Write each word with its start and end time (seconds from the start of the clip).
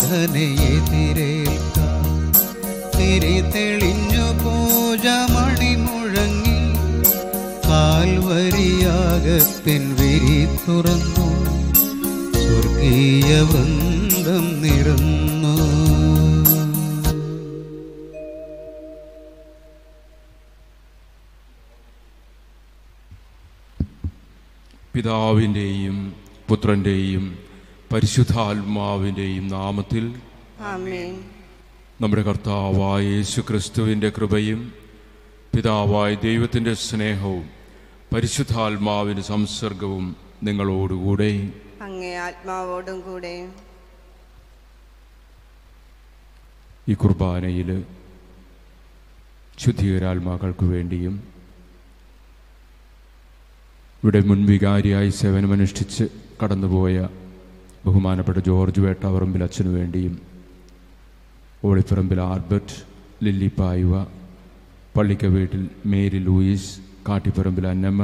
നാഥനെ 0.00 0.44
എതിരേൽക്കാം 0.66 2.04
തിരി 2.94 3.32
തെളിഞ്ഞു 3.54 4.26
പൂജ 4.42 5.06
മണി 5.32 5.72
മുഴങ്ങി. 5.84 6.60
കാൽവരിയാകത്തിൻ 7.66 9.82
വിരി 9.98 10.38
തുറന്നു. 10.62 11.26
സ്വർഗീയ 12.44 13.30
വൃന്ദം 13.50 14.46
നിറന്നു. 14.62 15.54
പിതാവിന്റെയും 24.94 25.98
പുത്രന്റെയും 26.48 27.26
പരിശുദ്ധാത്മാവിന്റെയും 27.92 29.48
നാമത്തിൽ 29.48 30.04
നമ്മുടെ 32.00 32.22
കർത്താവായ 32.22 33.02
യേശു 33.02 33.40
ക്രിസ്തുവിന്റെ 33.40 34.08
കൃപയും 34.10 34.72
പിതാവായ 35.56 36.14
ദൈവത്തിന്റെ 36.14 36.74
സ്നേഹവും 36.74 37.50
പരിശുദ്ധാത്മാവിന്റെ 38.14 39.22
സംസർഗവും 39.22 40.16
നിങ്ങളോടുകൂടെ. 40.42 41.52
അങ്ങേ 41.82 42.14
ആത്മാവോടും 42.16 43.00
കൂടെ. 43.00 43.34
ഈ 46.88 46.94
കുർബാനയിൽ 46.94 47.84
ശുദ്ധീകരാത്മാക്കൾക്ക് 49.58 50.64
വേണ്ടിയും 50.64 51.14
ഇവിടെ 54.04 54.20
മുൻവികാരിയായി 54.20 55.10
സേവനമനുഷ്ഠിച്ച് 55.10 56.04
കടന്നുപോയ 56.42 57.08
ബഹുമാനപ്പെട്ട 57.84 58.38
ജോർജ് 58.48 58.80
വേട്ടാവറമ്പിൽ 58.84 59.42
അച്ഛനു 59.46 59.70
വേണ്ടിയും 59.76 60.14
ഓളിപ്പറമ്പിൽ 61.64 62.20
ആൽബർട്ട് 62.20 62.76
ലില്ലി 63.24 63.50
പായുവ 63.58 63.94
പള്ളിക്ക 64.96 65.26
വീട്ടിൽ 65.34 65.62
മേരി 65.86 66.18
ലൂയിസ് 66.18 66.70
കാട്ടിപ്പറമ്പിൽ 67.08 67.66
അന്നമ്മ 67.66 68.02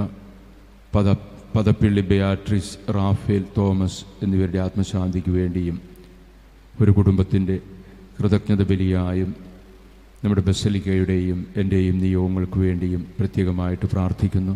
പദ 0.95 1.09
പദപ്പിള്ളി 1.55 2.03
ബിയാട്രിസ് 2.11 2.79
റാഫേൽ 2.97 3.45
തോമസ് 3.57 4.01
എന്നിവരുടെ 4.25 4.59
ആത്മശാന്തിക്ക് 4.59 5.31
വേണ്ടിയും 5.31 5.77
ഒരു 6.81 6.91
കുടുംബത്തിന്റെ 6.91 7.57
കൃതജ്ഞത 8.19 8.63
ബലിയായും 8.71 9.31
നമ്മുടെ 10.25 10.43
ബസലിക്കയുടെയും 10.49 11.39
എന്റെയും 11.63 11.97
നിയോഗങ്ങൾക്ക് 12.05 12.59
വേണ്ടിയും 12.59 13.03
പ്രത്യേകമായിട്ട് 13.19 13.87
പ്രാർത്ഥിക്കുന്നു. 13.95 14.55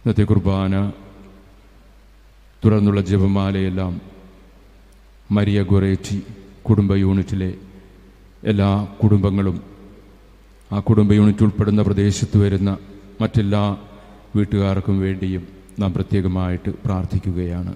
ഇന്നത്തെ 0.00 0.22
കുർബാന 0.22 0.92
തുടർന്നുള്ള 2.64 3.00
ജപമാലയെല്ലാം 3.00 4.00
മരിയ 5.30 5.62
ഗൊറേറ്റി 5.62 6.22
കുടുംബ 6.68 6.94
യൂണിറ്റിലെ 6.94 7.54
എല്ലാ 8.44 8.84
കുടുംബങ്ങളും 9.02 9.62
ആ 10.72 10.80
കുടുംബ 10.80 11.12
യൂണിറ്റ് 11.12 11.42
ഉൾപ്പെടുന്ന 11.42 11.82
പ്രദേശത്ത് 11.82 12.38
വരുന്ന 12.38 12.78
മറ്റെല്ലാ 13.20 13.76
വീട്ടുകാർക്കും 14.36 15.00
വേണ്ടിയും 15.00 15.48
നാം 15.78 15.92
പ്രത്യേകമായിട്ട് 15.92 16.70
പ്രാർത്ഥിക്കുകയാണ്. 16.84 17.74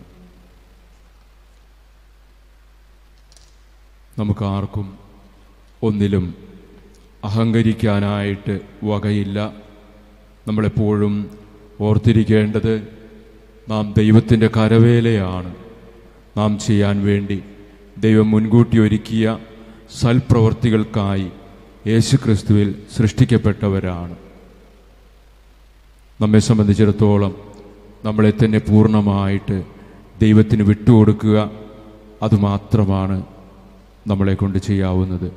നമുക്കാർക്കും 4.19 4.99
ഒന്നിലും 5.83 6.35
അഹങ്കരിക്കാനായിട്ട് 7.25 8.61
വകയില്ല. 8.85 9.53
നമ്മളെപ്പോഴും 10.49 11.44
ഓർത്തിരിക്കേണ്ടത് 11.81 12.89
നാം 13.69 13.95
ദൈവത്തിന്റെ 13.97 14.51
കരവേലയാണ്. 14.57 15.55
നാം 16.37 16.59
ചെയ്യാൻ 16.59 17.05
വേണ്ടി 17.05 17.43
ദൈവം 17.99 18.31
മുൻകൂട്ടി 18.31 18.79
ഒരുക്കിയ 18.79 19.39
സൽപ്രവർത്തികൾക്കായി 20.01 21.27
യേശുക്രിസ്തുവിൽ 21.87 22.75
സൃഷ്ടിക്കപ്പെട്ടവരാണ്. 22.97 24.17
നമ്മെ 26.21 26.39
സംബന്ധിച്ചിടത്തോളം 26.39 27.35
നമ്മളെ 28.05 28.33
തന്നെ 28.45 28.59
പൂർണമായിട്ട് 28.59 29.65
ദൈവത്തിന് 30.21 30.63
വിട്ടുകൊടുക്കുക 30.63 31.51
അതുമാത്രമാണ് 32.23 33.23
നമ്മളെ 34.07 34.35
കൊണ്ട് 34.35 34.59
ചെയ്യാവുന്നത്. 34.59 35.33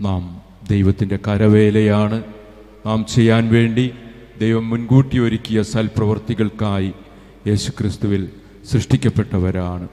നാം 0.00 0.40
ദൈവത്തിന്റെ 0.70 1.18
കരവേലയാണ്. 1.28 2.24
നാം 2.86 3.06
ചെയ്യാൻ 3.14 3.52
വേണ്ടി 3.52 3.94
ദൈവം 4.42 4.70
മുൻകൂട്ടി 4.70 5.18
ഒരുക്കിയ 5.18 5.62
സൽപ്രവൃത്തികൾക്കായി 5.62 6.92
യേശുക്രിസ്തുവിൽ 7.46 8.28
സൃഷ്ടിക്കപ്പെട്ടവരാണ്. 8.70 9.88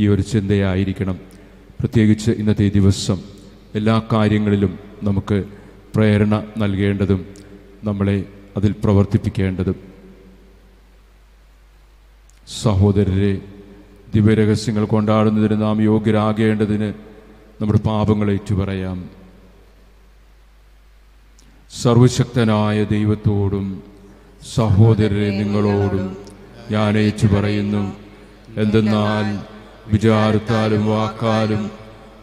ഈ 0.00 0.08
ഒരു 0.08 0.22
ചിന്തയായിരിക്കണം. 0.22 1.18
പ്രത്യേകിച്ച് 1.80 2.30
ഇന്നത്തെ 2.30 2.68
ദിവസം 2.68 3.18
എല്ലാ 3.74 4.02
കാര്യങ്ങളിലും 4.12 4.78
നമുക്ക് 5.02 5.44
പ്രേരണ 5.94 6.44
നൽകേണ്ടതും 6.58 7.26
നമ്മളെ 7.84 8.24
അതിൽ 8.56 8.74
പ്രവർത്തിപ്പിക്കേണ്ടതും. 8.84 9.76
സഹോദരരെ 12.62 13.40
ദിവ്യരഹസ്യങ്ങൾ 14.14 14.84
കൊണ്ടാടുന്നതിന് 14.84 15.62
നാം 15.62 15.82
യോഗ്യരാകേണ്ടതിന് 15.82 16.92
നമ്മുടെ 17.60 17.78
പാപങ്ങളേറ്റു 17.78 18.42
ഏറ്റുപറയാം 18.42 19.23
സർവശക്തനായ 21.80 22.84
ദൈവത്തോടും 22.90 23.66
സഹോദരരെ 24.54 25.28
നിങ്ങളോടും 25.30 26.06
ഞാൻ 26.70 26.92
ഏച്ചു 26.98 27.26
പറയുന്നു. 27.26 27.84
എന്തെന്നാൽ 28.56 29.26
വിചാരത്താലും 29.92 30.86
വാക്കാലും 30.86 31.62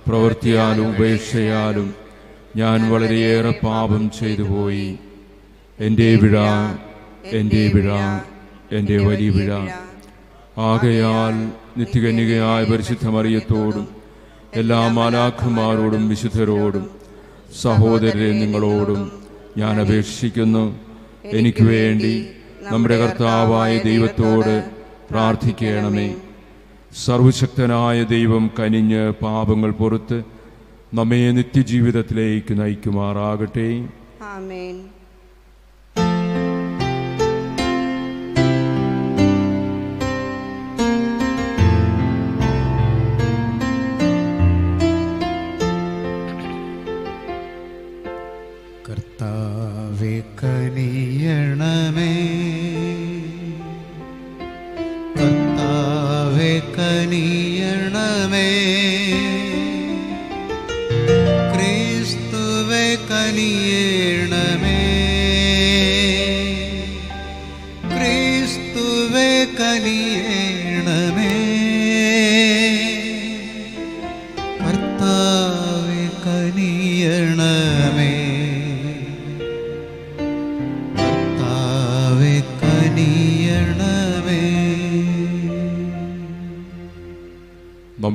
പ്രവൃത്തിയാലും 0.08 0.86
ഉപേക്ഷയാലും 0.88 1.88
ഞാൻ 2.56 2.80
വളരെയേറെ 2.92 3.54
പാപം 3.64 4.04
ചെയ്തു 4.20 4.44
പോയി 4.44 4.88
എന്റെ 5.80 6.10
വിഴ 6.16 6.36
എന്റെ 7.32 7.64
വിഴ 7.74 7.90
എന്റെ 8.72 8.98
വലിയ 9.06 9.30
വിഴ 9.30 9.52
ആകയാൽ 10.62 11.36
നിത്യകന്യകയായ 11.78 12.62
പരിശുദ്ധമറിയത്തോടും 12.64 13.86
എല്ലാ 14.54 14.82
മാലാഖമാരോടും 14.90 16.04
വിശുദ്ധരോടും 16.10 16.86
സഹോദരരെ 17.62 18.32
നിങ്ങളോടും 18.34 19.02
ഞാൻ 19.58 19.82
അപേക്ഷിക്കുന്നു. 19.82 20.80
എനിക്ക് 21.26 21.64
വേണ്ടി 21.64 22.28
നമ്മുടെ 22.62 23.06
കർത്താവായ 23.06 23.78
ദൈവത്തോട് 23.78 24.70
പ്രാർത്ഥിക്കണമേ. 25.12 26.16
സർവശക്തനായ 27.06 28.04
ദൈവം 28.04 28.52
കനിഞ്ഞ് 28.60 29.12
പാപങ്ങൾ 29.12 29.72
പുറത്ത് 29.72 30.24
നമ്മെ 30.94 31.32
നിത്യജീവിതത്തിലേക്ക് 31.32 32.62
നയിക്കുമാറാകട്ടെ. 32.62 33.88
ആമേൻ. 34.22 34.84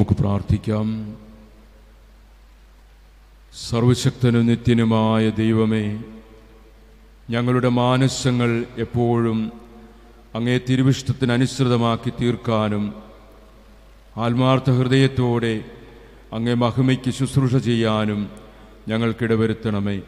നമുക്ക് 0.07 0.23
പ്രാർത്ഥിക്കാം. 0.23 0.89
സർവശക്തനും 3.53 4.45
നിത്യനുമായ 4.47 5.23
ദൈവമേ 5.39 5.87
ഞങ്ങളുടെ 7.29 7.71
മാനസങ്ങൾ 7.79 8.51
എപ്പോഴും 8.85 9.39
അങ്ങേ 10.35 10.57
തിരുവിഷ്ടത്തിനനുസൃതമാക്കി 10.69 12.13
തീർക്കാനും 12.21 12.85
ആത്മാർത്ഥ 14.17 14.77
ഹൃദയത്തോടെ 14.79 15.55
അങ്ങേ 16.33 16.55
മഹിമയ്ക്ക് 16.63 17.11
ശുശ്രൂഷ 17.19 17.55
ചെയ്യാനും 17.69 18.23
ഞങ്ങൾക്കിടവരുത്തണമേ 18.89 19.99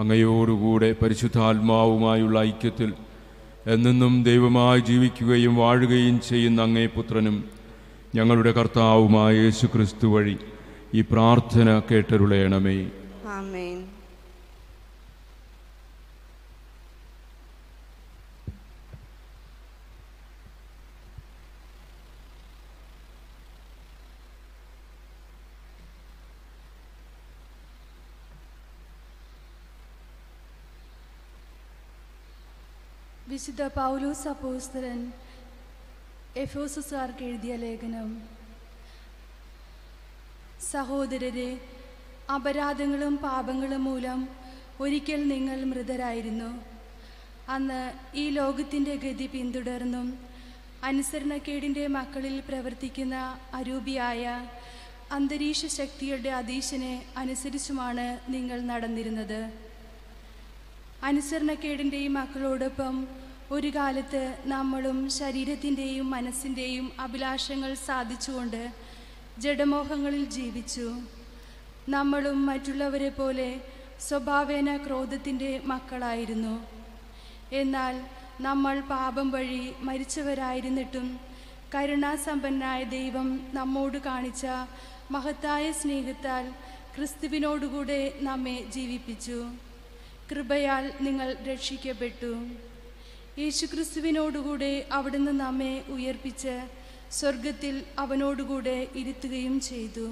അങ്ങയോടുകൂടെ 0.00 0.90
പരിശുദ്ധാത്മാവുമായുള്ള 1.02 2.36
ഐക്യത്തിൽ 2.50 2.90
എന്നെന്നും 3.74 4.14
ദൈവമായി 4.30 4.82
ജീവിക്കുകയും 4.90 5.54
വാഴുകയും 5.62 6.18
ചെയ്യുന്ന 6.28 6.60
അങ്ങേ 6.62 6.88
പുത്രനും 6.96 7.38
ഞങ്ങളുടെ 8.14 8.52
കർത്താവുമായ 8.52 9.34
യേശു 9.34 9.66
ക്രിസ്തു 9.66 10.06
വഴി 10.06 10.36
ഈ 10.94 11.00
പ്രാർത്ഥന 11.00 11.82
കേട്ടരുളയണമേ. 11.90 12.78
ആമേൻ. 13.28 13.78
വിശുദ്ധ 33.28 33.62
പൗലോസ് 33.66 34.28
അപ്പോസ്തലൻ 34.28 35.00
എഫോസുസാർക്ക് 36.36 37.24
എഴുതിയ 37.24 37.56
ലേഖനം. 37.56 38.22
സഹോദരരെ 40.70 41.60
അപരാധങ്ങളും 42.34 43.16
പാപങ്ങളും 43.16 43.84
മൂലം 43.84 44.28
ഒരിക്കൽ 44.80 45.28
നിങ്ങൾ 45.28 45.64
മൃതരായിരുന്നു. 45.64 46.62
അന്ന് 47.48 47.92
ഈ 48.14 48.30
ലോകത്തിന്റെ 48.30 48.94
ഗതി 48.94 49.26
പിന്തുടർന്നും 49.26 50.18
അനുസരണക്കേടിന്റെ 50.82 51.86
മക്കളിൽ 51.86 52.40
പ്രവർത്തിക്കുന്ന 52.40 53.38
അരൂപിയായ 53.54 54.48
അന്തരീക്ഷ 55.12 55.66
ശക്തിയുടെ 55.66 56.28
അതീശനെ 56.28 57.06
അനുസരിച്ചുമാണ് 57.16 58.20
നിങ്ങൾ 58.28 58.60
നടന്നിരുന്നത്. 58.60 59.50
അനുസരണക്കേടിന്റെ 61.02 61.96
ഈ 61.96 62.08
മക്കളോടൊപ്പം 62.08 63.08
ഒരു 63.50 63.68
കാലത്ത് 63.74 64.38
നമ്മളും 64.44 65.10
ശരീരത്തിന്റെയും 65.10 66.10
മനസ്സിന്റെയും 66.10 66.92
അഭിലാഷങ്ങൾ 67.00 67.74
സാധിച്ചുകൊണ്ട് 67.74 68.72
ജഡമോഹങ്ങളിൽ 69.38 70.24
ജീവിച്ചു. 70.24 71.00
നമ്മളും 71.88 72.46
മറ്റുള്ളവരെ 72.46 73.08
പോലെ 73.08 73.60
സ്വഭാവേന 74.00 74.76
ക്രോധത്തിന്റെ 74.76 75.60
മക്കളായിരുന്നു. 75.64 76.54
എന്നാൽ 77.52 78.00
നമ്മൾ 78.40 78.80
പാപം 78.80 79.30
വഴി 79.30 79.72
മരിച്ചവരായിരുന്നിട്ടും 79.80 81.20
കരുണാസമ്പന്നായ 81.74 82.82
ദൈവം 82.84 83.28
നമ്മോട് 83.52 83.98
കാണിച്ച 83.98 84.46
മഹത്തായ 85.10 85.72
സ്നേഹത്താൽ 85.72 86.50
ക്രിസ്തുവിനോടുകൂടെ 86.96 88.14
നമ്മെ 88.20 88.58
ജീവിപ്പിച്ചു. 88.70 89.38
കൃപയാൽ 90.30 90.92
നിങ്ങൾ 91.00 91.36
രക്ഷിക്കപ്പെട്ടു. 91.44 92.32
യേശുക്രിസ്തുവിനോടുകൂടെ 93.40 94.88
അവിടുന്ന് 94.92 95.32
നമ്മെ 95.40 95.84
ഉയർപ്പിച്ച് 95.88 96.54
സ്വർഗത്തിൽ 97.10 97.82
അവനോടുകൂടെ 97.98 98.86
ഇരുത്തുകയും 98.96 99.60
ചെയ്തു. 99.60 100.06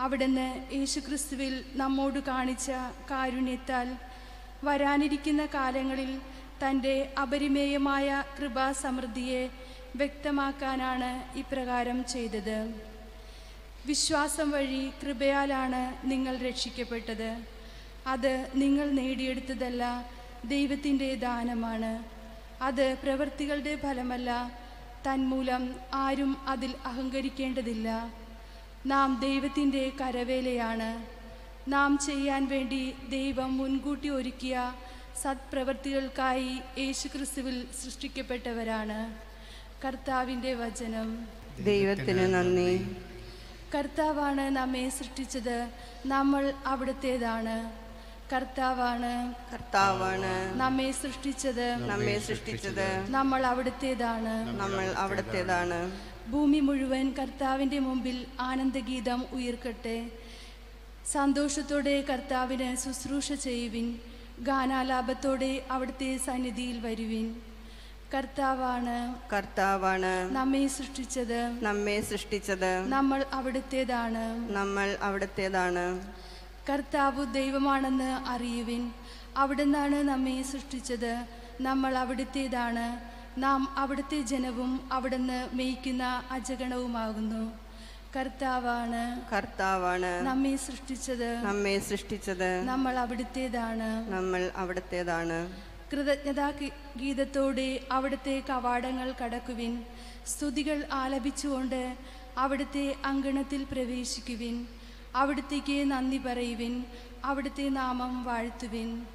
അവിടുന്ന് 0.00 0.46
യേശുക്രിസ്തുവിൽ 0.74 1.64
നമ്മോട് 1.74 2.18
കാണിച്ച 2.18 2.70
കാരുണ്യത്താൽ 3.10 3.88
വരാനിരിക്കുന്ന 4.64 5.46
കാലങ്ങളിൽ 5.46 6.12
തന്റെ 6.62 6.94
അപരിമേയമായ 7.22 8.24
കൃപാസമൃദ്ധിയെ 8.38 9.42
വ്യക്തമാക്കാനാണ് 9.96 11.38
ഇപ്രകാരം 11.38 12.04
ചെയ്തത്. 12.04 12.58
വിശ്വാസം 13.86 14.50
വഴി 14.50 14.90
കൃപയാലാണ് 15.02 15.82
നിങ്ങൾ 16.10 16.36
രക്ഷിക്കപ്പെട്ടത്. 16.36 17.30
അത് 18.06 18.32
നിങ്ങൾ 18.54 18.90
നേടിയെടുത്തതല്ല 18.90 19.82
ദൈവത്തിന്റെ 20.44 21.14
ദാനമാണ്. 21.14 22.15
അത് 22.62 22.96
പ്രവൃത്തികളുടെ 23.02 23.76
ഫലമല്ല. 23.76 24.52
തന്മൂലം 25.08 25.76
ആരും 25.94 26.48
അതിൽ 26.48 26.74
അഹങ്കരിക്കേണ്ടതില്ല. 26.84 28.14
നാം 28.86 29.20
ദൈവത്തിന്റെ 29.20 29.92
കരവേലയാണ്. 30.00 31.06
നാം 31.70 31.98
ചെയ്യാൻ 31.98 32.48
വേണ്ടി 32.48 32.94
ദൈവം 33.08 33.56
മുൻകൂട്ടി 33.56 34.08
ഒരുക്കിയ 34.08 34.74
സത്പ്രവൃത്തികൾക്കായി 35.22 36.60
യേശുക്രിസ്തുവിൽ 36.78 37.66
സൃഷ്ടിക്കപ്പെട്ടവരാണ്. 37.84 39.26
കർത്താവിന്റെ 39.86 40.54
വചനം. 40.54 41.26
ദൈവത്തിന് 41.64 42.34
നന്ദി. 42.34 42.96
കർത്താവാണ് 43.74 44.40
നമ്മെ 44.40 44.88
സൃഷ്ടിച്ചത്. 44.88 45.70
നമ്മൾ 46.06 46.52
അവിടുത്തേതാണ്. 46.66 47.85
കർത്താവാണ്. 48.32 49.34
കർത്താവാണ്. 49.52 50.60
നമ്മെ 50.60 50.92
സൃഷ്ടിച്ചത്. 50.92 51.70
നമ്മെ 51.90 52.18
സൃഷ്ടിച്ചത്. 52.18 53.10
നമ്മൾ 53.10 53.46
അവിടുത്തേതാണ്. 53.46 54.60
നമ്മൾ 54.60 54.94
അവിടുത്തേതാണ്. 54.96 56.00
ഭൂമി 56.30 56.60
മുഴുവൻ 56.60 57.14
കർത്താവിന്റെ 57.18 57.78
മുമ്പിൽ 57.78 58.26
ആനന്ദഗീതം 58.40 59.24
ഉയർക്കട്ടെ. 59.32 60.10
സന്തോഷത്തോടെ 61.12 62.00
കർത്താവിന് 62.00 62.76
ശുശ്രൂഷ 62.76 63.32
ചെയ്യുവിൻ. 63.32 63.98
ഗാനാലാപത്തോടെ 64.40 65.64
അവിടുത്തെ 65.70 66.16
സന്നിധിയിൽ 66.16 66.80
വരുവിൻ. 66.80 67.40
കർത്താവാണ്. 68.14 69.14
കർത്താവാണ്. 69.32 70.34
നമ്മെ 70.34 70.66
സൃഷ്ടിച്ചത്. 70.66 71.64
നമ്മെ 71.64 72.00
സൃഷ്ടിച്ചത്. 72.00 72.78
നമ്മൾ 72.88 73.24
അവിടുത്തേതാണ്. 73.32 74.52
നമ്മൾ 74.52 74.96
അവിടത്തേതാണ്. 75.02 75.86
കർത്താവ് 76.68 77.34
ദൈവമാണെന്ന് 77.34 78.28
അറിയുവിൻ. 78.28 78.92
അവിടുന്നാണ് 79.36 79.96
നമ്മെ 79.96 80.42
സൃഷ്ടിച്ചത്. 80.42 81.26
നമ്മൾ 81.60 81.98
അവിടുത്തേതാണ്. 81.98 83.16
നാം 83.40 83.68
അവിടുത്തെ 83.78 84.22
ജനവും 84.22 84.88
അവിടുന്ന് 84.92 85.48
മേയ്ക്കുന്ന 85.52 86.22
അജഗണവുമാകുന്നു. 86.30 87.52
കർത്താവാണ് 88.16 89.30
കർത്താവാണ് 89.34 90.22
നമ്മെ 90.22 90.56
സൃഷ്ടിച്ചത്. 90.56 91.36
നമ്മെ 91.36 91.78
സൃഷ്ടിച്ചത്. 91.78 92.62
നമ്മൾ 92.62 92.98
അവിടുത്തേതാണ്. 92.98 94.12
നമ്മൾ 94.12 94.50
അവിടുത്തേതാണ്. 94.56 95.52
കൃതജ്ഞതാ 95.92 96.50
ഗീതത്തോടെ 96.96 97.80
അവിടുത്തെ 97.92 98.42
കവാടങ്ങൾ 98.50 99.14
കടക്കുവിൻ. 99.24 99.84
സ്തുതികൾ 100.26 100.84
ആലപിച്ചുകൊണ്ട് 100.92 101.96
അവിടുത്തെ 102.38 102.94
അങ്കണത്തിൽ 103.04 103.66
പ്രവേശിക്കുവിൻ. 103.72 104.66
അവിടുത്തേക്ക് 105.16 105.90
നന്ദി 105.90 106.18
പറയുവിൻ. 106.18 106.84
അവിടുത്തെ 107.24 107.68
നാമം 107.68 108.24
വാഴ്ത്തുവിൻ. 108.24 109.06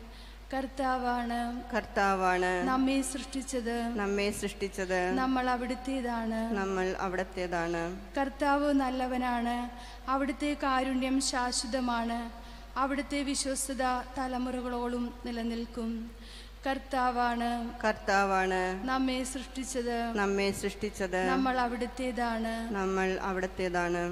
കർത്താവാണ് 0.53 1.63
കർത്താവാണ് 1.75 2.67
നമ്മെ 2.67 3.01
സൃഷ്ടിച്ചത്. 3.01 3.75
നമ്മെ 3.81 4.31
സൃഷ്ടിച്ചത്. 4.31 5.11
നമ്മൾ 5.11 5.49
അവിടുത്തേതാണ്. 5.49 6.53
നമ്മൾ 6.53 6.95
അവിടത്തേതാണ്. 6.99 7.83
കർത്താവ് 8.17 8.73
നല്ലവനാണ്. 8.73 9.55
അവിടുത്തെ 10.09 10.57
കാരുണ്യം 10.63 11.21
ശാശ്വതമാണ്. 11.21 12.19
അവിടുത്തെ 12.79 13.23
വിശ്വസ്തത 13.23 13.83
തലമുറകളോളം 14.17 15.13
നിലനിൽക്കും. 15.25 16.11
കർത്താവാണ് 16.67 17.49
കർത്താവാണ് 17.83 18.83
നമ്മെ 18.87 19.23
സൃഷ്ടിച്ചത്. 19.23 19.97
നമ്മെ 20.01 20.51
സൃഷ്ടിച്ചത്. 20.51 21.21
നമ്മൾ 21.29 21.59
അവിടുത്തേതാണ്. 21.59 22.73
നമ്മൾ 22.73 23.17
അവിടത്തേതാണ്. 23.21 24.03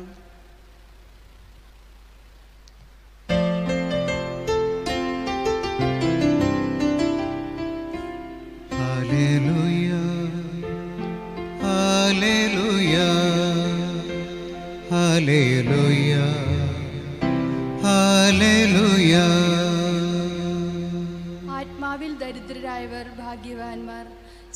ആത്മാവിൽ 21.57 22.11
ദരിദ്രരായവർ 22.23 23.07
ഭാഗ്യവാന്മാർ 23.19 24.05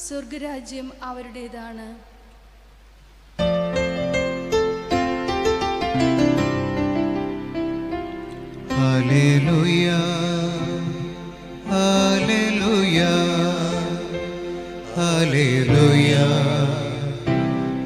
സ്വർഗരാജ്യം 0.05 0.87
അവരുടേതാണ്. 1.03 1.87
ഹല്ലേലൂയ 8.73 9.87
ഹല്ലേലൂയ 11.71 12.99
ഹല്ലേലൂയ 15.03 16.13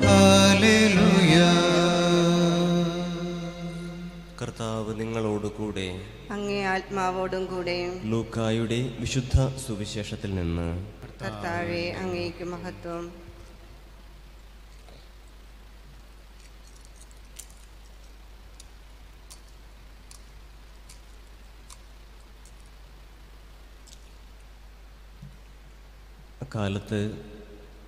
ഹല്ലേലൂയ 0.08 1.36
കർത്താവ് 4.42 5.00
നിങ്ങളോട് 5.00 5.48
കൂടെ. 5.48 5.88
അങ്ങേ 6.32 6.64
ആത്മാവോടും 6.64 7.46
കൂടെ. 7.46 7.78
ലൂക്കായുടെ 8.04 8.80
വിശുദ്ധ 9.00 9.36
സുവിശേഷത്തിൽ 9.68 10.36
നിന്ന്. 10.36 10.68
കർത്താവെ 11.22 11.84
അങ്ങേക്ക് 12.02 12.44
മഹത്വം. 12.44 13.27
അക്കാലത്ത് 26.48 27.12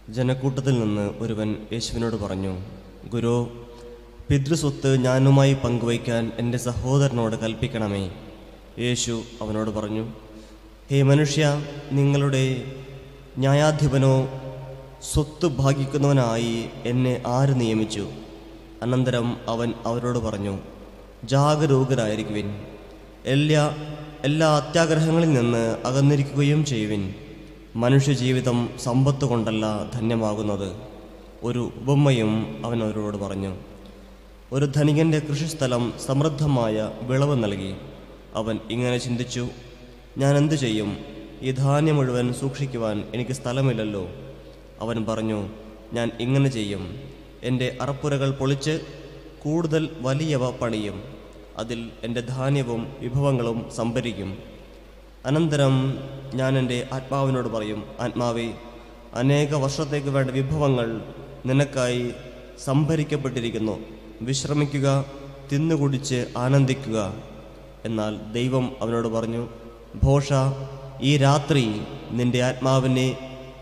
ജനക്കൂട്ടത്തിൽ 0.10 0.80
നിന്ന് 0.80 1.12
ഒരുവൻ 1.20 1.56
യേശുവിനോട് 1.74 2.16
പറഞ്ഞു 2.16 2.58
ഗുരു 3.10 3.66
പിതൃസ്വത്ത് 4.30 5.04
ഞാനുമായി 5.04 5.54
പങ്കുവയ്ക്കാൻ 5.54 6.32
എന്റെ 6.38 6.58
സഹോദരനോട് 6.58 7.36
കൽപ്പിക്കണമേ. 7.36 8.12
യേശു 8.80 9.24
അവനോട് 9.42 9.70
പറഞ്ഞു 9.70 10.04
ഹേ 10.92 11.02
മനുഷ്യ 11.02 11.64
നിങ്ങളുടെ 11.92 12.74
ന്യായാധിപനോ 13.38 14.28
സ്വത്ത് 15.14 15.46
ഭാഗിക്കുന്നവനായി 15.46 16.70
എന്നെ 16.86 17.24
ആര് 17.28 17.62
നിയമിച്ചു? 17.62 18.10
അനന്തരം 18.82 19.38
അവൻ 19.48 19.74
അവരോട് 19.86 20.18
പറഞ്ഞു 20.18 20.58
ജാഗരൂകരായിരിക്കുവിൻ. 21.24 22.50
എല്ലാ 23.26 23.64
എല്ലാ 24.24 24.50
അത്യാഗ്രഹങ്ങളിൽ 24.58 25.34
നിന്ന് 25.34 25.78
അകന്നിരിക്കുകയും 25.86 26.66
ചെയ്യുവിൻ. 26.66 27.16
മനുഷ്യജീവിതം 27.76 28.70
സമ്പത്ത് 28.84 29.26
കൊണ്ടല്ല 29.26 29.92
ധന്യമാകുന്നത്. 29.94 30.78
ഒരു 31.44 31.72
ഉപമ്മയും 31.76 32.62
അവൻ 32.66 32.84
അവരോട് 32.84 33.18
പറഞ്ഞു 33.18 33.56
ഒരു 34.52 34.66
ധനികന്റെ 34.66 35.20
കൃഷിസ്ഥലം 35.20 35.94
സമൃദ്ധമായ 36.06 36.92
വിളവ് 37.02 37.44
നൽകി. 37.44 37.76
അവൻ 38.36 38.60
ഇങ്ങനെ 38.72 38.98
ചിന്തിച്ചു 38.98 39.48
ഞാൻ 40.18 40.38
എന്തു 40.38 40.56
ചെയ്യും? 40.56 40.98
ഈ 41.42 41.52
ധാന്യം 41.52 41.96
മുഴുവൻ 41.96 42.34
സൂക്ഷിക്കുവാൻ 42.34 43.04
എനിക്ക് 43.16 43.32
സ്ഥലമില്ലല്ലോ. 43.32 44.08
അവൻ 44.82 45.06
പറഞ്ഞു 45.06 45.50
ഞാൻ 45.94 46.12
ഇങ്ങനെ 46.20 46.50
ചെയ്യും. 46.50 47.00
എന്റെ 47.44 47.78
അറപ്പുരകൾ 47.82 48.32
പൊളിച്ച് 48.32 48.82
കൂടുതൽ 49.44 49.90
വലിയവ 50.02 50.52
പണിയും. 50.52 51.04
അതിൽ 51.58 51.90
എന്റെ 52.04 52.22
ധാന്യവും 52.22 52.88
വിഭവങ്ങളും 53.00 53.66
സംഭരിക്കും. 53.76 54.49
അനന്തരം 55.26 55.98
ഞാൻ 56.36 56.58
എന്റെ 56.58 56.88
ആത്മാവിനോട് 56.94 57.48
പറയും 57.48 57.84
ആത്മാവേ 58.00 58.50
അനേക 59.16 59.56
വർഷത്തേക്ക് 59.56 60.08
വേണ്ട 60.08 60.32
വിഭവങ്ങൾ 60.32 61.02
നിനക്കായി 61.46 62.12
സംഭരിക്കപ്പെട്ടിരിക്കുന്നു. 62.64 63.80
വിശ്രമിക്കുക 64.22 65.06
തിന്നുകുടിച്ച് 65.52 66.26
ആനന്ദിക്കുക. 66.38 67.14
എന്നാൽ 67.86 68.32
ദൈവം 68.34 68.72
അവനോട് 68.82 69.08
പറഞ്ഞു 69.08 69.48
ഭോഷ 70.04 70.34
ഈ 71.02 71.18
രാത്രി 71.18 71.82
നിന്റെ 72.12 72.44
ആത്മാവിനെ 72.44 73.18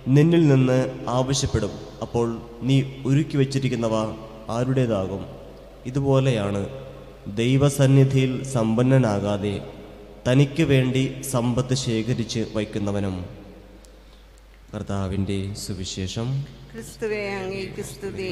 നിന്നിൽ 0.07 0.47
നിന്ന് 0.47 1.05
ആവശ്യപ്പെടും. 1.07 1.71
അപ്പോൾ 2.01 2.37
നീ 2.63 2.83
ഒരുക്കി 3.05 3.37
വച്ചിരിക്കുന്നവ 3.37 3.93
ആരുടേതാകും? 4.49 5.25
ഇതുപോലെയാണ് 5.85 6.69
ദൈവസന്നിധിയിൽ 7.35 8.43
സമ്പന്നനാകാതെ 8.43 9.61
തനിക്ക് 10.27 10.63
വേണ്ടി 10.63 11.21
സമ്പത്ത് 11.21 11.73
ശേഖരിച്ച് 11.73 12.39
വയ്ക്കുന്നവനും 12.53 13.25
കർത്താവിന്റെ 14.73 15.53
സുവിശേഷം. 15.53 16.45
ക്രിസ്തുവേ 16.73 17.21
അങ്ങേക്ക് 17.33 17.81
സ്തുതി. 17.81 18.31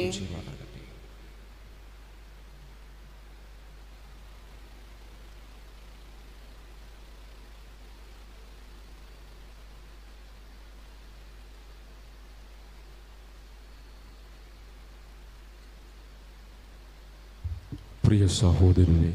പ്രിയ 18.06 18.28
സഹോദരനെ 18.28 19.12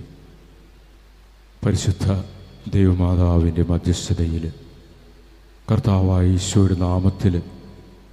പരിശുദ്ധ 1.67 2.40
ദൈവമാതാവിന്റെ 2.71 3.63
മധ്യസ്ഥതയിൽ 3.63 4.45
കർത്താവായ 5.69 6.27
ഈശോയുടെ 6.31 6.77
നാമത്തിൽ 6.81 7.35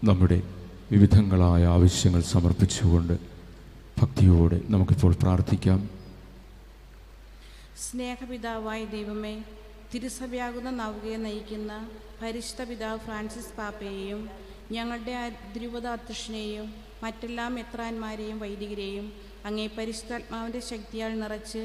നമ്മുടെ 0.04 0.38
വിവിധങ്ങളായ 0.92 1.66
ആവശ്യങ്ങൾ 1.68 2.22
സമർപ്പിച്ചുകൊണ്ട് 2.32 3.16
ഭക്തിയോടെ 3.98 4.58
നമുക്കിപ്പോൾ 4.70 5.14
പ്രാർത്ഥിക്കാം. 5.16 5.80
സ്നേഹപിതാവായ 7.78 8.86
ദൈവമേ 8.88 9.36
തിരുസഭയാകുന്ന 9.94 10.70
നവകയെ 10.80 11.18
നയിക്കുന്ന 11.18 11.72
പരിശുദ്ധ 12.22 12.64
പിതാവ് 12.64 13.00
ഫ്രാൻസിസ് 13.00 13.56
പാപ്പയെയും 13.58 14.22
ഞങ്ങളുടെ 14.72 15.18
ധ്രുവത 15.56 15.88
അധ്യക്ഷനെയും 15.88 16.68
മറ്റെല്ലാ 17.04 17.48
മെത്രാന്മാരെയും 17.50 18.40
വൈദികരെയും 18.40 19.06
അങ്ങേ 19.46 19.68
പരിശുദ്ധാത്മാവിന്റെ 19.78 20.62
ശക്തിയാൽ 20.72 21.12
നിറച്ച് 21.20 21.62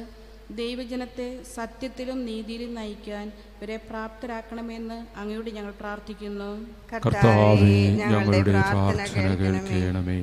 ദൈവജനത്തെ 0.50 1.44
സത്യത്തിലും 1.54 2.26
നീതിയിലും 2.26 2.75
നയിക്കാൻ 2.75 3.32
ഇവരെ 3.56 3.76
പ്രാപ്തരാക്കണമെന്ന് 3.76 5.18
അങ്ങയോട് 5.18 5.50
ഞങ്ങൾ 5.50 5.72
പ്രാർത്ഥിക്കുന്നു. 5.72 6.50
കർത്താവെ 6.92 7.76
ഞങ്ങളുടെ 7.94 8.40
പ്രാർത്ഥന 8.42 9.06
കേൾക്കണമേ. 9.14 10.18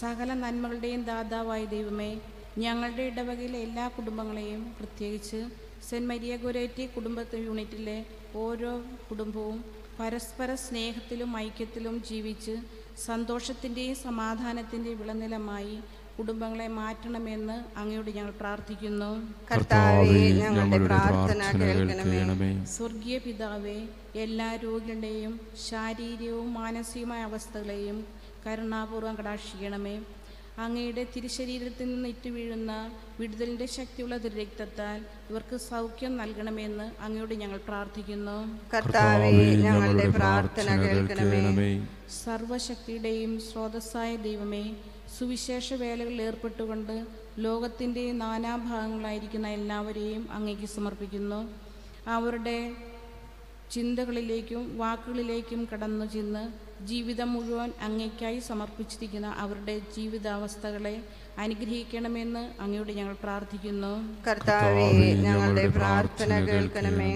സകല 0.00 0.34
നന്മകളുടെയും 0.34 1.04
ദാതാവായ 1.04 1.64
ദൈവമേ 1.64 2.18
ഞങ്ങളുടെ 2.58 3.02
ഇടവകയിലെ 3.02 3.58
എല്ലാ 3.58 3.88
കുടുംബങ്ങളെയും 3.88 4.74
പ്രത്യേകിച്ച് 4.78 5.40
സെന്റ് 5.88 6.08
മരിയ 6.08 6.36
ഗുരേറ്റി 6.36 6.86
കുടുംബ 6.86 7.20
യൂണിറ്റിലെ 7.34 8.04
ഓരോ 8.34 8.72
കുടുംബവും 9.10 9.64
പരസ്പര 10.00 10.54
സ്നേഹത്തിലും 10.54 11.36
ഐക്യത്തിലും 11.36 12.02
ജീവിച്ച് 12.02 12.54
സന്തോഷത്തിന്റെയും 13.06 13.96
സമാധാനത്തിന്റെയും 13.96 14.98
വിളനിലമായി 14.98 15.80
കുടുംബങ്ങളെ 16.20 16.68
മാറ്റണമെന്ന് 16.68 17.54
അങ്ങയോട് 17.78 18.10
ഞങ്ങൾ 18.16 18.32
പ്രാർത്ഥിക്കുന്നു. 18.40 19.10
കർത്താവേ 19.50 20.24
ഞങ്ങളുടെ 20.40 20.78
പ്രാർത്ഥന 20.86 21.42
കേൾക്കണമേ. 21.60 22.50
സ്വർഗീയ 22.76 23.18
പിതാവേ 23.18 23.76
എല്ലാ 24.24 24.48
രോഗികളുടെയും 24.64 25.40
ശാരീരികവും 25.68 26.54
മാനസികവുമായ 26.54 27.22
അവസ്ഥകളെയും 27.22 27.98
കരുണാപൂർവം 28.46 29.14
കടാക്ഷിക്കണമേ. 29.14 29.96
അങ്ങയുടെ 30.64 31.06
തിരുശരീരത്തിൽ 31.16 31.88
നിന്ന് 31.94 32.08
ഇറ്റുവീഴുന്ന 32.08 32.72
വിടുതലിന്റെ 33.20 33.66
ശക്തിയുള്ള 33.66 34.16
രക്തത്താൽ 34.16 34.98
ഇവർക്ക് 35.30 35.56
സൗഖ്യം 35.70 36.16
നൽകണമെന്ന് 36.16 36.86
അങ്ങയോട് 37.04 37.34
ഞങ്ങൾ 37.34 37.60
പ്രാർത്ഥിക്കുന്നു. 37.68 38.38
കർത്താവേ 38.74 39.32
ഞങ്ങളുടെ 39.66 40.08
പ്രാർത്ഥന 40.10 40.68
കേൾക്കണമേ. 40.84 41.72
സർവശക്തിയുടെയും 42.24 43.40
സ്രോതസ്സായ 43.48 44.16
ദൈവമേ 44.28 44.64
സുവിശേഷ 45.20 45.74
വേലകളിൽ 45.74 46.22
ഏർപ്പെട്ടുകൊണ്ട് 46.22 47.06
ലോകത്തിന്റെ 47.38 48.12
നാനാഭാഗങ്ങളായിരിക്കുന്ന 48.12 49.48
എല്ലാവരെയും 49.48 50.32
അങ്ങേക്ക് 50.32 50.66
സമർപ്പിക്കുന്നു. 50.66 51.40
അവരുടെ 52.06 52.72
ചിന്തകളിലേക്കും 53.70 54.78
വാക്കുകളിലേക്കും 54.78 55.68
കടന്നു 55.72 56.04
ചെന്ന് 56.04 56.44
ജീവിതം 56.86 57.32
മുഴുവൻ 57.32 57.72
അങ്ങേക്കായി 57.80 58.38
സമർപ്പിച്ചിരിക്കുന്ന 58.38 59.26
അവരുടെ 59.26 59.78
ജീവിതാവസ്ഥകളെ 59.78 61.04
അനുഗ്രഹിക്കണമെന്ന് 61.38 62.62
അങ്ങയോട് 62.62 62.92
ഞങ്ങൾ 62.92 63.14
പ്രാർത്ഥിക്കുന്നു. 63.14 63.92
കർത്താവേ 64.26 64.88
ഞങ്ങളുടെ 65.26 65.68
പ്രാർത്ഥന 65.68 66.40
കേൾക്കണമേ. 66.48 67.12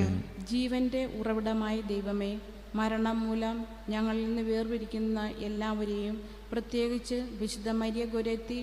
ജീവന്റെ 0.50 1.04
ഉറവിടമായ 1.06 1.80
ദൈവമേ 1.80 2.40
മരണം 2.74 3.20
മൂലം 3.20 3.66
ഞങ്ങളിൽ 3.88 4.24
നിന്ന് 4.24 4.42
വേർപിരിക്കുന്ന 4.42 5.20
എല്ലാവരെയും 5.48 6.33
പ്രത്യേകിച്ച് 6.52 7.18
വിശുദ്ധ 7.40 7.68
മരിയ 7.82 8.04
ഗുരത്തി 8.14 8.60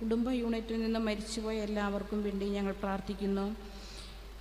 കുടുംബ 0.00 0.30
യൂണിറ്റിൽ 0.40 0.78
നിന്ന് 0.82 1.00
മരിച്ചുപോയ 1.08 1.56
എല്ലാവർക്കും 1.68 2.18
വേണ്ടി 2.22 2.46
ഞങ്ങൾ 2.56 2.74
പ്രാർത്ഥിക്കുന്നു. 2.82 3.46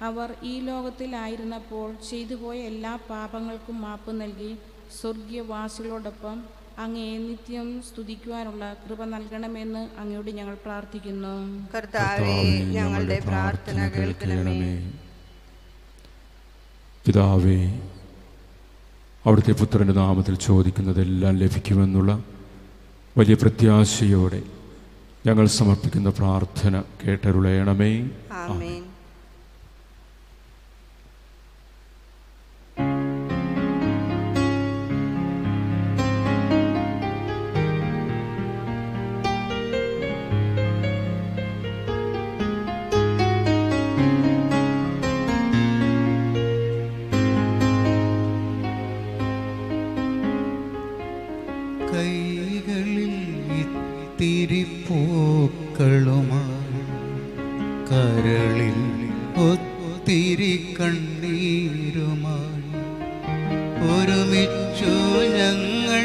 അവർ 0.07 0.29
ഈ 0.51 0.53
ലോകത്തിലായിരുന്നപ്പോൾ 0.69 1.87
ചെയ്തുപോയ 2.09 2.57
എല്ലാ 2.71 2.93
പാപങ്ങൾക്കും 3.09 3.77
മാപ്പ് 3.81 4.11
നൽകി 4.21 4.51
സ്വർഗീയവാസികളോടൊപ്പം 4.99 6.37
അങ്ങയെ 6.83 7.15
നിത്യം 7.27 7.67
സ്തുതിക്കുവാനുള്ള 7.87 8.65
കൃപ 8.83 9.03
നൽകണമെന്ന് 9.13 9.83
അങ്ങയോട് 10.01 10.31
ഞങ്ങൾ 10.39 10.55
പ്രാർത്ഥിക്കുന്നു. 10.65 11.33
കർത്താവേ 11.75 12.35
ഞങ്ങളുടെ 12.77 13.17
പ്രാർത്ഥന 13.29 13.87
കേൾക്കണമേ. 13.95 14.73
പിതാവേ 17.05 17.59
അവിടുത്തെ 19.25 19.53
പുത്രന്റെ 19.61 19.95
നാമത്തിൽ 20.03 20.35
ചോദിക്കുന്നതെല്ലാം 20.47 21.33
ലഭിക്കുമെന്നുള്ള 21.43 22.11
വലിയ 23.17 23.33
പ്രത്യാശയോടെ 23.33 24.41
ഞങ്ങൾ 25.27 25.45
സമർപ്പിക്കുന്ന 25.45 26.09
പ്രാർത്ഥന 26.09 26.83
കേട്ടരുളയണമേ. 27.01 28.07
ആമേൻ. 28.31 28.83
ഇത്തിരി 54.21 54.63
കരളിൽ 57.89 58.77
ഒത്തിരി 59.45 60.51
കണ്ണീരുമായി 60.79 62.67
ഒരുമിച്ചു 63.89 64.93
ഞങ്ങൾ 65.37 66.03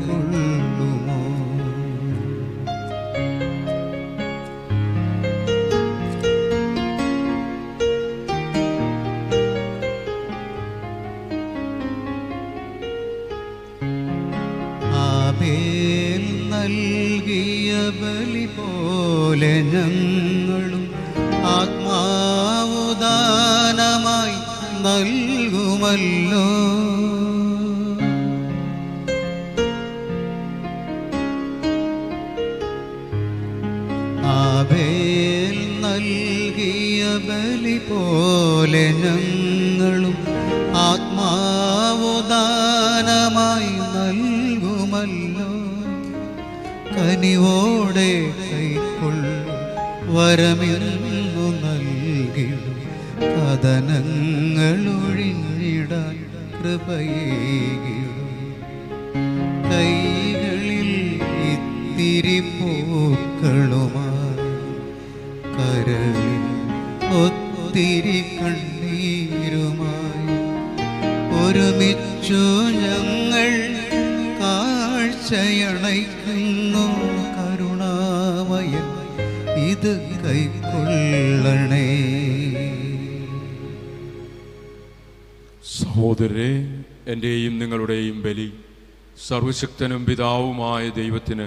സർവശക്തനും 89.55 90.01
പിതാവുമായ 90.07 90.85
ദൈവത്തിന് 90.97 91.45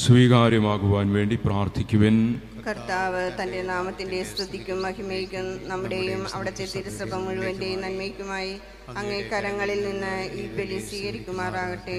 സ്വീകാര്യമാകുവാൻ 0.00 1.06
വേണ്ടി 1.12 1.36
പ്രാർത്ഥിക്കുവൻ. 1.44 2.14
കർത്താവ് 2.66 3.22
തന്റെ 3.38 3.60
നാമത്തിന്റെ 3.70 4.18
സ്തുതിക്കും 4.22 4.78
മഹിമയ്ക്കും 4.82 5.46
നമ്മുടെയും 5.68 6.22
അവിടുത്തെ 6.34 6.66
തിരുസഭ 6.74 7.12
മുഴുവന്റെയും 7.24 7.80
നന്മയ്ക്കുമായി 7.80 8.52
അങ്ങേ 8.96 9.20
കരങ്ങളിൽ 9.22 9.80
നിന്ന് 9.88 10.14
ഈ 10.40 10.44
ബലി 10.56 10.78
സ്വീകരിക്കുമാറാകട്ടെ. 10.88 11.98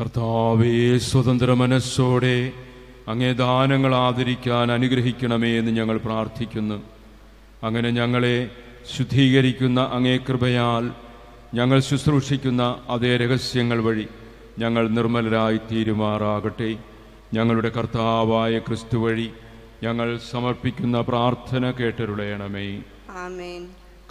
കർത്താവേ 0.00 0.74
സ്വതന്ത്ര 1.10 1.52
മനസ്സോടെ 1.62 2.36
അങ്ങേ 3.08 3.32
ദാനങ്ങൾ 3.44 3.94
ആദരിക്കാൻ 4.06 4.72
അനുഗ്രഹിക്കണമേ 4.72 5.52
എന്ന് 5.58 5.74
ഞങ്ങൾ 5.80 5.98
പ്രാർത്ഥിക്കുന്നു. 5.98 6.78
അങ്ങനെ 7.62 7.90
ഞങ്ങളെ 8.00 8.36
ശുദ്ധീകരിക്കുന്ന 8.94 9.80
അങ്ങേ 9.96 10.16
കൃപയാൽ 10.28 10.84
ഞങ്ങൾ 11.54 11.80
ശുശ്രൂഷിക്കുന്ന 11.80 12.80
അതേ 12.88 13.16
രഹസ്യങ്ങൾ 13.16 13.82
വഴി 13.82 14.08
ഞങ്ങൾ 14.58 14.88
നിർമ്മലരായി 14.88 15.56
തീരുമാറാകട്ടെ. 15.56 16.76
ഞങ്ങളുടെ 17.34 17.68
കർത്താവായ 17.68 18.58
ക്രിസ്തു 18.58 18.96
വഴി 18.96 19.30
ഞങ്ങൾ 19.82 20.18
സമർപ്പിക്കുന്ന 20.30 21.00
പ്രാർത്ഥന 21.00 21.70
കേട്ടരുളയണമേ. 21.70 22.82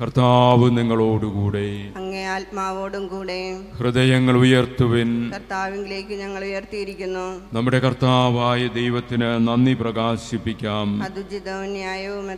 കർത്താവ് 0.01 0.77
നിങ്ങളോടുകൂടെ. 0.77 1.91
അങ്ങേ 1.95 2.25
ആത്മാവോടും 2.25 3.08
കൂടെ. 3.08 3.62
ഹൃദയങ്ങൾ 3.77 4.38
ഉയർത്തുവിൻ. 4.38 5.32
കർത്താവിലേക്ക് 5.32 6.13
ഞങ്ങൾ 6.13 6.43
ഉയർത്തിയിരിക്കുന്നു. 6.43 7.56
നമ്മുടെ 7.56 7.79
കർത്താവായ 7.79 8.67
ദൈവത്തിന് 8.67 9.47
നന്ദി 9.47 9.73
പ്രകാശിപ്പിക്കാം. 9.73 11.03
അതുചിതവും 11.03 11.65
ന്യായവും 11.65 12.32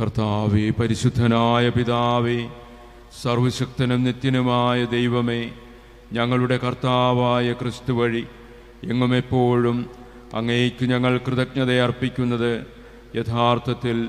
കർത്താവേ 0.00 0.70
പരിശുദ്ധനായ 0.70 1.68
പിതാവേ 1.68 2.48
സർവശക്തനും 3.22 4.04
നിത്യനുമായ 4.04 4.84
ദൈവമേ 4.84 5.50
ഞങ്ങളുടെ 6.12 6.56
കർത്താവായ 6.56 7.52
ക്രിസ്തു 7.52 7.92
വഴി 7.92 8.26
എങ്ങും 8.84 9.16
എപ്പോഴും 9.16 9.90
അങ്ങേക്ക് 10.34 10.84
ഞങ്ങൾ 10.84 11.18
കൃതജ്ഞത 11.18 11.72
അർപ്പിക്കുന്നത് 11.72 12.66
യഥാർത്ഥത്തിൽ 13.16 14.08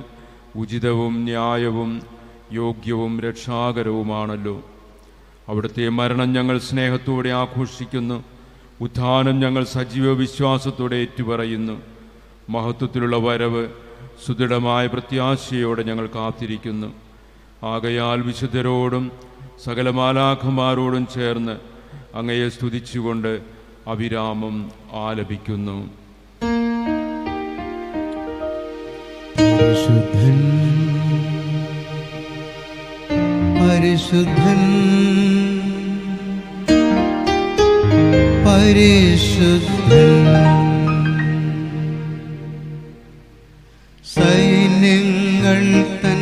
ഉചിതവും 0.55 1.15
ന്യായവും 1.15 2.01
യോഗ്യവും 2.51 3.21
രക്ഷാകരവുമാണല്ലോ. 3.21 4.61
അവിടുത്തെ 5.49 5.89
മരണം 5.89 6.33
ഞങ്ങൾ 6.33 6.57
സ്നേഹത്തോടെ 6.59 7.29
ആഘോഷിക്കുന്നു. 7.29 8.23
ഉത്ഥാനം 8.81 9.39
ഞങ്ങൾ 9.39 9.63
സജീവ 9.63 10.13
വിശ്വാസത്തോടെ 10.13 10.95
ഏറ്റുപറയുന്നു. 10.95 11.81
മഹത്വത്തിലുള്ള 12.49 13.17
വരവ് 13.17 13.67
സുദൃഢമായ 14.25 14.87
പ്രത്യാശയോടെ 14.87 15.83
ഞങ്ങൾ 15.83 16.09
കാത്തിരിക്കുന്നു. 16.15 17.04
ആകയാൽ 17.65 18.21
വിശുദ്ധരോടും 18.21 19.05
സകല 19.63 19.89
മാലാഖമാരോടും 19.89 21.07
ചേർന്ന് 21.15 21.55
അങ്ങയെ 22.17 22.49
സ്തുതിച്ചുകൊണ്ട് 22.49 23.31
അവിരാമം 23.87 24.55
ആലപിക്കുന്നു. 24.93 25.77
പരിശുദ്ധൻ 33.59 34.61
പരിശുദ്ധൻ. 38.45 40.21
സൈന്യങ്ങൾ 44.15 45.63
തൻ 46.03 46.14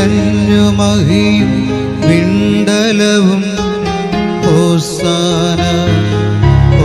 നിറഞ്ഞു 0.00 0.64
മഹിയും 0.70 1.52
വിണ്ടലവും 2.08 3.42
ഓസാന 4.56 5.62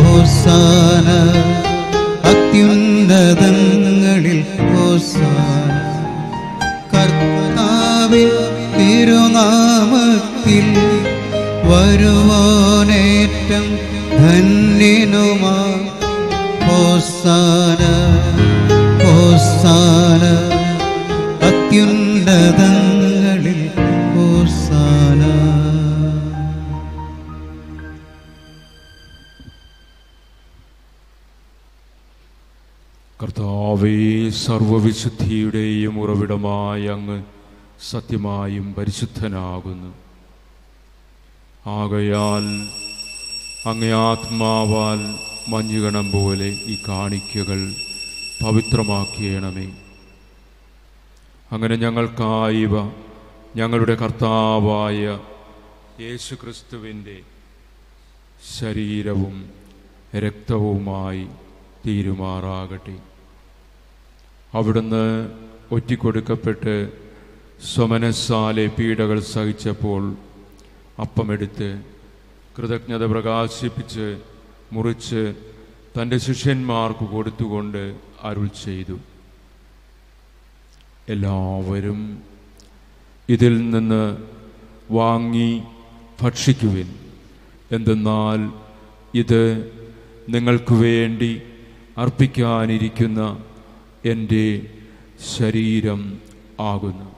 ഓസാന. 0.08 1.08
അത്യുന്നതങ്ങളിൽ 2.30 4.40
ഓസാന. 4.80 5.72
കർത്താവിൽ 6.94 8.32
തിരുനാമത്തിൽ 8.78 10.68
വരുവാനേറ്റം 11.72 13.66
ധന്യനുമാ. 14.18 15.58
ഓസാന 16.72 17.82
ഹോസാന 19.06 20.24
കർത്താവേ 33.86 34.30
സർവവിശുദ്ധിയുടെയും 34.30 36.00
ഉറവിടമായ 36.00 36.88
അങ്ങ് 36.88 37.18
സത്യമായും 37.92 38.74
പരിശുദ്ധനാകുന്നു. 38.74 39.92
ആകയാൽ 41.70 42.46
അങ്ങേ 43.70 43.92
ആത്മാവാൽ 44.08 45.02
മഞ്ഞുകണം 45.52 46.12
പോലെ 46.12 46.50
ഈ 46.66 46.76
കാണിക്കകൾ 46.88 47.60
പവിത്രമാക്കിയണമേ. 48.42 49.68
അങ്ങനെ 51.52 51.76
ഞങ്ങൾക്കായിവ 51.76 52.76
ഞങ്ങളുടെ 53.56 53.96
കർത്താവായ 53.96 55.20
യേശുക്രിസ്തുവിന്റെ 56.02 57.18
ശരീരവും 58.60 59.36
രക്തവുമായി 60.16 61.28
തീരുമാറാകട്ടെ. 61.86 63.15
അവിടുന്ന് 64.56 65.06
ഒറ്റിക്കൊടുക്കപ്പെട്ട് 65.72 66.74
സ്വമനസ്സാലെ 67.74 68.66
പീഡകൾ 68.80 69.20
സഹിച്ചപ്പോൾ 69.20 70.16
അപ്പമെടുത്ത് 71.00 71.70
കൃതജ്ഞത 72.58 73.04
പ്രകാശിപ്പിച്ച് 73.06 74.06
മുറിച്ച് 74.74 75.24
തന്റെ 75.96 76.18
ശിഷ്യന്മാർക്ക് 76.18 77.06
കൊടുത്തുകൊണ്ട് 77.06 77.84
അരുൾ 78.24 78.48
ചെയ്തു. 78.48 79.00
എല്ലാവരും 81.10 82.00
ഇതിൽ 83.30 83.70
നിന്ന് 83.70 84.18
വാങ്ങി 84.92 85.64
ഭക്ഷിക്കുവിൻ. 86.22 86.90
എന്തെന്നാൽ 87.72 88.40
ഇത് 89.18 89.42
നിങ്ങൾക്ക് 90.30 90.74
വേണ്ടി 90.74 91.42
അർപ്പിക്കാനിരിക്കുന്ന 91.98 93.22
എന്റെ 94.06 94.46
ശരീരം 95.36 96.02
ആകുന്നു. 96.60 97.10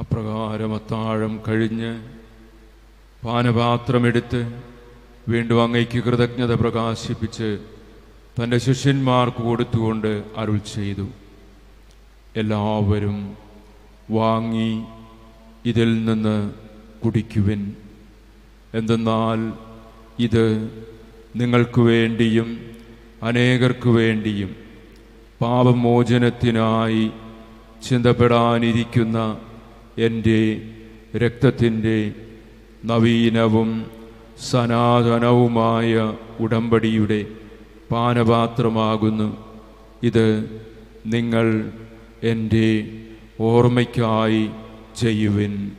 അപ്രകാരം 0.00 0.74
അത്താഴം 0.74 1.42
കഴിഞ്ഞ് 1.48 1.92
പാനപാത്രമെടുത്ത് 3.24 4.40
വീണ്ടും 5.28 5.62
അങ്ങയ്ക്ക് 5.62 5.98
കൃതജ്ഞത 6.04 6.52
പ്രകാശിപ്പിച്ച് 6.54 7.48
തന്റെ 8.42 8.58
ശിഷ്യന്മാർക്ക് 8.58 9.42
കൊടുത്തുകൊണ്ട് 9.42 10.24
അരുൾ 10.36 10.58
ചെയ്തു. 10.58 11.08
എല്ലാവരും 12.36 13.36
വാങ്ങി 14.10 14.84
ഇതിൽ 15.64 16.04
നിന്ന് 16.04 16.52
കുടിക്കുവിൻ. 17.04 17.76
എന്തെന്നാൽ 18.74 19.52
ഇത് 20.18 20.70
നിങ്ങൾക്ക് 21.36 21.80
വേണ്ടിയും 21.80 22.70
അനേകർക്ക് 23.22 23.88
വേണ്ടിയും 23.88 24.56
പാപമോചനത്തിനായി 25.40 27.10
ചിന്തപ്പെടാനിരിക്കുന്ന 27.88 29.38
എന്റെ 29.98 30.70
രക്തത്തിന്റെ 31.16 32.12
നവീനവും 32.84 33.86
സനാതനവുമായ 34.50 36.14
ഉടമ്പടിയുടെ 36.40 37.26
പാനപാത്രമാകുന്നു. 37.92 39.28
ഇത് 40.02 40.26
നിങ്ങൾ 41.06 41.72
എന്റെ 42.22 42.68
ഓർമ്മയ്ക്കായി 43.40 44.50
ചെയ്യുവിൻ. 44.96 45.76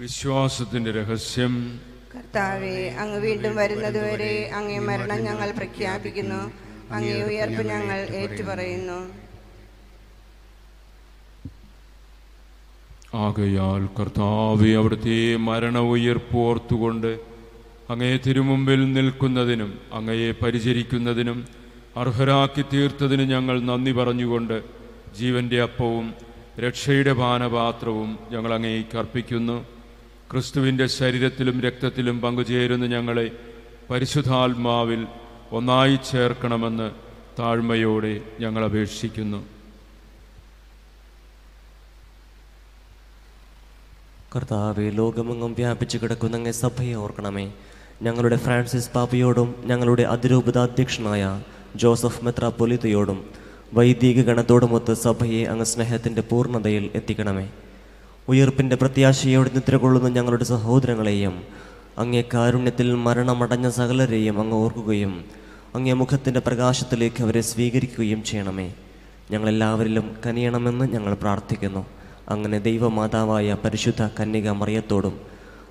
വിശ്വാസത്തിന്റെ 0.00 0.92
രഹസ്യം 0.92 1.80
കർത്താവെ 2.12 2.76
അങ്ങ് 3.02 3.18
വീണ്ടും 3.26 3.52
വരുന്നതുവരെ 3.56 4.32
അങ്ങേ 4.58 4.78
മരണം 4.88 5.20
ഞങ്ങൾ 5.28 5.48
പ്രഖ്യാപിക്കുന്നു. 5.58 6.40
അങ്ങേ 6.96 7.14
ഉയർപ്പ് 7.28 7.62
ഞങ്ങൾ 7.72 7.98
ഏറ്റുപറയുന്നു. 8.20 8.98
ആകയാൽ 13.24 13.82
കർത്താവെ 13.98 14.70
അവിടുത്തെ 14.80 15.16
മരണ 15.48 15.78
ഉയർപ്പ് 15.94 16.36
ഓർത്തുകൊണ്ട് 16.48 17.10
അങ്ങയെ 17.92 18.18
തിരുമുമ്പിൽ 18.26 18.80
നിൽക്കുന്നതിനും 18.96 19.70
അങ്ങയെ 19.98 20.30
പരിചരിക്കുന്നതിനും 20.42 21.38
അർഹരാക്കി 22.02 22.62
തീർത്തതിന് 22.72 23.24
ഞങ്ങൾ 23.34 23.56
നന്ദി 23.70 23.92
പറഞ്ഞുകൊണ്ട് 23.98 24.56
ജീവന്റെ 25.18 25.58
അപ്പവും 25.68 26.06
രക്ഷയുടെ 26.64 27.12
പാനപാത്രവും 27.12 28.10
ഞങ്ങൾ 28.32 28.50
അങ്ങേക്ക് 28.54 28.96
അർപ്പിക്കുന്നു. 29.02 29.56
ക്രിസ്തുവിന്റെ 30.32 30.86
ശരീരത്തിലും 30.86 31.60
രക്തത്തിലും 31.60 32.20
പങ്കുചേരുന്ന 32.20 32.86
ഞങ്ങളെ 32.86 33.30
പരിശുദ്ധാത്മാവിൽ 33.90 35.06
ഒന്നായി 35.52 35.98
ചേർക്കണമെന്ന് 36.10 36.90
താഴ്മയോടെ 37.38 38.20
ഞങ്ങൾ 38.40 38.64
അപേക്ഷിക്കുന്നു. 38.64 39.46
കർത്താവെ 44.36 44.90
ലോകമെങ്ങും 44.90 45.54
വ്യാപിച്ചു 45.54 45.98
കിടക്കുന്ന 45.98 46.36
അങ്ങേ 46.36 46.50
സഭയെ 46.50 46.94
ഓർക്കണമേ. 46.94 47.52
ഞങ്ങളുടെ 48.02 48.36
ഫ്രാൻസിസ് 48.36 48.90
പാപ്പയോടും 48.90 49.54
ഞങ്ങളുടെ 49.64 50.02
അതിരൂപതാധ്യക്ഷനായ 50.02 51.42
ജോസഫ് 51.76 52.24
മെത്രാപൊലിതയോടും 52.24 53.30
വൈദിക 53.72 54.22
ഗണത്തോടുമൊത്ത് 54.22 54.94
സഭയെ 54.94 55.44
അങ്ങ് 55.44 55.64
സ്നേഹത്തിന്റെ 55.64 56.22
പൂർണതയിൽ 56.22 56.90
എത്തിക്കണമേ. 56.94 57.50
ഉയർപ്പിന്റെ 58.28 58.76
പ്രത്യാശയോടെ 58.76 59.50
നിദ്ര 59.54 59.76
കൊള്ളുന്ന 59.76 60.08
ഞങ്ങളുടെ 60.08 60.44
സഹോദരങ്ങളെയും 60.44 61.42
അങ്ങേ 61.98 62.24
കാരുണ്യത്തിൽ 62.34 62.94
മരണമടഞ്ഞ 62.94 63.68
സകലരെയും 63.68 64.40
അങ്ങ് 64.40 64.56
ഓർക്കുകയും 64.56 65.24
അങ്ങേ 65.74 65.92
മുഖത്തിന്റെ 65.92 66.40
പ്രകാശത്തിലേക്ക് 66.40 67.22
അവരെ 67.22 67.40
സ്വീകരിക്കുകയും 67.40 68.24
ചെയ്യണമേ. 68.24 68.74
ഞങ്ങളെല്ലാവരിലും 69.30 70.16
കനിയണമെന്ന് 70.26 70.84
ഞങ്ങൾ 70.92 71.14
പ്രാർത്ഥിക്കുന്നു. 71.14 71.86
അങ്ങനെ 72.28 72.58
ദൈവമാതാവായ 72.58 73.56
പരിശുദ്ധ 73.64 74.10
കന്യക 74.20 74.50
മറിയത്തോടും 74.50 75.20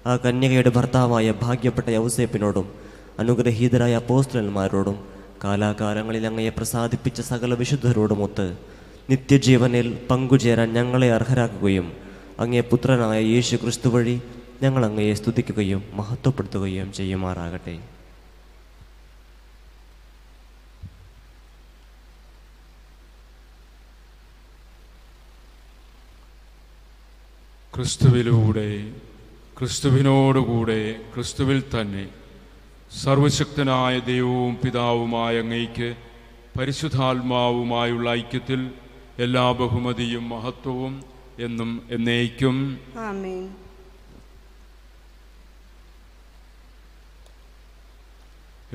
ആ 0.08 0.16
കന്യകയുടെ 0.16 0.70
ഭർത്താവായ 0.70 1.34
ഭാഗ്യപ്പെട്ട 1.42 1.90
യൗസേപ്പിനോടും 1.90 2.74
അനുഗ്രഹീതരായ 3.20 3.96
അപ്പോസ്റ്റലന്മാരോടും 3.96 4.98
കാലാകാലങ്ങളിൽ 5.44 6.28
അങ്ങയെ 6.28 6.50
പ്രസാദിപ്പിച്ച 6.50 7.22
സകല 7.22 7.54
വിശുദ്ധരോടുമൊത്ത് 7.54 8.58
നിത്യജീവനിൽ 9.10 9.98
പങ്കുചേരാൻ 10.12 10.74
ഞങ്ങളെ 10.74 11.12
അർഹരാക്കുകയും 11.14 12.01
അങ്ങേ 12.42 12.62
പുത്രനായ 12.62 13.20
യേശു 13.34 13.56
ക്രിസ്തു 13.56 13.90
വഴി 13.90 14.16
ഞങ്ങൾ 14.64 14.86
അങ്ങയെ 14.86 15.14
സ്തുതിക്കുകയും 15.14 15.82
മഹത്വപ്പെടുത്തുകയും 15.94 16.92
ചെയ്യുമാറാകട്ടെ. 16.92 17.76
ക്രിസ്തുവിലൂടെ 27.74 28.70
ക്രിസ്തുവിനോടുകൂടെ 29.58 30.82
ക്രിസ്തുവിൽ 31.14 31.60
തന്നെ 31.76 32.06
സർവശക്തനായ 33.04 34.00
ദൈവവും 34.00 34.54
പിതാവുമായ 34.64 35.42
അങ്ങയ്ക്ക് 35.42 35.90
പരിശുദ്ധാത്മാവുമായുള്ള 36.58 38.08
ഐക്യത്തിൽ 38.12 38.62
എല്ലാ 39.20 39.46
ബഹുമതിയും 39.62 40.30
മഹത്വവും 40.30 40.94
എന്നും 41.42 41.88
എന്നേക്കും. 41.92 42.80
ആമേൻ. 42.98 43.56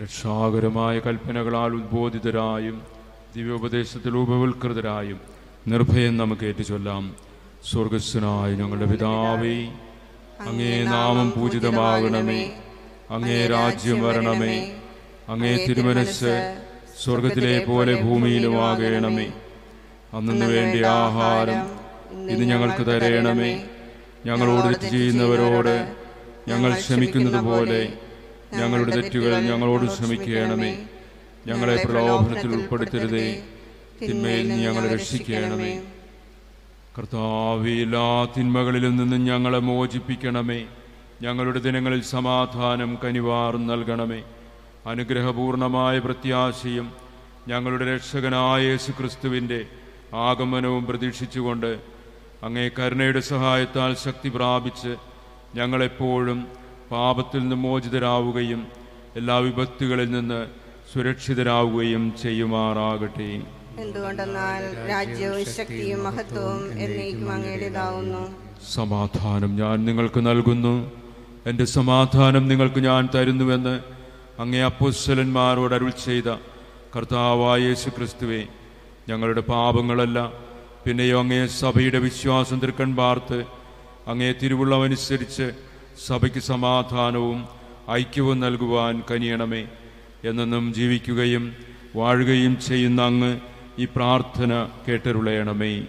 രക്ഷാകരമായ 0.03 0.99
കൽപ്പനകളാൽ 0.99 1.73
ഉദ്ബോധിതരായും 1.75 2.83
ദിവ്യോപദേശത്തിൽ 3.37 4.17
ഉപവൽകൃതരായും 4.17 5.21
നിർഭയം 5.69 6.17
നമുക്ക് 6.17 6.45
ഏറ്റുചൊല്ലാം. 6.45 7.17
സ്വർഗസ്വനായ 7.71 8.55
ഞങ്ങളുടെ 8.55 8.85
പിതാവേ 8.85 9.67
അങ്ങേ 10.41 10.85
നാമം 10.85 11.33
പൂജിതമാകണമേ. 11.37 12.63
അങ്ങേ 13.11 13.47
രാജ്യം 13.47 14.03
വരണമേ. 14.03 14.81
അങ്ങേ 15.29 15.67
തിരുമനസ് 15.69 16.65
സ്വർഗത്തിലെ 17.05 17.65
പോലെ 17.65 18.03
ഭൂമിയിലുമാകണമേ. 18.03 19.33
അന്നു 20.13 20.47
വേണ്ടി 20.47 20.83
ആഹാരം 20.83 21.86
ഇന്ന് 22.13 22.45
ഞങ്ങൾക്ക് 22.45 22.87
തരയണമേ. 22.87 23.65
ഞങ്ങളോട് 24.27 24.67
തെറ്റ് 24.67 24.97
ചെയ്യുന്നവരോട് 24.97 25.97
ഞങ്ങൾ 26.49 26.75
ക്ഷമിക്കുന്നത് 26.75 27.45
പോലെ 27.45 27.93
ഞങ്ങളുടെ 28.53 28.91
തെറ്റുകൾ 28.91 29.41
ഞങ്ങളോട് 29.41 29.87
ക്ഷമിക്കണമേ. 29.87 30.87
ഞങ്ങളെ 31.47 31.83
പ്രലോഭനത്തിൽ 31.85 32.49
ഉൾപ്പെടുത്തരുതേ. 32.49 33.43
തിന്മയിൽ 34.03 34.49
നിന്ന് 34.49 34.65
ഞങ്ങളെ 34.65 34.95
രക്ഷിക്കണമേ. 34.95 35.83
കർത്താവേ 36.99 37.83
എല്ലാ 37.83 38.25
തിന്മകളിൽ 38.25 38.97
നിന്നും 38.97 39.25
ഞങ്ങളെ 39.25 39.59
മോചിപ്പിക്കണമേ. 39.59 40.67
ഞങ്ങളുടെ 41.23 41.59
ദിനങ്ങളിൽ 41.59 42.03
സമാധാനം 42.03 42.99
കനിവാറും 43.05 43.67
നൽകണമേ. 43.67 44.23
അനുഗ്രഹപൂർണമായ 44.87 45.99
പ്രത്യാശയും 45.99 46.93
ഞങ്ങളുടെ 47.49 47.95
രക്ഷകനായ 47.95 48.63
യേശുക്രിസ്തുവിന്റെ 48.63 49.67
ആഗമനവും 50.15 50.87
പ്രതീക്ഷിച്ചുകൊണ്ട് 50.87 51.96
അങ്ങേ 52.45 52.71
കരുണയുടെ 52.79 53.21
സഹായത്താൽ 53.33 53.95
ശക്തി 54.05 54.29
പ്രാപിച്ച് 54.29 54.93
ഞങ്ങളെപ്പോഴും 55.59 56.39
പാപത്തിൽ 56.91 57.41
നിന്ന് 57.41 57.57
മോചിതരാവുകയും 57.57 58.61
എല്ലാ 59.17 59.37
വിപത്തുകളിൽ 59.39 60.09
നിന്ന് 60.11 60.41
സുരക്ഷിതരാവുകയും 60.93 62.03
ചെയ്യുമാറാകട്ടെ. 62.23 63.31
എന്തുകൊണ്ടെന്നാൽ 63.85 64.63
രാജ്യവും 64.91 65.45
ശക്തിയും 65.57 66.01
മഹത്വവും 66.07 66.63
എന്നേക്കും 66.85 67.31
അങ്ങയുടേതാവുന്നു. 67.37 68.23
സമാധാനം 68.77 69.57
ഞാൻ 69.63 69.77
നിങ്ങൾക്ക് 69.85 70.21
നൽകുന്നു. 70.27 70.75
എന്റെ 71.51 71.65
സമാധാനം 71.79 72.45
നിങ്ങൾക്ക് 72.49 72.81
ഞാൻ 72.81 73.03
തരുന്നുവെന്ന് 73.15 73.75
അങ്ങേ 74.43 74.63
അപ്പോസ്വലന്മാരോട് 74.71 75.75
അരുൾ 75.75 75.91
ചെയ്ത 76.07 76.29
കർത്താവായ 76.95 77.59
യേശു 77.67 77.89
ക്രിസ്തുവെ 77.97 78.41
ഞങ്ങളുടെ 79.09 79.41
പാപങ്ങളല്ല 79.53 80.19
പിന്നെയോ 80.87 81.21
അങ്ങേ 81.21 81.47
സഭയുടെ 81.47 81.99
വിശ്വാസം 81.99 82.61
തൃക്കൺ 82.61 82.97
പാർത്ത് 82.97 83.45
അങ്ങേ 84.07 84.35
തിരുവുള്ളമനുസരിച്ച് 84.43 85.53
സഭയ്ക്ക് 86.07 86.39
സമാധാനവും 86.39 87.49
ഐക്യവും 87.91 88.41
നൽകുവാൻ 88.41 89.03
കനിയണമേ 89.11 89.69
എന്നെന്നും 90.25 90.75
ജീവിക്കുകയും 90.75 91.57
വാഴുകയും 91.97 92.61
ചെയ്യുന്ന 92.61 93.03
അങ്ങ് 93.03 93.41
ഈ 93.79 93.85
പ്രാർത്ഥന 93.97 94.69
കേട്ടരുളയണമേ. 94.89 95.87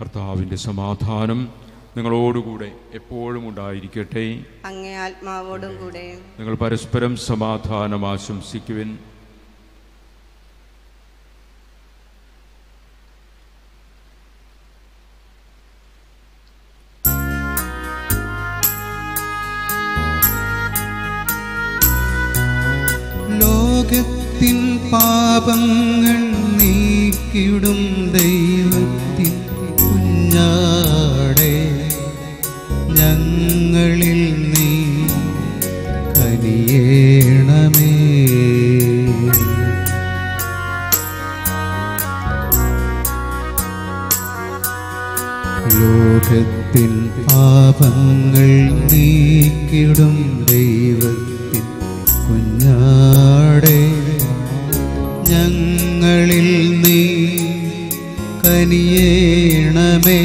കർത്താവിന്റെ 0.00 0.56
സമാധാനം 0.56 1.48
നിങ്ങളോടുകൂടെ 1.96 2.72
എപ്പോഴും 2.94 3.48
ഉണ്ടായിരിക്കട്ടെ. 3.48 4.44
അങ്ങേ 4.64 4.94
ആത്മാവോടും 4.94 5.76
കൂടെ. 5.76 6.18
നിങ്ങൾ 6.38 6.54
പരസ്പരം 6.54 7.16
സമാധാനം 7.16 8.06
ആശംസിക്കുവിൻ. 8.08 8.98
പാപങ്ങൾ 25.48 26.18
നീക്കിടും 26.58 27.80
ദൈവത്തിൽ 28.12 29.30
കുഞ്ഞാടെ. 29.78 31.54
ഞങ്ങളിൽ 32.98 34.20
നീ 34.52 34.68
കനിയേണമേ. 36.16 37.92
ലോകത്തിൻ 45.78 46.92
പാപങ്ങൾ 47.26 48.50
നീക്കിടും 48.92 50.16
ദൈവത്തിൻ 50.46 51.27
കനിയേണമേ. 58.58 60.18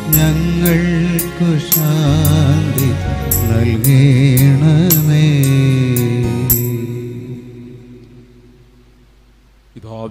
ഞങ്ങൾക്കു 0.08 1.58
ശാന്തി 1.58 2.90
നൽകണമേ. 3.48 4.95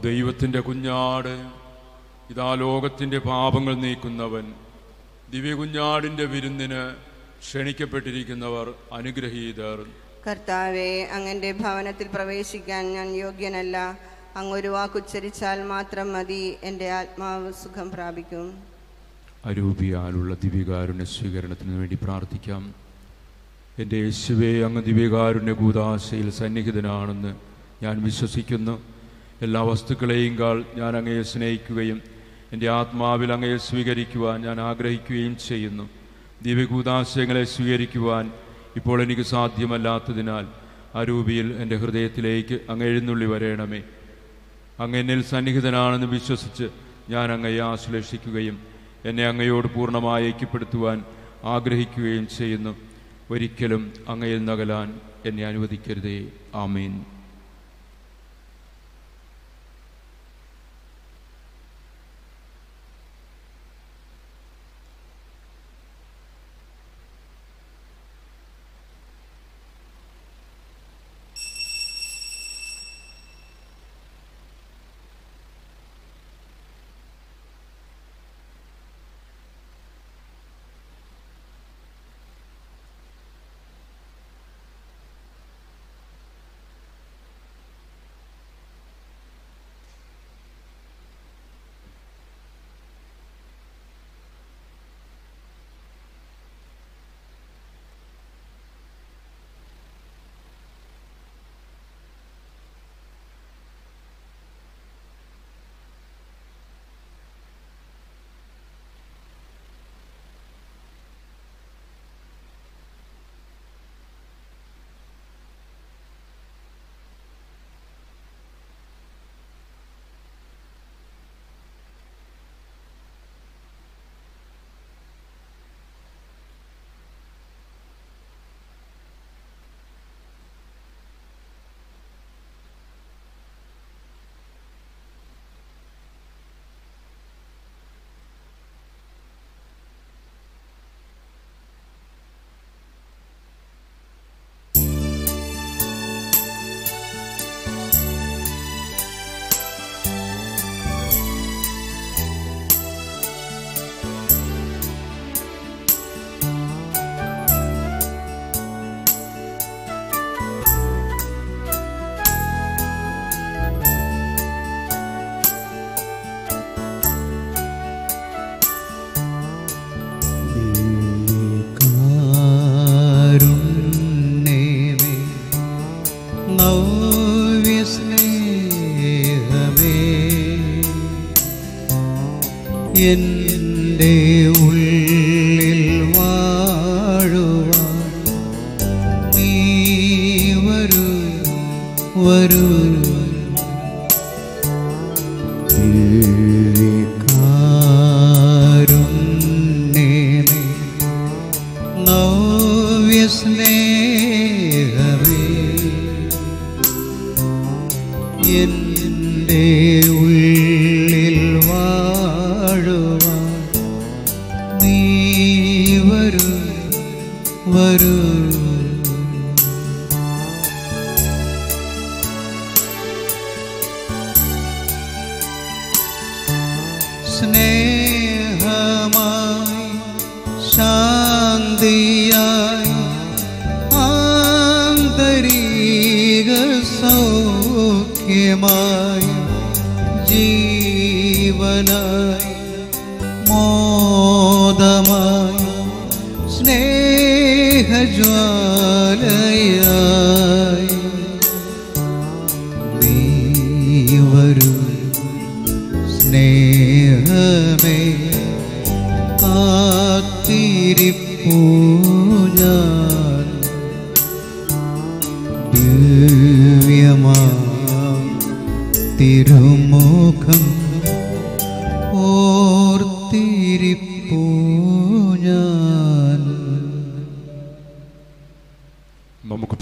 ദൈവത്തിന്റെ 0.05 0.59
കുഞ്ഞാട് 0.59 1.33
ഇതാ 2.29 2.55
ലോകത്തിന്റെ 2.55 3.17
പാപങ്ങൾ 3.17 3.75
നീക്കുന്നവൻ. 3.75 4.53
ദിവ്യകുഞ്ഞാടിന്റെ 5.31 6.25
വിരുന്നിന് 6.25 6.95
ക്ഷണിക്കപ്പെട്ടിരിക്കുന്നവർ 7.39 8.73
അനുഗ്രഹീതർ. 8.93 9.85
കർത്താവെ 10.27 11.09
അങ്ങന്റെ 11.13 11.51
ഭവനത്തിൽ 11.51 12.07
പ്രവേശിക്കാൻ 12.13 12.93
ഞാൻ 12.93 13.07
യോഗ്യനല്ല. 13.07 13.99
അങ്ങൊരു 14.35 14.67
വാക്കുച്ചരിച്ചാൽ 14.67 15.63
മാത്രം 15.63 16.13
മതി 16.13 16.55
എന്റെ 16.63 16.91
ആത്മാവ് 16.91 17.53
സുഖം 17.53 17.91
പ്രാപിക്കും. 17.91 18.63
അരൂപിയാലുള്ള 19.45 20.35
ദിവ്യകാരുണ്യ 20.43 21.05
സ്വീകരണത്തിന് 21.05 21.77
വേണ്ടി 21.77 21.97
പ്രാർത്ഥിക്കാം. 22.03 22.75
എന്റെ 23.79 23.95
യേശുവേ 23.95 24.61
അങ്ങ് 24.61 24.83
ദിവ്യകാരുണ്യ 24.83 25.51
കൂതാശയിൽ 25.51 26.29
സന്നിഹിതനാണെന്ന് 26.29 27.35
ഞാൻ 27.83 28.03
വിശ്വസിക്കുന്നു. 28.03 28.94
എല്ലാ 29.41 29.61
വസ്തുക്കളെയും 29.61 30.39
കാൾ 30.39 30.65
ഞാൻ 30.75 30.97
അങ്ങയെ 30.97 31.21
സ്നേഹിക്കുകയും 31.21 32.01
എന്റെ 32.53 32.69
ആത്മാവിൽ 32.69 33.33
അങ്ങയെ 33.33 33.57
സ്വീകരിക്കുവാൻ 33.57 34.41
ഞാൻ 34.41 34.61
ആഗ്രഹിക്കുകയും 34.61 35.37
ചെയ്യുന്നു. 35.47 35.89
ദിവ്യകൂതാശയങ്ങളെ 36.41 37.43
സ്വീകരിക്കുവാൻ 37.43 38.31
ഇപ്പോൾ 38.75 39.01
എനിക്ക് 39.01 39.21
സാധ്യമല്ലാത്തതിനാൽ 39.21 40.47
ആ 40.97 41.03
രൂപിയിൽ 41.03 41.53
എന്റെ 41.53 41.75
ഹൃദയത്തിലേക്ക് 41.75 42.59
അങ്ങ് 42.69 42.85
എഴുന്നള്ളി 42.85 43.25
വരേണമേ. 43.25 43.83
അങ്ങ് 44.79 44.97
എന്നിൽ 44.97 45.23
സന്നിഹിതനാണെന്ന് 45.23 46.07
വിശ്വസിച്ച് 46.07 46.69
ഞാൻ 47.09 47.31
അങ്ങയെ 47.31 47.59
ആശ്ലേഷിക്കുകയും 47.59 48.59
എന്നെ 49.05 49.27
അങ്ങയോട് 49.27 49.67
പൂർണമായി 49.67 50.25
ഐക്യപ്പെടുത്തുവാൻ 50.25 51.03
ആഗ്രഹിക്കുകയും 51.43 52.27
ചെയ്യുന്നു. 52.27 52.75
ഒരിക്കലും 53.31 53.93
അങ്ങയിൽ 54.09 54.45
നകലാൻ 54.45 54.99
എന്നെ 55.25 55.45
അനുവദിക്കരുതേ. 55.45 56.27
ആമീൻ. 56.55 57.14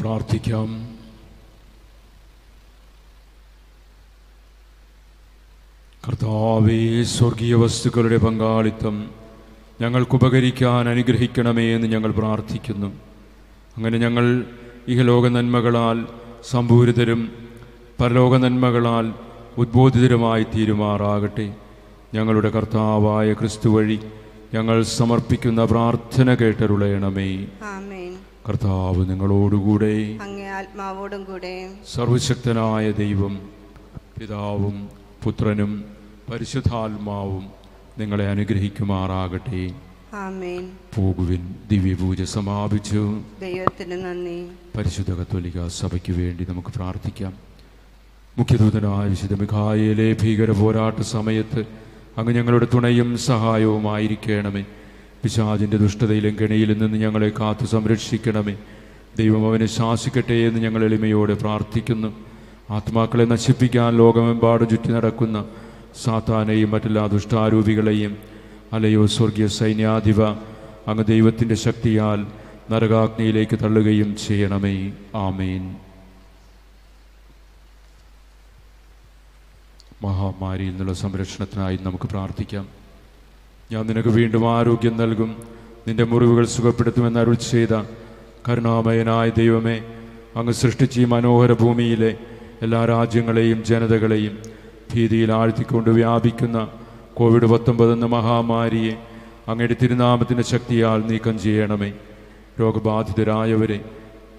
പ്രാർത്ഥിക്കാം. 0.03 0.69
കർത്താവേ 6.05 7.03
സ്വർഗീയ 7.03 7.55
വസ്തുക്കളുടെ 7.55 8.17
പങ്കാളിത്തം 8.17 8.95
ഞങ്ങൾക്ക് 9.81 10.15
ഉപകരിക്കാൻ 10.15 10.89
അനുഗ്രഹിക്കണമേ 10.89 11.65
എന്ന് 11.75 11.87
ഞങ്ങൾ 11.87 12.11
പ്രാർത്ഥിക്കുന്നു. 12.11 12.89
അങ്ങനെ 13.77 13.97
ഞങ്ങൾ 13.97 14.25
ഇഹലോക 14.87 15.27
നന്മകളാൽ 15.27 15.97
സമ്പൂരിതരും 16.49 17.21
പരലോക 17.99 18.37
നന്മകളാൽ 18.37 19.05
ഉദ്ബോധിതരുമായി 19.57 20.43
തീരുമാറാകട്ടെ. 20.55 21.47
ഞങ്ങളുടെ 22.13 22.49
കർത്താവായ 22.49 23.33
ക്രിസ്തു 23.33 23.69
വഴി 23.69 23.99
ഞങ്ങൾ 24.53 24.77
സമർപ്പിക്കുന്ന 24.97 25.61
പ്രാർത്ഥന 25.65 26.35
കേട്ടരുളയണമേ. 26.41 27.29
കർത്താവ് 28.49 29.09
നിങ്ങളോടുകൂടെ. 29.09 30.17
അങ്ങേ 30.21 30.47
ആത്മാവോടും 30.47 31.23
കൂടെ. 31.23 31.73
സർവശക്തനായ 31.93 32.91
ദൈവം 32.91 33.49
പിതാവും 34.19 34.89
പുത്രനും 35.23 35.85
പരിശുദ്ധാത്മാവും 36.31 37.49
നിങ്ങളെ 37.99 38.29
അനുഗ്രഹിക്കുമാറാകട്ടെ. 38.29 39.71
ആമേൻ. 40.13 40.71
പോകുവിൻ 40.95 41.55
ദിവ്യപൂജ 41.71 42.23
സമാപിച്ചു. 42.23 43.21
ദൈവത്തിന് 43.41 43.91
നന്ദി. 43.91 44.47
പരിശുദ്ധ 44.77 45.13
കത്തോലിക 45.13 45.67
സഭയ്ക്ക് 45.67 46.11
വേണ്ടി 46.11 46.45
നമുക്ക് 46.49 46.67
പ്രാർത്ഥിക്കാം. 46.67 47.33
മുഖ്യദൂതനായ 48.37 49.07
വിശുദ്ധ 49.07 49.33
മിഖായയിലെ 49.33 50.15
ഭീകര 50.21 50.51
പോരാട്ട 50.51 50.99
സമയത്ത് 50.99 51.65
അങ്ങ് 52.17 52.33
ഞങ്ങളുടെ 52.33 52.67
തുണയും 52.73 53.17
സഹായവുമായിരിക്കണമേ. 53.17 54.65
പിശാചിന്റെ 55.23 55.77
ദുഷ്ടതയിലും 55.77 56.37
കെണിയിലും 56.41 56.79
നിന്ന് 56.79 56.97
ഞങ്ങളെ 56.97 57.31
കാത്തു 57.39 57.65
സംരക്ഷിക്കണമേ. 57.65 58.57
ദൈവം 59.17 59.47
അവനെ 59.47 59.65
ശാസിക്കട്ടെ 59.65 60.33
എന്ന് 60.33 60.59
ഞങ്ങൾ 60.59 60.83
എളിമയോടെ 60.83 61.33
പ്രാർത്ഥിക്കുന്നു. 61.33 62.25
ആത്മാക്കളെ 62.69 63.25
നശിപ്പിക്കാൻ 63.25 63.97
ലോകമെമ്പാടും 63.97 64.69
ചുറ്റി 64.69 64.91
നടക്കുന്ന 64.91 65.45
സാത്താനെയും 66.03 66.71
മറ്റെല്ലാ 66.71 67.05
ദുഷ്ടാരൂപികളെയും 67.05 68.17
അലയോ 68.73 69.05
സ്വർഗീയ 69.05 69.47
സൈന്യാധിപ 69.47 70.23
അങ്ങ് 70.87 71.05
ദൈവത്തിന്റെ 71.05 71.55
ശക്തിയാൽ 71.55 72.27
നരകാഗ്നിയിലേക്ക് 72.71 73.59
തള്ളുകയും 73.59 74.15
ചെയ്യണമേ. 74.27 74.91
ആമേൻ. 75.15 75.75
മഹാമാരിയിൽ 80.03 80.69
നിന്നുള്ള 80.69 80.93
സംരക്ഷണത്തിനായി 80.93 81.79
നമുക്ക് 81.81 82.05
പ്രാർത്ഥിക്കാം. 82.05 82.82
ഞാൻ 83.73 83.87
നിനക്ക് 83.87 84.09
വീണ്ടും 84.09 84.57
ആരോഗ്യം 84.57 84.97
നൽകും. 84.97 85.35
നിന്റെ 85.87 86.03
മുറിവുകൾ 86.03 86.45
സുഖപ്പെടുത്തുമെന്ന് 86.45 87.19
അരുൾ 87.19 87.33
ചെയ്ത 87.33 87.81
കരുണാമയനായ 88.49 89.29
ദൈവമേ 89.29 89.81
അങ്ങ് 90.35 90.53
സൃഷ്ടിച്ച 90.53 90.99
ഈ 90.99 91.05
മനോഹര 91.05 91.53
ഭൂമിയിലെ 91.53 92.17
എല്ലാ 92.61 92.85
രാജ്യങ്ങളെയും 92.85 93.63
ജനതകളെയും 93.63 94.37
ഭീതിയിൽ 94.93 95.31
ആഴ്ത്തിക്കൊണ്ട് 95.31 95.89
വ്യാപിക്കുന്ന 95.89 96.67
കോവിഡ് 97.13 97.45
പത്തൊമ്പത് 97.45 97.93
എന്ന 97.93 98.05
മഹാമാരിയെ 98.05 98.93
അങ്ങയുടെ 99.47 99.75
തിരുനാമത്തിന്റെ 99.81 100.43
ശക്തിയാൽ 100.43 101.03
നീക്കം 101.07 101.39
ചെയ്യണമേ. 101.39 101.93
രോഗബാധിതരായവരെ 102.61 103.79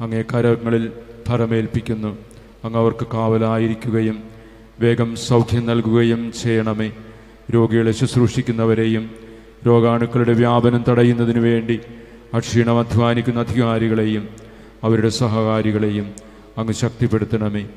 അങ്ങേ 0.01 0.23
കരങ്ങളിൽ 0.23 0.93
ഭരമേൽപ്പിക്കുന്നു. 1.29 2.19
അങ്ങ് 2.65 2.79
അവർക്ക് 2.79 3.07
കാവലായിരിക്കുകയും 3.15 4.23
വേഗം 4.81 5.17
സൗഖ്യം 5.17 5.67
നൽകുകയും 5.67 6.33
ചെയ്യണമേ. 6.43 6.93
രോഗികളെ 7.55 7.93
ശുശ്രൂഷിക്കുന്നവരെയും 7.93 9.24
രോഗാണുക്കളുടെ 9.67 10.33
വ്യാപനം 10.33 10.85
തടയുന്നതിനു 10.89 11.41
വേണ്ടി 11.41 11.81
അക്ഷീണം 12.35 12.79
അധ്വാനിക്കുന്ന 12.79 13.41
അധികാരികളെയും 13.41 14.29
അവരുടെ 14.85 15.09
സഹകാരികളെയും 15.09 16.13
അങ്ങ് 16.59 16.73
ശക്തിപ്പെടുത്തണമേ. 16.73 17.69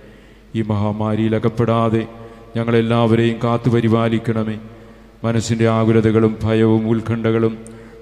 ഈ 0.56 0.62
മഹാമാരിയിൽ 0.62 1.36
അകപ്പെടാതെ 1.36 2.08
ഞങ്ങളെല്ലാവരെയും 2.58 3.40
കാത്തു 3.44 3.70
പരിപാലിക്കണമേ. 3.70 4.60
മനസ്സിന്റെ 5.24 5.68
ആകുലതകളും 5.68 6.38
ഭയവും 6.44 6.90
ഉത്കണ്ഠകളും 6.90 7.58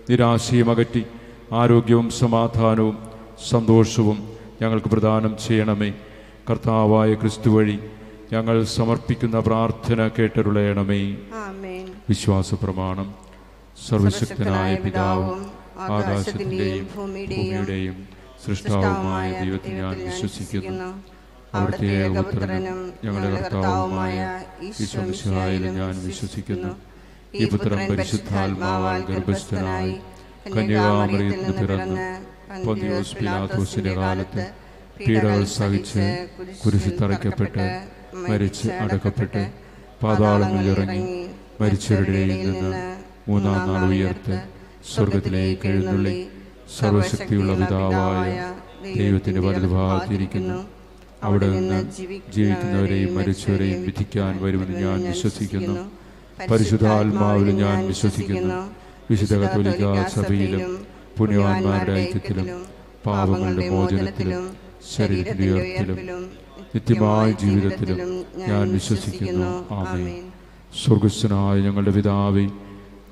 നിരാശയും 0.09 0.71
അകറ്റി 0.71 1.03
ആരോഗ്യവും 1.51 2.09
സമാധാനവും 2.09 2.97
സന്തോഷവും 3.49 4.29
ഞങ്ങൾക്ക് 4.61 4.87
പ്രദാനം 4.87 5.35
ചെയ്യണമേ. 5.47 5.93
കർത്താവായ 6.49 7.13
ക്രിസ്തു 7.13 7.49
വഴി 7.49 7.79
ഞങ്ങൾ 8.33 8.63
സമർപ്പിക്കുന്ന 8.63 9.39
പ്രാർത്ഥന 9.39 10.07
കേട്ടരുളയണമേ. 10.07 11.15
വിശ്വാസ 12.09 12.53
പ്രമാണം 12.53 13.25
സർവശക്തനായ 13.75 14.75
പിതാവും 14.75 15.39
ആകാശത്തിന്റെയും 15.87 16.85
ഭൂമിയുടെയും 16.95 17.97
സൃഷ്ടാവുമായ 18.45 19.27
ദൈവത്തിൽ 19.41 19.73
ഞാൻ 19.73 19.95
വിശ്വസിക്കുന്നു. 20.07 20.89
അവിടുത്തെ 21.53 21.87
ഏകപുത്രനും 21.97 22.77
ഞങ്ങളുടെ 23.05 23.29
കർത്താവുമായ 23.35 24.15
ഈശ്വരശിഹായിലും 24.83 25.73
ഞാൻ 25.79 25.93
വിശ്വസിക്കുന്നു. 26.07 26.71
ഈ 27.35 27.45
പുത്രൻ 27.45 27.79
പരിശുദ്ധാത്മാവാൽ 27.89 29.01
ഗർഭസ്ഥനായി 29.09 29.93
കന്യകാമറിയത്തിന് 30.55 31.53
പിറന്ന് 31.59 32.05
പൊന്തിയോസ് 32.65 33.15
പിലാത്തോസിന്റെ 33.15 33.93
കാലത്ത് 33.93 34.43
പീഡകൾ 34.99 35.43
സഹിച്ച് 35.55 36.03
കുരിശി 36.61 36.91
തറയ്ക്കപ്പെട്ട് 36.99 37.65
മരിച്ച് 38.25 38.69
അടക്കപ്പെട്ട് 38.83 39.43
പാതാളങ്ങളിൽ 40.03 40.69
ഇറങ്ങി 40.71 41.03
മരിച്ചവരുടെ 41.61 42.21
നിന്ന് 42.43 42.71
മൂന്നാം 43.27 43.59
നാൾ 43.69 43.83
ഉയർത്ത് 43.89 44.35
സ്വർഗത്തിലേക്ക് 44.93 45.67
എഴുന്നള്ളി 45.67 46.15
സർവശക്തിയുള്ള 46.77 47.53
പിതാവായ 47.61 48.33
ദൈവത്തിന്റെ 48.97 49.41
വലതുഭാഗത്തിരിക്കുന്നു 49.41 50.57
അവിടെ 51.23 51.47
നിന്ന് 51.49 51.79
ജീവിക്കുന്നവരെയും 52.35 53.15
മരിച്ചവരെയും 53.15 53.81
വിധിക്കാൻ 53.85 54.33
വരുമെന്ന് 54.43 54.77
ഞാൻ 54.85 54.97
വിശ്വസിക്കുന്നു. 55.03 55.75
പരിശുദ്ധാത്മാവിൽ 56.51 57.49
ഞാൻ 57.55 57.77
വിശ്വസിക്കുന്നു. 57.87 58.57
വിശുദ്ധ 59.09 59.35
കത്തോലിക്ക 59.35 59.85
സഭയിലും 60.15 60.63
പുണ്യവാന്മാരുടെ 61.17 61.93
ഐക്യത്തിലും 61.99 62.47
പാപങ്ങളുടെ 63.05 63.69
മോചനത്തിലും 63.69 64.43
ശരീരത്തിന്റെ 64.95 65.51
ഉയർത്തിലും 65.53 66.21
നിത്യമായ 66.75 67.31
ജീവിതത്തിലും 67.41 67.99
ഞാൻ 68.47 68.65
വിശ്വസിക്കുന്നു. 68.73 69.49
ആമേ 69.79 70.05
സ്വർഗസ്വനായ 70.81 71.55
ഞങ്ങളുടെ 71.67 71.91
പിതാവേ 71.91 72.45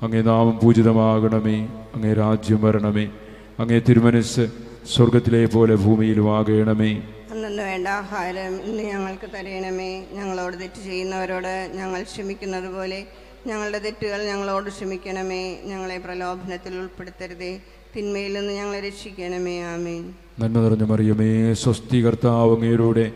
അങ്ങേ 0.04 0.22
നാമം 0.22 0.60
പൂജിതമാകണമേ 0.62 1.68
അങ്ങേ 1.94 2.12
രാജ്യം 2.12 2.62
വരണമേ 2.62 3.10
അങ്ങേ 3.58 3.78
തിരുമനസ് 3.78 4.48
സ്വർഗത്തിലെ 4.94 5.46
പോലെ 5.46 5.74
ഭൂമിയിലും 5.74 6.38
ആകണമേ 6.38 7.02
അന്നു 7.32 7.62
വേണ്ട 7.62 7.88
ആഹാരം 7.88 8.62
ഇന്ന് 8.62 8.82
ഞങ്ങൾക്ക് 8.82 9.30
തരയണമേ 9.30 10.04
ഞങ്ങളോട് 10.12 10.60
തെറ്റ് 10.60 10.84
ചെയ്യുന്നവരോട് 10.84 11.70
ഞങ്ങൾ 11.74 12.02
ക്ഷമിക്കുന്നത് 12.02 12.74
പോലെ 12.74 13.06
ഞങ്ങളുടെ 13.46 13.78
തെറ്റുകൾ 13.78 14.22
ഞങ്ങളോട് 14.22 14.68
ക്ഷമിക്കണമേ. 14.68 15.60
ഞങ്ങളെ 15.64 15.98
പ്രലോഭനത്തിൽ 15.98 16.76
ഉൾപ്പെടുത്തരുതേ. 16.76 17.60
തിന്മയിൽ 17.96 18.32
നിന്ന് 18.32 18.52
ഞങ്ങളെ 18.52 18.80
രക്ഷിക്കണമേ. 18.80 19.62
ആമേൻ. 19.62 20.14
നന്മ 20.40 20.60
നിറഞ്ഞ 20.60 20.84
മറിയമേ 20.84 21.54
സ്വസ്തി 21.54 22.06
കർത്താവ് 22.06 22.54
അങ്ങയുടെ 22.54 23.12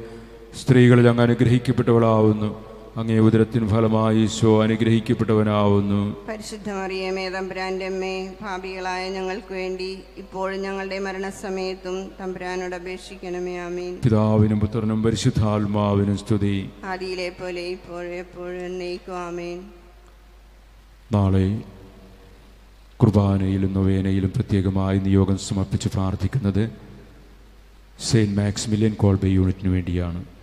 സ്ത്രീകളിൽ 0.62 1.09
അങ്ങ് 1.09 1.22
അനുഗ്രഹിക്കപ്പെട്ടവളാവുന്നു. 1.22 2.68
അങ്ങേ 2.99 3.16
ഉദരത്തിൻ 3.18 3.64
ഫലമായി 3.68 4.20
ഈശോ 4.26 4.62
അനുഗ്രഹിക്കപ്പെട്ടവനാവുന്നു. 4.62 5.99
പരിശുദ്ധ 6.28 6.68
മറിയമേ 6.70 7.24
തമ്പുരാന്റെ 7.34 7.86
അമ്മേ 7.86 8.14
ഭാപികളായ 8.40 9.03
ഞങ്ങൾക്ക് 9.16 9.53
വേണ്ടി 9.55 9.90
ഇപ്പോഴും 10.16 10.62
ഞങ്ങളുടെ 10.62 10.99
മരണസമയത്തും 10.99 11.96
തമ്പുരാനോട് 12.20 12.74
അപേക്ഷിക്കണമേ 12.74 13.55
ആമീൻ. 13.66 13.92
പിതാവിനും 14.05 14.61
പുത്രനും 14.61 15.03
പരിശുദ്ധാത്മാവിനും 15.03 16.16
സ്തുതി. 16.18 16.57
ആദിയിലെ 16.84 17.28
പോലെ 17.40 17.64
ഇപ്പോഴും 17.76 18.14
എപ്പോഴും 18.14 18.66
എന്നേക്കും 18.66 19.18
ആമീൻ. 19.18 19.61
നാളെ 21.12 21.46
കുർബാനയിലും 22.96 23.72
നൊവേനയിലും 23.74 24.32
പ്രത്യേകമായി 24.36 24.99
നിയോഗം 24.99 25.38
സമർപ്പിച്ച് 25.38 25.88
പ്രാർത്ഥിക്കുന്നത് 25.88 26.64
സെയിന്റ് 28.09 28.36
മാക്സിമിലിയൻ 28.40 28.96
കോൾബേ 29.05 29.28
യൂണിറ്റിന് 29.28 29.72
വേണ്ടിയാണ്. 29.76 30.38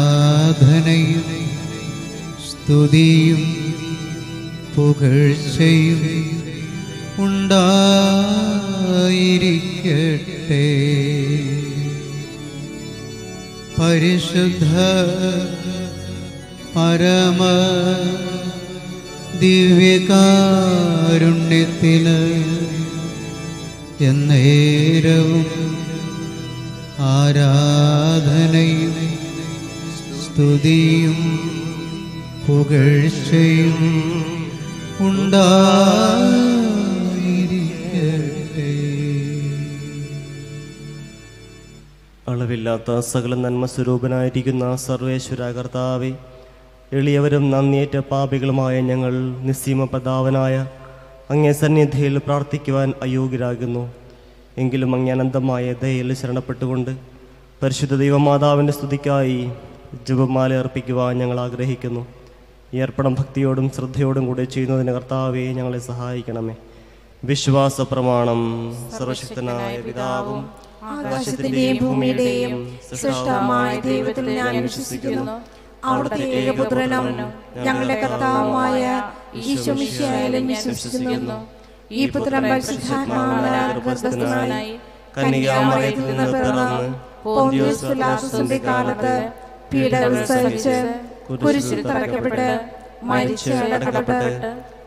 ആരാധനയും 0.00 1.26
സ്തുതിയും 2.48 3.42
പുകഴ്ചയും 4.74 6.02
ഉണ്ടായിരിക്കട്ടെ. 7.24 7.86
പരിശുദ്ധ 13.78 14.66
പരമ 16.74 17.40
ദിവ്യകാരുണ്യത്തിന് 19.42 20.10
എന്നേരവും 24.08 25.46
ആരാധനയും 27.14 28.96
സ്തുതിയും 30.40 31.16
പുകഴ്ചയും 32.44 33.80
ഉണ്ടായിരിക്കട്ടെ. 35.06 35.88
അളവില്ലാത്ത 42.28 42.98
സകല 43.10 43.34
നന്മ 43.34 43.66
സ്വരൂപനായിരിക്കുന്ന 43.66 44.64
സർവേശ്വര 44.86 45.50
കർത്താവെ 45.58 46.12
എളിയവരും 46.92 47.44
നന്ദിയേറ്റ 47.50 47.96
പാപികളുമായ 48.12 48.80
ഞങ്ങൾ 48.90 49.12
നിസ്സീമ 49.48 49.84
പ്രതാവനായ 49.84 50.66
അങ്ങേ 51.30 51.52
സന്നിധിയിൽ 51.62 52.18
പ്രാർത്ഥിക്കുവാൻ 52.18 52.90
അയോഗ്യരാകുന്നു. 53.02 53.84
എങ്കിലും 54.58 54.94
അങ്ങേ 54.94 55.12
അനന്തമായ 55.12 55.74
ദയയിൽ 55.82 56.14
ശരണപ്പെട്ടുകൊണ്ട് 56.14 56.94
പരിശുദ്ധ 57.62 57.94
ദൈവമാതാവിന്റെ 57.94 58.72
സ്തുതിക്കായി 58.72 59.42
ജപമാല 60.08 60.54
അർപ്പിക്കുവാൻ 60.54 61.18
ഞങ്ങൾ 61.18 61.40
ആഗ്രഹിക്കുന്നു. 61.40 62.02
ഈ 62.74 62.78
അർപ്പണം 62.78 63.14
ഭക്തിയോടും 63.14 63.70
ശ്രദ്ധയോടും 63.76 64.26
കൂടെ 64.26 64.44
ചെയ്യുന്നതിന് 64.44 64.92
കർത്താവെ 64.96 65.44
ഞങ്ങളെ 65.58 65.78
സഹായിക്കണമേ. 65.90 66.54
വിശ്വാസ 67.24 67.80
പ്രമാണം 67.80 68.40
സർവശക്തനായ 68.98 69.80
പിതാവും 69.80 70.40
ആകാശത്തിന്റെയും 70.90 71.76
ഭൂമിയുടെയും 71.84 72.52
സൃഷ്ടമായ 73.00 73.80
ദൈവത്തിൽ 73.80 74.26
ഞാൻ 74.38 74.62
വിശ്വസിക്കുന്നു. 74.62 75.34
അവിടുത്തെ 75.84 76.24
ഏകപുത്രനും 76.38 77.06
ഞങ്ങളുടെ 77.66 77.96
കർത്താവുമായ 78.00 78.82
ഈശോമിശിയായാലും 79.34 80.46
വിശ്വസിക്കുന്നു. 80.46 81.36
ഈ 81.98 82.02
പുത്രൻ 82.10 82.42
പരിശുദ്ധാത്മാവായി 82.50 83.80
ഗർഭസ്ഥനായി 83.86 84.72
കന്യാമറിയത്തിൽ 85.18 86.04
നിന്ന് 86.10 86.26
പിറന്ന് 86.32 86.94
പോന്തിയോസ് 87.24 87.86
കാലത്ത് 88.68 89.14
പീഡകൾ 89.70 90.14
സഹിച്ച് 90.24 90.74
കുരിശിൽ 91.42 91.80
തറയ്ക്കപ്പെട്ട് 91.88 92.46
മരിച്ച് 93.02 93.52
അടക്കപ്പെട്ട് 93.66 94.30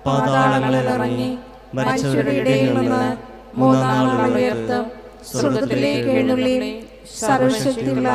പാതാളങ്ങളിൽ 0.05 0.87
ഇറങ്ങി 0.87 1.29
മരിച്ചവരുടെ 1.77 2.33
ഇടയിൽ 2.41 2.71
നിന്ന് 2.73 3.03
മൂന്നാം 3.57 4.07
നാൾ 4.09 4.31
ഉയർത്തും 4.37 4.83
സ്വർഗത്തിലേക്ക് 5.31 6.09
എഴുന്നള്ളി 6.13 6.55
സർവശക്തിയുള്ള 7.19 8.09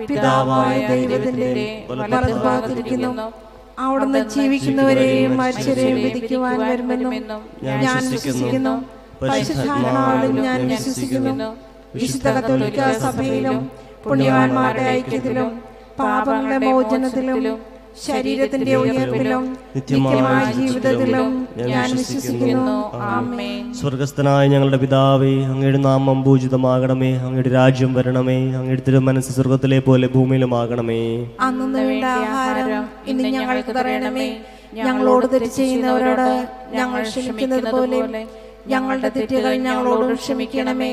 പിതാവായ 0.00 0.76
ദൈവത്തിന്റെ 0.88 1.50
വലതുഭാഗത്തിരിക്കുന്നു 2.02 3.10
അവിടുന്ന് 3.78 4.20
ജീവിക്കുന്നവരെയും 4.28 5.32
മരിച്ചവരെയും 5.36 5.98
വിധിക്കുവാൻ 6.06 6.56
വരുമെന്നും 6.62 7.42
ഞാൻ 7.62 7.80
വിശ്വസിക്കുന്നു. 8.06 8.74
പരിശുദ്ധാത്മാവിലും 9.22 10.36
ഞാൻ 10.46 10.60
വിശ്വസിക്കുന്നു. 10.68 11.48
വിശുദ്ധ 11.94 12.28
കത്തോലിക്ക 12.36 12.80
സഭയിലും 13.04 13.58
പുണ്യവാന്മാരുടെ 14.04 14.84
ഐക്യത്തിലും 14.92 15.50
പാപങ്ങളുടെ 15.98 16.66
മോചനത്തിലും 16.66 17.58
ശരീരത്തിന്റെ 18.06 18.74
ഉയർപ്പിലും 18.74 19.58
നിത്യമായ 19.76 20.52
ജീവിതത്തിലും 20.52 21.48
ഞാൻ 21.56 21.96
വിശ്വസിക്കുന്നു. 21.96 22.94
ആമേൻ. 22.94 23.72
സ്വർഗസ്ഥനായ 23.72 24.48
ഞങ്ങളുടെ 24.48 24.76
പിതാവേ 24.76 25.44
അങ്ങയുടെ 25.44 25.78
നാമം 25.78 26.24
പൂജിതമാകണമേ 26.24 27.10
അങ്ങയുടെ 27.18 27.48
രാജ്യം 27.48 27.94
വരണമേ 27.94 28.52
അങ്ങയുടെ 28.52 28.82
തിരുമനസ് 28.88 29.32
സ്വർഗത്തിലെ 29.32 29.78
പോലെ 29.78 30.08
ഭൂമിയിലുമാകണമേ. 30.08 31.26
അന്നു 31.40 31.78
വേണ്ട 31.78 32.04
ആഹാരം 32.04 32.84
ഇന്ന് 33.06 33.28
ഞങ്ങൾക്ക് 33.28 33.74
തരണമേ. 33.74 34.28
ഞങ്ങളോട് 34.74 35.26
തെറ്റ് 35.32 35.46
ചെയ്യുന്നവരോട് 35.46 36.28
ഞങ്ങൾ 36.72 37.02
ക്ഷമിക്കുന്നത് 37.02 37.72
പോലെ 37.72 38.26
ഞങ്ങളുടെ 38.66 39.08
തെറ്റുകൾ 39.08 39.54
ഞങ്ങളോട് 39.56 40.14
ക്ഷമിക്കണമേ. 40.14 40.92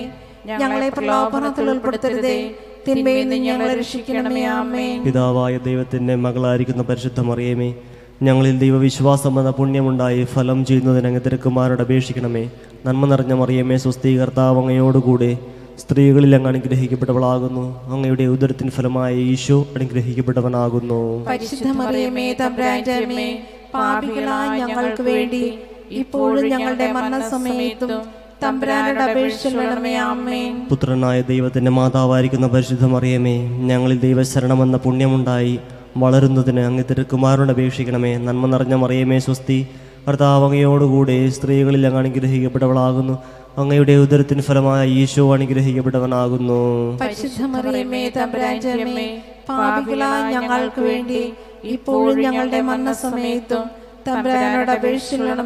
ഞങ്ങളെ 0.58 0.90
പ്രലോഭനത്തിൽ 0.90 1.70
ഉൾപ്പെടുത്തരുതേ. 1.70 2.52
തിന്മയിൽ 2.88 3.30
നിന്ന് 3.30 3.46
ഞങ്ങളെ 3.46 3.74
രക്ഷിക്കണമേ. 3.74 4.44
ആമേ 4.46 5.00
പിതാവായ 5.06 5.58
ദൈവത്തിന്റെ 5.58 6.16
മകളായിരിക്കുന്ന 6.16 6.84
പരിശുദ്ധ 6.84 7.20
മറിയമേ 7.20 7.76
ഞങ്ങളിൽ 8.22 8.60
ദൈവവിശ്വാസം 8.60 9.40
എന്ന 9.40 9.52
പുണ്യമുണ്ടായി 9.52 10.24
ഫലം 10.24 10.66
ചെയ്യുന്നതിന് 10.66 11.08
അങ്ങ് 11.08 11.22
തിരക്കുമാരോട് 11.26 11.82
അപേക്ഷിക്കണമേ. 11.82 12.52
നന്മ 12.86 13.06
നിറഞ്ഞ 13.06 13.34
മറിയമേ 13.34 13.78
സ്വസ്ഥീകർത്താവങ്ങയോടുകൂടെ 13.78 15.38
സ്ത്രീകളിൽ 15.80 16.36
അങ്ങ് 16.36 16.48
അനുഗ്രഹിക്കപ്പെട്ടവളാകുന്നു. 16.48 17.92
അങ്ങയുടെ 17.92 18.24
ഉദരത്തിൻ 18.24 18.70
ഫലമായ 18.70 19.16
ഈശോ 19.16 19.68
അനുഗ്രഹിക്കപ്പെട്ടവനാകുന്നു. 19.76 21.26
പരിശുദ്ധ 21.26 21.68
മറിയമേ 21.68 22.34
തമ്പ്രാന്റെ 22.34 23.44
പാപികളായ 23.74 24.60
ഞങ്ങൾക്ക് 24.60 25.02
വേണ്ടി 25.02 25.60
ഇപ്പോഴും 25.92 26.50
ഞങ്ങളുടെ 26.50 26.92
മരണസമയത്തും 26.92 28.20
തമ്പ്രാനോട് 28.44 29.40
പുത്രനായ 30.70 31.22
ദൈവത്തിന്റെ 31.22 31.72
മാതാവായിരിക്കുന്ന 31.72 32.48
പരിശുദ്ധ 32.48 32.86
മറിയമേ 32.86 33.36
ഞങ്ങളിൽ 33.70 34.00
ദൈവശരണമെന്ന 34.00 34.78
പുണ്യമുണ്ടായി 34.78 35.60
വളരുന്നതിന് 35.98 36.60
അങ്ങ് 36.60 36.84
തിരക്കുമാരോട് 36.90 37.50
അപേക്ഷിക്കണമേ. 37.50 38.18
നന്മ 38.18 38.48
നിറഞ്ഞ 38.48 38.76
മറിയമേ 38.76 39.20
സ്വസ്തി. 39.20 39.68
കർത്താവങ്ങയോടുകൂടെ 40.08 41.30
സ്ത്രീകളിൽ 41.30 41.88
അങ്ങ് 41.88 42.00
അനുഗ്രഹിക്കപ്പെട്ടവളാകുന്നു. 42.00 43.16
അങ്ങയുടെ 43.58 43.92
ഉദരത്തിന് 43.92 44.42
ഫലമായ 44.42 44.88
ഈശോ 44.90 45.34
അനുഗ്രഹിക്കപ്പെട്ടവനാകുന്നു. 45.34 46.62
ഞങ്ങൾക്ക് 50.32 50.82
വേണ്ടി 50.82 51.34
ഇപ്പോഴും 51.64 52.22
ഞങ്ങളുടെ 52.22 52.62
മരണസമയത്തും 52.62 53.89
തമ്പ്രാനോട് 54.10 54.72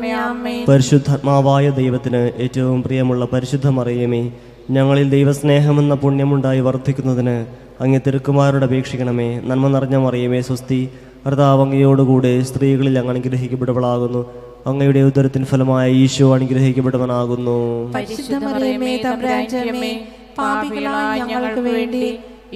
വേണമേ 0.06 0.56
പരിശുദ്ധാത്മാവായ 0.68 1.66
ദൈവത്തിന് 1.80 2.22
ഏറ്റവും 2.44 2.80
പ്രിയമുള്ള 2.86 3.26
പരിശുദ്ധ 3.34 3.68
മറിയമേ 3.78 4.24
ഞങ്ങളിൽ 4.72 5.08
ദൈവസ്നേഹമെന്ന 5.10 5.94
പുണ്യമുണ്ടായി 6.04 6.62
വർദ്ധിക്കുന്നതിന് 6.68 7.38
അങ്ങ് 7.84 8.00
തിരുക്കുമാരോട് 8.06 8.66
അപേക്ഷിക്കണമേ. 8.68 9.30
നന്മ 9.48 9.66
നിറഞ്ഞ 9.74 9.96
മറിയമേ 10.04 10.40
സ്വസ്തി 10.48 10.80
ഭർത്താവ് 11.24 11.62
അങ്ങയോടുകൂടെ 11.66 12.32
സ്ത്രീകളിൽ 12.50 12.96
അങ്ങ് 13.00 13.12
അനുഗ്രഹിക്കപ്പെടുവളാകുന്നു 13.14 14.22
അങ്ങയുടെ 14.70 15.02
ഉദരത്തിൻ 15.08 15.44
ഫലമായ 15.46 15.88
ഈശോ 16.02 16.28
അനുഗ്രഹിക്കപ്പെടുവനാകുന്നു 16.36 17.58
പരിശുദ്ധ 17.96 18.36
മറിയമേ 18.46 18.94
തമ്പ്രാന്റെ 19.06 19.62
അമ്മേ 19.66 19.94
പാപികളായ 20.38 21.18
ഞങ്ങൾക്ക് 21.24 21.64
വേണ്ടി 21.70 22.06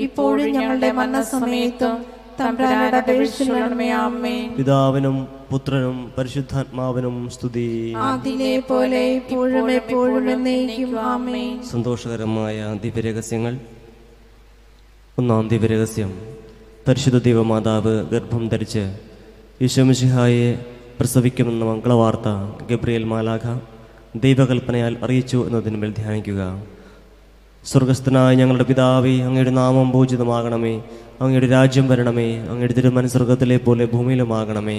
ഇപ്പോഴും 0.06 0.48
ഞങ്ങളുടെ 0.56 0.90
മരണസമയത്തും 1.00 1.96
പിതാവിനും 4.58 5.28
പുത്രനും 5.52 6.12
പരിശുദ്ധാത്മാവിനും 6.18 7.30
സ്തുതി. 7.30 7.94
പോലെ 8.60 9.16
ഇപ്പോഴും 9.16 9.72
എപ്പോഴും 9.72 10.32
എന്നേക്കും 10.32 11.02
ആമേൻ. 11.02 11.64
സന്തോഷകരമായ 11.64 12.80
ദിവ്യരഹസ്യങ്ങൾ. 12.84 13.60
ഒന്നാം 15.18 15.48
ദിവ്യരഹസ്യം. 15.48 16.14
പരിശുദ്ധ 16.88 17.18
ദൈവമാതാവ് 17.18 18.10
ഗർഭം 18.10 18.50
ധരിച്ച് 18.50 18.98
ഈശോമിശിഹായെ 19.62 20.66
പ്രസവിക്കുമെന്ന 21.00 21.66
മംഗളവാർത്ത 21.66 22.28
ഗബ്രിയേൽ 22.72 23.04
മാലാഖ 23.04 23.60
ദൈവകൽപ്പനയാൽ 24.16 24.98
അറിയിച്ചു 25.04 25.48
എന്നതിന്മേൽ 25.48 25.92
ധ്യാനിക്കുക. 25.92 26.64
സ്വർഗസ്ഥനായ 27.68 28.36
ഞങ്ങളുടെ 28.36 28.64
പിതാവേ 28.64 29.22
അങ്ങയുടെ 29.22 29.50
നാമം 29.50 29.92
പൂജിതമാകണമേ 29.92 30.82
അങ്ങയുടെ 31.22 31.48
രാജ്യം 31.48 31.88
വരണമേ. 31.88 32.38
അങ്ങയുടെ 32.50 32.74
തിരുമന 32.74 33.08
സ്വർഗത്തിലെ 33.08 33.58
പോലെ 33.58 33.86
ഭൂമിയിലുമാകണമേ. 33.86 34.78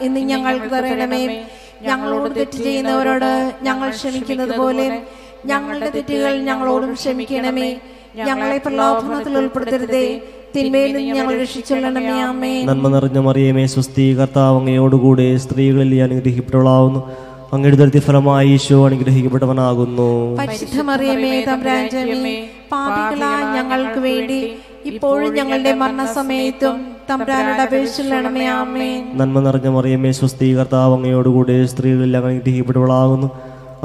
ഇന്ന് 0.00 0.20
ഞങ്ങൾക്ക് 0.20 0.70
തരണമേ 0.74 1.44
ഞങ്ങളോട് 1.82 2.36
തെറ്റ് 2.36 2.58
ചെയ്യുന്നവരോട് 2.58 3.52
ഞങ്ങൾ 3.62 3.90
ക്ഷമിക്കുന്നത് 3.90 4.58
പോലെ 4.58 5.02
ഞങ്ങളുടെ 5.46 5.90
തെറ്റുകൾ 5.90 6.36
ഞങ്ങളോടും 6.44 6.92
ക്ഷമിക്കണമേ. 6.94 7.76
ഞങ്ങളെ 8.16 8.58
പ്രലോഭനത്തിൽ 8.58 9.38
ഉൾപ്പെടുത്തരുതേ. 9.38 10.20
തിന്മയിൽ 10.56 10.92
നിന്ന് 10.96 11.14
ഞങ്ങൾ 11.14 11.40
രക്ഷിച്ചുകൊള്ളണമേ 11.40 12.20
അമ്മേ. 12.20 12.64
നന്മ 12.64 12.88
നിറഞ്ഞ 12.88 13.18
മറിയമേ 13.18 13.66
സ്വസ്തി 13.66 14.16
കർത്താവ് 14.18 14.58
അങ്ങയോടുകൂടെ 14.58 15.36
സ്ത്രീകളിൽ 15.36 16.02
അനുഗ്രഹിക്കപ്പെട്ടവളാവുന്നു. 16.02 17.31
അങ്ങയുടെ 17.54 17.76
ദൃതിഫലമായി 17.76 18.04
ഫലമായി 18.06 18.52
ഈശോ 18.58 18.76
അനുഗ്രഹിക്കപ്പെട്ടവനാകുന്നു. 18.88 20.06
തമ്പ്രാൻജമേ 21.48 22.36
പാപികളായ 22.72 23.42
ഞങ്ങൾക്ക് 23.56 24.00
വേണ്ടി 24.06 24.38
ഇപ്പോഴും 24.90 25.32
ഞങ്ങളുടെ 25.38 25.72
മരണസമയത്തും 25.82 26.76
നന്മ 29.20 29.40
നിറഞ്ഞ 29.46 29.68
മറിയമ്മേ 29.76 30.12
സ്വസ്തി 30.20 30.48
കർത്താവ് 30.58 30.94
അങ്ങയോടുകൂടെ 30.96 31.56
സ്ത്രീകളിൽ 31.72 32.16
അങ്ങ് 32.20 32.30
അനുഗ്രഹിക്കപ്പെട്ടവളാകുന്നു. 32.32 33.28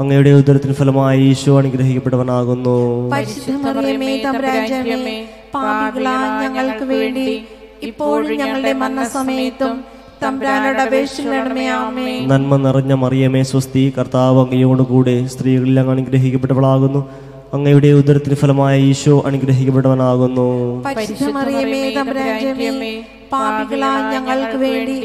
അങ്ങയുടെ 0.00 0.32
ഉദരത്തിന് 0.40 0.74
ഫലമായി 0.80 1.20
ഈശോ 1.32 1.52
അനുഗ്രഹിക്കപ്പെട്ടവനാകുന്നു. 1.62 2.76
ഞങ്ങൾക്ക് 6.56 6.88
വേണ്ടി 6.94 7.28
ഇപ്പോഴും 7.90 8.32
ഞങ്ങളുടെ 8.42 8.72
മരണസമയത്തും 8.82 9.76
തമ്പ്രാനോട് 10.22 10.82
നന്മ 12.30 12.56
നിറഞ്ഞ 12.56 12.92
മറിയമേ 12.94 13.42
സ്വസ്തി. 13.42 13.92
കർത്താവ് 13.98 14.38
അങ്ങയോടുകൂടെ 14.44 15.26
സ്ത്രീകളിൽ 15.26 15.80
അങ്ങ് 15.80 15.92
അനുഗ്രഹിക്കപ്പെട്ടവളാകുന്നു. 15.92 17.00
അങ്ങയുടെ 17.54 17.88
ഉദരത്തിന് 17.88 18.34
ഫലമായ 18.34 18.80
ഈശോ 18.80 19.22
അനുഗ്രഹിക്കപ്പെട്ടവനാകുന്നു. 19.26 20.48
പാപികളായ 23.32 24.02
ഞങ്ങൾക്ക് 24.14 24.56
വേണ്ടി 24.56 24.98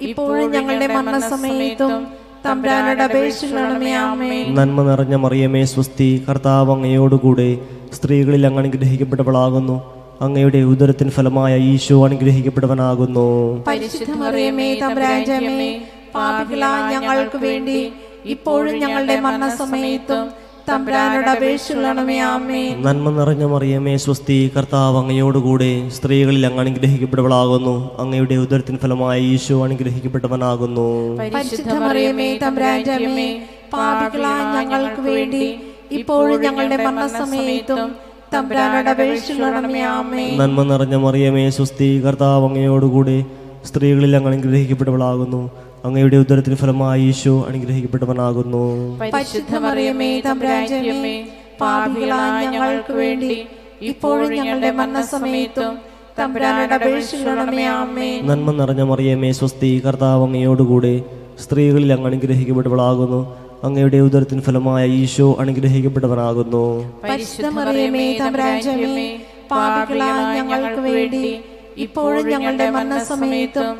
ഇപ്പോഴും 0.00 0.50
ഞങ്ങളുടെ 0.50 0.86
മരണസമയത്തും 0.86 2.06
തമ്പ്രാനോട് 2.46 3.04
നന്മ 4.58 4.82
നിറഞ്ഞ 4.90 5.14
മറിയമേ 5.14 5.64
സ്വസ്തി. 5.64 6.24
കർത്താവ് 6.28 6.70
അങ്ങയോടുകൂടെ 6.72 7.58
സ്ത്രീകളിൽ 7.92 8.46
അങ്ങ് 8.46 8.60
അനുഗ്രഹിക്കപ്പെട്ടവളാകുന്നു. 8.62 9.99
അങ്ങയുടെ 10.24 10.60
ഉദരത്തിൻ 10.72 11.08
ഫലമായ 11.10 11.52
ഈശോ 11.72 11.96
അനുഗ്രഹിക്കപ്പെടുവനാകുന്നു. 12.06 13.28
ഞങ്ങൾക്ക് 16.92 17.38
വേണ്ടി 17.46 17.78
ഇപ്പോഴും 18.34 18.74
ഞങ്ങളുടെ 18.82 19.16
മരണസമയത്തും 19.26 20.24
നന്മ 22.86 23.06
നിറഞ്ഞ 23.18 23.44
മറിയമേ 23.52 23.94
സ്വസ്തി 24.04 24.36
കർത്താവ് 24.56 24.96
അങ്ങയോടുകൂടെ 24.98 25.70
സ്ത്രീകളിൽ 25.96 26.42
അങ്ങ് 26.48 26.60
അനുഗ്രഹിക്കപ്പെട്ടവളാകുന്നു. 26.64 27.74
അങ്ങയുടെ 28.02 28.36
ഉദരത്തിന് 28.44 28.78
ഫലമായ 28.82 29.16
ഈശോ 29.32 29.56
അനുഗ്രഹിക്കപ്പെട്ടവനാകുന്നു. 29.66 30.88
ഞങ്ങൾക്ക് 34.60 35.02
വേണ്ടി 35.10 35.44
ഇപ്പോഴും 35.98 36.38
ഞങ്ങളുടെ 36.46 36.78
മരണസമയത്തും 36.86 38.09
നന്മ 40.40 40.62
നിറഞ്ഞ 40.62 40.96
മറിയമേ 41.04 41.50
സ്വസ്തി 41.50 41.88
കർത്താവ് 42.04 42.44
അങ്ങയോടുകൂടി 42.48 43.16
സ്ത്രീകളിൽ 43.64 44.12
അങ്ങ് 44.16 44.30
അനുഗ്രഹിക്കപ്പെട്ടവളാകുന്നു. 44.32 45.40
അങ്ങയുടെ 45.84 46.16
ഉദരത്തിന് 46.16 46.56
ഫലമായി 46.62 47.02
ഈശോ 47.08 47.34
അനുഗ്രഹിക്കപ്പെട്ടവനാകുന്നു. 47.48 48.62
ഞങ്ങൾക്ക് 52.54 52.92
വേണ്ടി 52.92 53.34
ഇപ്പോഴും 53.82 54.30
ഞങ്ങളുടെ 54.38 54.70
മരണസമയത്തും 54.70 55.72
നന്മ 58.30 58.50
നിറഞ്ഞ 58.60 58.82
മറിയമേ 58.82 59.32
സ്വസ്തി 59.32 59.82
കർത്താവ് 59.86 60.22
അങ്ങയോടുകൂടി 60.26 60.94
സ്ത്രീകളിൽ 61.44 61.92
അങ്ങ് 61.92 62.06
അനുഗ്രഹിക്കപ്പെട്ടവളാകുന്നു. 62.06 63.20
അങ്ങയുടെ 63.64 63.98
ഉദരത്തിന് 64.06 64.42
ഫലമായ 64.46 64.82
ഈശോ 65.00 65.36
അനുഗ്രഹിക്കപ്പെട്ടവനാകുന്നു. 65.40 66.64
ഞങ്ങൾക്ക് 70.38 70.80
വേണ്ടി 70.80 71.24
ഇപ്പോഴും 71.76 72.24
ഞങ്ങളുടെ 72.32 72.66
മരണസമയത്തും 72.76 73.72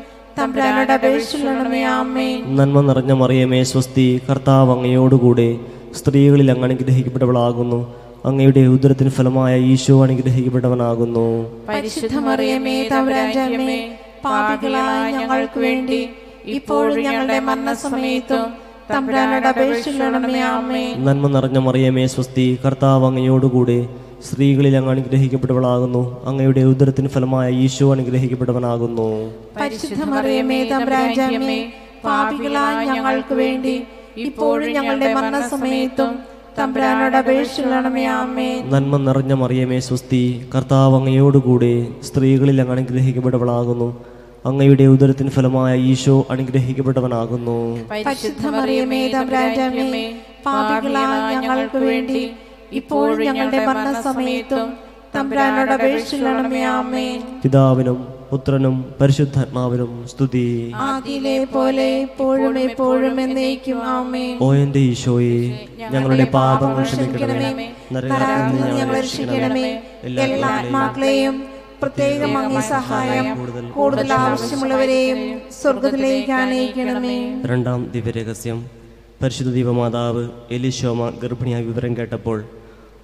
നന്മ 2.59 2.81
നിറഞ്ഞ 2.81 3.11
മറിയമേ 3.21 3.63
സ്വസ്തി 3.71 4.07
കർത്താവ് 4.29 4.71
അങ്ങയോടുകൂടെ 4.75 5.49
സ്ത്രീകളിൽ 5.95 6.51
അങ്ങ് 6.51 6.65
അനുഗ്രഹിക്കപ്പെട്ടവളാകുന്നു. 6.69 7.79
അങ്ങയുടെ 8.29 8.63
ഉദരത്തിന് 8.75 9.11
ഫലമായ 9.17 9.53
ഈശോ 9.73 9.95
അനുഗ്രഹിക്കപ്പെട്ടവനാകുന്നു. 10.05 11.27
ഞങ്ങൾക്ക് 15.19 15.59
വേണ്ടി 15.67 16.01
ഇപ്പോഴും 16.57 16.97
ഞങ്ങളുടെ 17.07 17.39
മരണസമയത്തും 17.49 18.70
തമ്പ്രാനോട് 18.93 19.47
അപേക്ഷിച്ചുകൊള്ളണമേ 19.51 20.41
അമ്മേ 20.51 20.83
നന്മ 21.07 21.27
നിറഞ്ഞ 21.35 21.57
മറിയമേ 21.67 22.05
സ്വസ്തി. 22.13 22.45
കർത്താവ് 22.65 23.05
അങ്ങയോടുകൂടെ 23.09 23.77
സ്ത്രീകളിൽ 24.27 24.73
അങ്ങ് 24.77 24.91
അനുഗ്രഹിക്കപ്പെട്ടവളാകുന്നു. 24.91 26.01
അങ്ങയുടെ 26.29 26.61
ഉദരത്തിന് 26.71 27.09
ഫലമായ 27.15 27.47
ഈശോ 27.65 27.87
അനുഗ്രഹിക്കപ്പെട്ടവനാകുന്നു. 27.95 29.07
പരിശുദ്ധ 29.61 30.03
മറിയമേ 30.13 30.59
തമ്പ്രാൻജമേ 30.69 31.59
പാപികളായ 32.05 32.75
ഞങ്ങൾക്ക് 32.97 33.33
വേണ്ടി 33.43 33.75
ഇപ്പോഴും 34.27 34.69
ഞങ്ങളുടെ 34.77 35.09
മരണസമയത്തും 35.13 36.11
തമ്പ്രാനോട് 36.57 37.17
അപേക്ഷിച്ചുകൊള്ളണമേ 37.17 38.05
അമ്മേ 38.13 38.49
നന്മ 38.73 38.97
നിറഞ്ഞ 39.07 39.33
മറിയമേ 39.33 39.79
സ്വസ്തി. 39.89 40.23
കർത്താവ് 40.55 40.95
അങ്ങയോടുകൂടെ 40.99 41.73
സ്ത്രീകളിൽ 42.07 42.57
അങ്ങ് 42.61 42.73
അനുഗ്രഹിക്കപ്പെട്ടവളാകുന്നു. 42.77 43.89
അങ്ങയുടെ 44.45 44.83
ഉദരത്തിന് 44.83 45.29
ഫലമായ 45.29 45.73
ഈശോ 45.91 46.25
അനുഗ്രഹിക്കപ്പെട്ടവനാകുന്നു. 46.29 47.57
ഞങ്ങൾക്ക് 51.43 51.77
വേണ്ടി 51.77 52.23
ഇപ്പോഴും 52.71 53.19
ഞങ്ങളുടെ 53.25 53.59
മരണസമയത്തും 53.65 54.69
തമ്പ്രാനോട് 55.15 55.73
പിതാവിനും 57.43 57.99
പുത്രനും 58.31 58.75
പരിശുദ്ധാത്മാവിനും 59.01 59.91
സ്തുതി. 60.11 60.43
ആദിയിലെ 60.75 61.37
പോലെ 61.53 61.87
ഇപ്പോഴും 62.01 62.59
എപ്പോഴും 62.59 63.15
എന്നേക്കും 63.21 63.79
ഓ 64.41 64.53
എന്റെ 64.53 64.79
ഈശോയെ 64.91 65.39
ഞങ്ങളുടെ 65.93 66.25
പാപങ്ങൾ 66.37 66.83
ക്ഷമിക്കണമേ. 66.83 67.49
ഞങ്ങളെ 67.91 68.99
രക്ഷിക്കണമേ. 68.99 69.67
എല്ലാ 70.03 70.49
ആത്മാക്കളെയും 70.57 71.35
പ്രത്യേകം 71.81 72.37
അങ്ങേ 72.37 72.61
സഹായം 72.61 73.71
കൂടുതൽ 73.71 74.13
ആവശ്യമുള്ളവരെയും 74.13 75.39
സ്വർഗത്തിലേക്ക് 75.61 76.31
ആനയിക്കണമേ. 76.31 77.41
രണ്ടാം 77.45 77.91
ദിവ്യരഹസ്യം. 77.91 78.65
പരിശുദ്ധ 79.23 79.51
ദീപമാതാവ് 79.51 80.29
എലിശോമ 80.51 81.09
ഗർഭിണിയായ 81.09 81.61
വിവരം 81.61 81.97
കേട്ടപ്പോൾ 81.97 82.43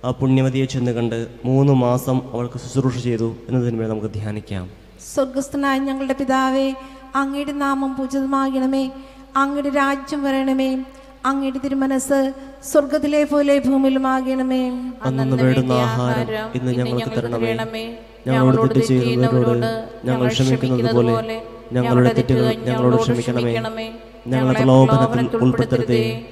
ആ 0.06 0.12
പുണ്യവതിയെ 0.12 0.66
ചെന്ന് 0.66 0.92
കണ്ട് 0.92 1.28
മൂന്ന് 1.46 1.74
മാസം 1.74 2.22
അവൾക്ക് 2.34 2.60
ശുശ്രൂഷ 2.60 2.98
ചെയ്തു 2.98 3.36
എന്നതിന്മേൽ 3.50 3.88
നമുക്ക് 3.88 4.08
ധ്യാനിക്കാം. 4.14 4.70
സ്വർഗസ്ഥനായ 5.14 5.78
ഞങ്ങളുടെ 5.78 6.14
പിതാവേ 6.14 6.76
അങ്ങയുടെ 7.16 7.52
നാമം 7.52 7.96
പൂജിതമാകണമേ. 7.96 8.92
അങ്ങയുടെ 9.36 9.70
രാജ്യം 9.70 10.24
വരണമേ. 10.24 10.84
അങ്ങയുടെ 11.26 11.60
തിരുമനസ് 11.64 12.34
സ്വർഗത്തിലെ 12.64 13.24
പോലെ 13.24 13.60
ഭൂമിയിലുമാകണമേ. 13.60 14.70
അന്നു 15.04 15.44
വേണ്ടുന്ന 15.44 15.74
ആഹാരം 15.74 16.48
ഇന്ന് 16.56 16.72
ഞങ്ങൾക്ക് 16.72 17.18
തരണമേ. 17.18 17.98
ഞങ്ങളോട് 18.28 18.70
തെറ്റ് 18.76 18.88
ചെയ്യുന്നവരോട് 18.88 19.86
ഞങ്ങൾ 20.06 20.28
ക്ഷമിക്കുന്നത് 20.28 20.96
പോലെ 20.96 21.42
ഞങ്ങളുടെ 21.74 22.14
തെറ്റുകൾ 22.14 22.56
ഞങ്ങളോട് 22.66 22.96
ക്ഷമിക്കണമേ. 22.96 23.94
ഞങ്ങളുടെ 24.28 24.60
പ്രലോഭനത്തിൽ 24.60 25.38
ഉൾപ്പെടുത്തരുതേ. 25.38 26.26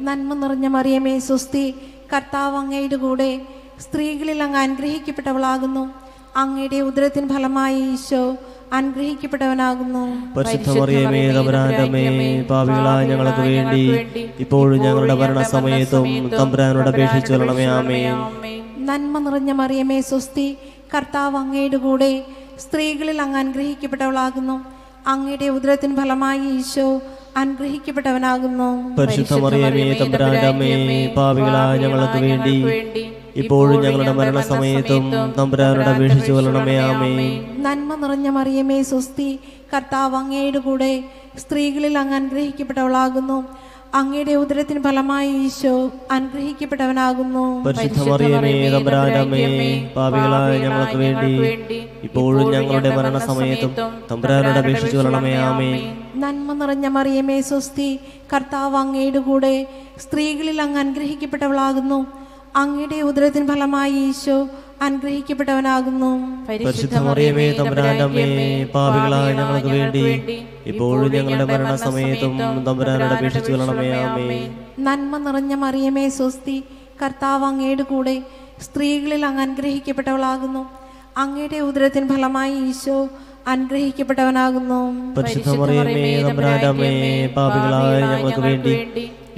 നന്മ 0.00 0.34
നിറഞ്ഞ 0.34 0.66
മറിയമേ 0.66 1.18
സ്വസ്തി. 1.18 1.74
കർത്താവ് 2.14 2.56
അങ്ങയുടെ 2.56 2.96
കൂടെ 2.96 3.40
സ്ത്രീകളിൽ 3.80 4.42
അങ്ങ് 4.42 4.58
അനുഗ്രഹിക്കപ്പെട്ടവളാകുന്നു. 4.58 5.90
അങ്ങയുടെ 6.36 6.80
ഉദരത്തിന് 6.80 7.28
ഫലമായി 7.28 7.80
ഈശോ 7.80 8.36
അനുഗ്രഹിക്കപ്പെട്ടവനാകുന്നു. 8.72 10.34
പരിശുദ്ധ 10.36 10.78
മറിയമേ 10.78 11.32
തമ്പുരാന്റെ 11.32 12.46
പാപികളായ 12.50 13.06
ഞങ്ങൾക്ക് 13.06 13.40
വേണ്ടി 13.40 13.82
ഇപ്പോഴും 14.38 14.78
ഞങ്ങളുടെ 14.80 15.14
മരണസമയത്തും 15.14 16.30
തമ്പുരാനോട് 16.38 16.88
അപേക്ഷിച്ചു 16.88 17.32
വരണമേ. 17.32 17.66
ആമേ 17.66 18.57
നന്മ 18.88 19.18
നിറഞ്ഞ 19.18 19.50
മറിയമേ 19.60 20.00
സ്വസ്തി. 20.08 20.48
കർത്താവ് 20.94 21.36
അങ്ങയുടെ 21.36 21.78
കൂടെ 21.86 22.10
സ്ത്രീകളിൽ 22.64 23.18
അങ്ങ് 23.24 23.38
അനുഗ്രഹിക്കപ്പെട്ടവളാകുന്നു. 23.38 24.56
അങ്ങയുടെ 25.12 25.48
ഉദരത്തിൻ 25.56 25.92
ഫലമായി 25.98 26.46
ഈശോ 26.58 26.86
അനുഗ്രഹിക്കപ്പെട്ടവനാകുന്നു. 27.40 28.68
പരിശുദ്ധ 28.98 29.34
മറിയമേ 29.44 29.84
തമ്പുരാന്റെ 30.00 30.46
അമ്മേ 30.52 30.70
പാപികളായ 31.16 31.76
ഞങ്ങൾക്ക് 31.84 32.20
വേണ്ടി 32.26 32.56
ഇപ്പോഴും 33.42 33.78
ഞങ്ങളുടെ 33.84 34.12
മരണസമയത്തും 34.20 35.04
തമ്പുരാനോട് 35.38 35.90
അപേക്ഷിച്ചു 35.94 36.32
കൊള്ളണമേ 36.32 36.76
ആമേ 36.88 37.12
നന്മ 37.66 37.90
നിറഞ്ഞ 38.02 38.28
മറിയമേ 38.38 38.78
സ്വസ്തി. 38.90 39.30
കർത്താവ് 39.72 40.16
അങ്ങയുടെ 40.22 40.60
കൂടെ 40.68 40.92
സ്ത്രീകളിൽ 41.42 41.94
അങ്ങ് 42.02 42.16
അനുഗ്രഹിക്കപ്പെട്ടവളാകുന്നു. 42.20 43.38
അങ്ങയുടെ 43.94 44.34
ഉദരത്തിന് 44.34 44.82
ഫലമായി 44.84 45.30
ഈശോ 45.44 45.90
അനുഗ്രഹിക്കപ്പെട്ടവനാകുന്നു. 46.10 47.44
പാപികളായ 49.94 50.58
ഞങ്ങൾക്ക് 50.58 50.96
വേണ്ടി 50.96 51.32
ഇപ്പോഴും 52.04 52.50
ഞങ്ങളുടെ 52.52 52.90
മരണസമയത്തും 52.96 53.72
തമ്പുരാനോട് 54.10 54.58
അപേക്ഷിച്ചു 54.58 54.96
കൊള്ളണമേ 54.96 55.34
ആമേ 55.34 55.70
നന്മ 56.16 56.52
നിറഞ്ഞ 56.52 56.86
മറിയമേ 56.86 57.40
സ്വസ്തി 57.40 58.00
കർത്താവ് 58.32 58.76
അങ്ങയുടെ 58.76 59.18
കൂടെ 59.18 59.66
സ്ത്രീകളിൽ 59.98 60.62
അങ്ങ് 60.62 60.80
അനുഗ്രഹിക്കപ്പെട്ടവളാകുന്നു. 60.80 62.27
അങ്ങയുടെ 62.56 63.00
ഉദരത്തിന് 63.02 63.48
ഫലമായി 63.48 63.92
ഈശോ 63.92 64.48
അനുഗ്രഹിക്കപ്പെട്ടവനാകുന്നു. 64.82 66.10
പരിശുദ്ധ 66.48 66.98
മറിയമേ 66.98 67.52
തമ്പുരാന്റെ 67.52 68.26
പാപികളായ 68.74 69.32
ഞങ്ങൾക്ക് 69.32 69.66
വേണ്ടി 69.66 70.04
ഇപ്പോഴും 70.66 71.12
ഞങ്ങളുടെ 71.12 71.44
മരണസമയത്തും 71.44 72.34
തമ്പുരാനോട് 72.66 73.14
അപേക്ഷിച്ചു 73.14 73.52
കൊള്ളണമേ 73.52 73.92
ആമേ 74.02 74.40
നന്മ 74.78 75.18
നിറഞ്ഞ 75.18 75.54
മറിയമേ 75.54 76.08
സ്വസ്തി 76.08 76.64
കർത്താവ് 77.02 77.44
അങ്ങയുടെ 77.44 77.82
കൂടെ 77.82 78.22
സ്ത്രീകളിൽ 78.60 79.26
അങ്ങ് 79.26 79.42
അനുഗ്രഹിക്കപ്പെട്ടവളാകുന്നു. 79.42 80.62
അങ്ങയുടെ 81.16 81.58
ഉദരത്തിന് 81.60 82.08
ഫലമായി 82.08 82.54
ഈശോ 82.70 83.08
അനുഗ്രഹിക്കപ്പെട്ടവനാകുന്നു. 83.46 84.80
പരിശുദ്ധ 85.18 85.48
മറിയമേ 85.60 86.22
തമ്പുരാന്റെ 86.22 87.30
പാപികളായ 87.36 88.00
ഞങ്ങൾക്ക് 88.00 88.40
വേണ്ടി 88.40 88.74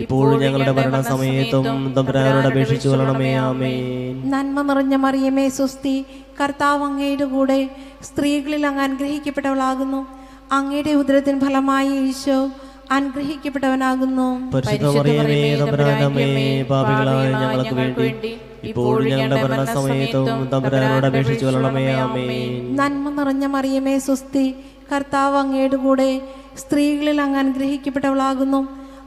ഇപ്പോഴും 0.03 0.41
ഞങ്ങളുടെ 0.45 0.73
മരണസമയത്തും 0.73 1.65
സമയത്തും 1.65 2.49
അപേക്ഷിച്ചു 2.51 2.89
കൊള്ളണമേ 2.89 3.31
ആമേ 3.47 3.73
നന്മ 4.33 4.63
നിറഞ്ഞ 4.63 4.95
മറിയമേ 5.05 5.47
സുസ്തി 5.59 5.97
കർത്താവ് 6.41 6.83
അങ്ങയുടെ 6.85 7.25
കൂടെ 7.25 7.59
സ്ത്രീകളിൽ 8.09 8.63
അങ്ങ് 8.67 8.83
അനുഗ്രഹിക്കപ്പെട്ടവളാകുന്നു. 8.83 10.01
അങ്ങയുടെ 10.53 10.93
ഉദരത്തിന് 11.01 11.41
ഫലമായി 11.41 11.93
ഈശോ 12.09 12.39
അനുഗ്രഹിക്കപ്പെട്ടവനാകുന്നു. 12.97 14.29
പാപികളായ 16.71 17.27
ഞങ്ങൾക്ക് 17.43 17.75
വേണ്ടി 17.75 18.09
ഇപ്പോൾ 18.71 18.97
ഞങ്ങളുടെ 19.11 19.37
മരണസമയത്തും 19.43 20.49
തമ്പുരാനോട് 20.53 21.07
അപേക്ഷിച്ചു 21.07 21.45
കൊള്ളണമേ 21.47 21.85
ആമേൻ. 22.05 22.77
നന്മ 22.81 23.11
നിറഞ്ഞ 23.19 23.47
മറിയമേ 23.47 23.97
സുസ്തി 24.09 24.47
കർത്താവ് 24.93 25.37
അങ്ങയുടെ 25.37 25.77
കൂടെ 25.77 26.11
സ്ത്രീകളിൽ 26.63 27.19
അങ്ങ് 27.21 27.39
അനുഗ്രഹിക്കപ്പെട്ടവളാകുന്നു. 27.39 28.61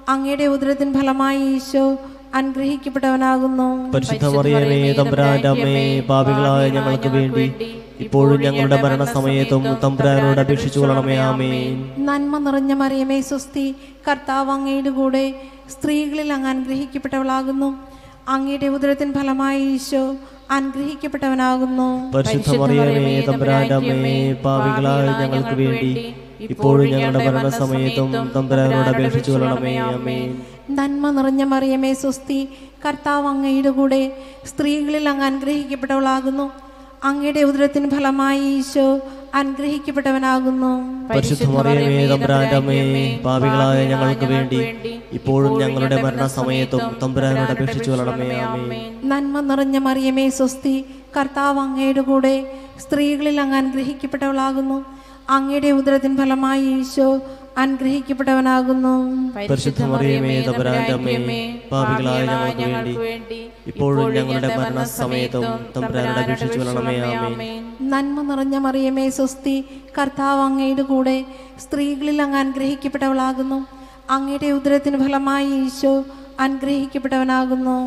അങ്ങയുടെ 0.10 0.48
ഉദരത്തിൻ 0.48 0.94
ഫലമായി 0.94 1.40
ഈശോ 1.56 1.98
അനുഗ്രഹിക്കപ്പെട്ടവനാകുന്നു. 2.36 3.68
പരിശുദ്ധ 3.94 4.26
മറിയമേ 4.26 5.76
പാപികളായ 6.10 6.70
ഞങ്ങൾക്ക് 6.70 7.08
വേണ്ടി 7.08 7.46
ഇപ്പോഴും 8.00 8.42
ഞങ്ങളുടെ 8.42 8.82
മരണസമയത്തും 8.82 9.64
തമ്പുരാനോട് 9.84 10.40
അപേക്ഷിച്ചു 10.40 10.80
കൊള്ളണമേ 10.80 11.18
ആമേ 11.18 11.52
നന്മ 11.98 12.38
നിറഞ്ഞ 12.38 12.74
മറിയമേ 12.74 13.22
സ്വസ്തി 13.22 13.66
കർത്താവ് 14.08 14.52
അങ്ങയുടെ 14.52 14.90
കൂടെ 14.90 15.24
സ്ത്രീകളിൽ 15.70 16.34
അങ്ങ് 16.34 16.50
അനുഗ്രഹിക്കപ്പെട്ടവളാകുന്നു. 16.50 17.70
അങ്ങയുടെ 18.28 18.68
ഉദരത്തിന് 18.68 19.14
ഫലമായി 19.14 19.62
ഈശോ 19.76 20.04
അനുഗ്രഹിക്കപ്പെട്ടവനാകുന്നു. 20.52 22.12
പരിശുദ്ധ 22.16 22.56
മറിയമേ 22.56 23.22
തമ്പുരാന്റെ 23.28 23.76
അമ്മേ 23.76 24.34
പാപികളായ 24.46 25.06
ഞങ്ങൾക്ക് 25.22 25.56
വേണ്ടി 25.56 25.92
ഇപ്പോഴും 26.50 26.86
ഞങ്ങളുടെ 26.92 27.20
മരണസമയത്തും 27.28 28.10
തമ്പുരാനോട് 28.36 28.90
അപേക്ഷിച്ചു 28.90 29.32
കൊള്ളണമേ 29.32 29.78
അമ്മേ 29.78 30.18
നന്മ 30.70 31.10
നിറഞ്ഞ 31.12 31.44
മറിയമേ 31.44 31.94
സ്വസ്തി. 31.94 32.40
കർത്താവ് 32.86 33.28
അങ്ങയുടെ 33.28 33.70
കൂടെ 33.70 34.02
സ്ത്രീകളിൽ 34.50 35.10
അങ്ങ് 35.10 35.26
അനുഗ്രഹിക്കപ്പെട്ടവളാകുന്നു. 35.26 36.46
അങ്ങയുടെ 37.04 37.42
ഉദരത്തിന് 37.50 37.90
ഫലമായി 37.92 38.44
ഈശോ 38.58 39.00
അനുഗ്രഹിക്കപ്പെട്ടവനാകുന്നു. 39.36 40.72
പരിശുദ്ധ 41.10 41.46
മറിയമേ 41.46 42.08
തമ്പുരാന്റെ 42.08 43.20
പാപികളായ 43.26 43.86
ഞങ്ങൾക്ക് 43.92 44.26
വേണ്ടി 44.26 44.60
ഇപ്പോഴും 45.18 45.60
ഞങ്ങളുടെ 45.62 46.02
മരണസമയത്തും 46.02 46.82
തമ്പുരാനോട് 47.02 47.52
അപേക്ഷിച്ചു 47.52 47.92
കൊള്ളണമേ 47.92 48.40
നന്മ 49.12 49.40
നിറഞ്ഞ 49.40 49.78
മറിയമേ 49.78 50.30
സ്വസ്തി. 50.30 50.76
കർത്താവ് 51.18 51.60
അങ്ങയുടെ 51.60 52.02
കൂടെ 52.02 52.36
സ്ത്രീകളിൽ 52.84 53.42
അങ്ങ് 53.42 53.56
അനുഗ്രഹിക്കപ്പെട്ടവളാകുന്നു. 53.56 54.78
അങ്ങയുടെ 55.30 55.72
ഉദരത്തിൻ 55.72 56.18
ഫലമായി 56.18 56.62
ഈശോ 56.80 57.22
അനുഗ്രഹിക്കപ്പെട്ടവനാകുന്നു. 57.58 58.94
പരിശുദ്ധ 59.50 59.84
മറിയമേ 59.84 60.42
തമ്പുരാന്റെ 60.42 60.94
അമ്മേ 60.94 61.14
പാപികളായ 61.72 62.24
ഞങ്ങൾക്ക് 62.62 63.00
വേണ്ടി 63.00 63.40
ഇപ്പോഴും 63.68 64.14
ഞങ്ങളുടെ 64.16 64.50
മരണസമയത്തും 64.58 65.44
നന്മ 67.94 68.22
നിറഞ്ഞ 68.22 68.58
മറിയമേ 68.58 69.10
സ്വസ്തി 69.10 69.56
കർത്താവ് 69.98 70.42
അങ്ങയുടെ 70.42 70.82
കൂടെ 70.82 71.26
സ്ത്രീകളിൽ 71.60 72.22
അങ്ങ് 72.22 72.38
അനുഗ്രഹിക്കപ്പെട്ടവളാകുന്നു. 72.38 73.60
അങ്ങയുടെ 74.10 74.52
ഉദരത്തിന് 74.52 74.98
ഫലമായി 74.98 75.52
ഈശോ 75.66 75.94
അനുഗ്രഹിക്കപ്പെട്ടവനാകുന്നു. 76.40 77.78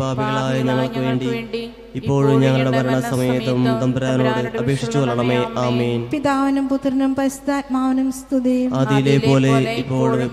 പാപികളായ 0.00 0.62
ഞങ്ങൾക്ക് 0.62 1.00
വേണ്ടി 1.00 1.70
ഇപ്പോഴും 1.94 2.40
ഞങ്ങളുടെ 2.40 2.70
മരണസമയത്തും 2.70 3.80
തമ്പുരാനോട് 3.82 4.58
അപേക്ഷിച്ചു 4.58 4.98
കൊള്ളണമേ. 4.98 5.44
ആമേൻ. 5.56 6.08
പിതാവിനും 6.10 6.68
പുത്രനും 6.68 7.14
പരിശുദ്ധാത്മാവിനും 7.14 8.12
സ്തുതി 8.12 8.70
അതിലെ 8.74 9.18
പോലെ 9.26 9.72
ഇപ്പോഴും 9.72 10.30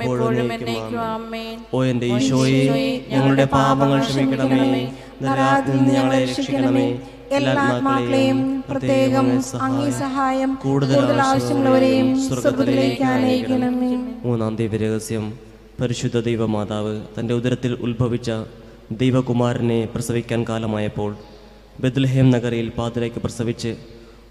ആമേൻ. 1.00 1.58
ഓ 1.74 1.84
എന്റെ 1.84 2.06
ഈശോയെ 2.06 3.06
ഞങ്ങളുടെ 3.10 3.46
പാപങ്ങൾ 3.46 4.00
ക്ഷമിക്കണമേ. 4.00 4.92
ഞങ്ങളെ 5.22 6.26
രക്ഷിക്കണമേ. 6.26 7.00
എല്ലാ 7.32 7.54
ആത്മാക്കളെയും 7.62 8.64
പ്രത്യേകം 8.70 9.42
അങ്ങേ 9.62 9.92
സഹായം 9.92 10.58
കൂടുതൽ 10.64 11.22
ആവശ്യമുള്ളവരെയും 11.22 12.28
സ്വർഗത്തിലേക്ക് 12.28 13.04
മൂന്നാം 14.26 14.56
ദൈവരഹസ്യം 14.56 15.49
പരിശുദ്ധ 15.80 16.18
ദൈവമാതാവ് 16.28 16.94
തന്റെ 17.16 17.34
ഉദരത്തിൽ 17.34 17.74
ഉത്ഭവിച്ച 17.86 18.30
ദൈവകുമാരനെ 19.02 19.80
പ്രസവിക്കാൻ 19.94 20.42
കാലമായപ്പോൾ 20.50 21.12
ബദ്ലഹേം 21.84 22.30
നഗരയിൽ 22.30 22.70
പാതിരയ്ക്ക് 22.78 23.20
പ്രസവിച്ച് 23.26 23.72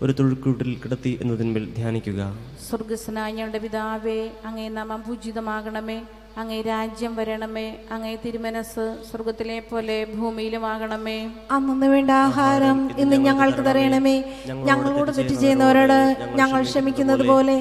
ഒരു 0.03 0.13
തുഴുക്കൂട്ടിൽ 0.19 0.71
കിടത്തി 0.83 1.19
എന്നതിന്മേൽ 1.23 1.65
ധ്യാനിക്കുക. 1.77 2.21
സ്വർഗസ്നായ 2.69 3.31
ഞങ്ങളുടെ 3.37 3.59
പിതാവേ 3.59 4.19
അങ്ങേ 4.49 4.69
നാമം 4.69 5.01
പൂജിതമാകണമേ. 5.07 5.99
അങ്ങേ 6.41 6.59
രാജ്യം 6.63 7.13
വരണമേ. 7.17 7.65
അങ്ങേ 7.95 8.13
തിരുമനസ് 8.25 8.85
സ്വർഗത്തിലെ 9.09 9.57
പോലെ 9.71 9.97
ഭൂമിയിലും 10.19 10.65
ആകണമേ 10.73 11.17
അന്നു 11.57 11.87
വേണ്ട 11.93 12.11
ആഹാരം 12.27 12.79
ഇന്ന് 13.03 13.17
ഞങ്ങൾക്ക് 13.27 13.63
തരയണമേ 13.69 14.17
ഞങ്ങളോട് 14.69 15.11
തെറ്റ് 15.19 15.35
ചെയ്യുന്നവരോട് 15.43 15.99
ഞങ്ങൾ 16.41 16.61
ക്ഷമിക്കുന്നത് 16.71 17.25
പോലെ 17.33 17.57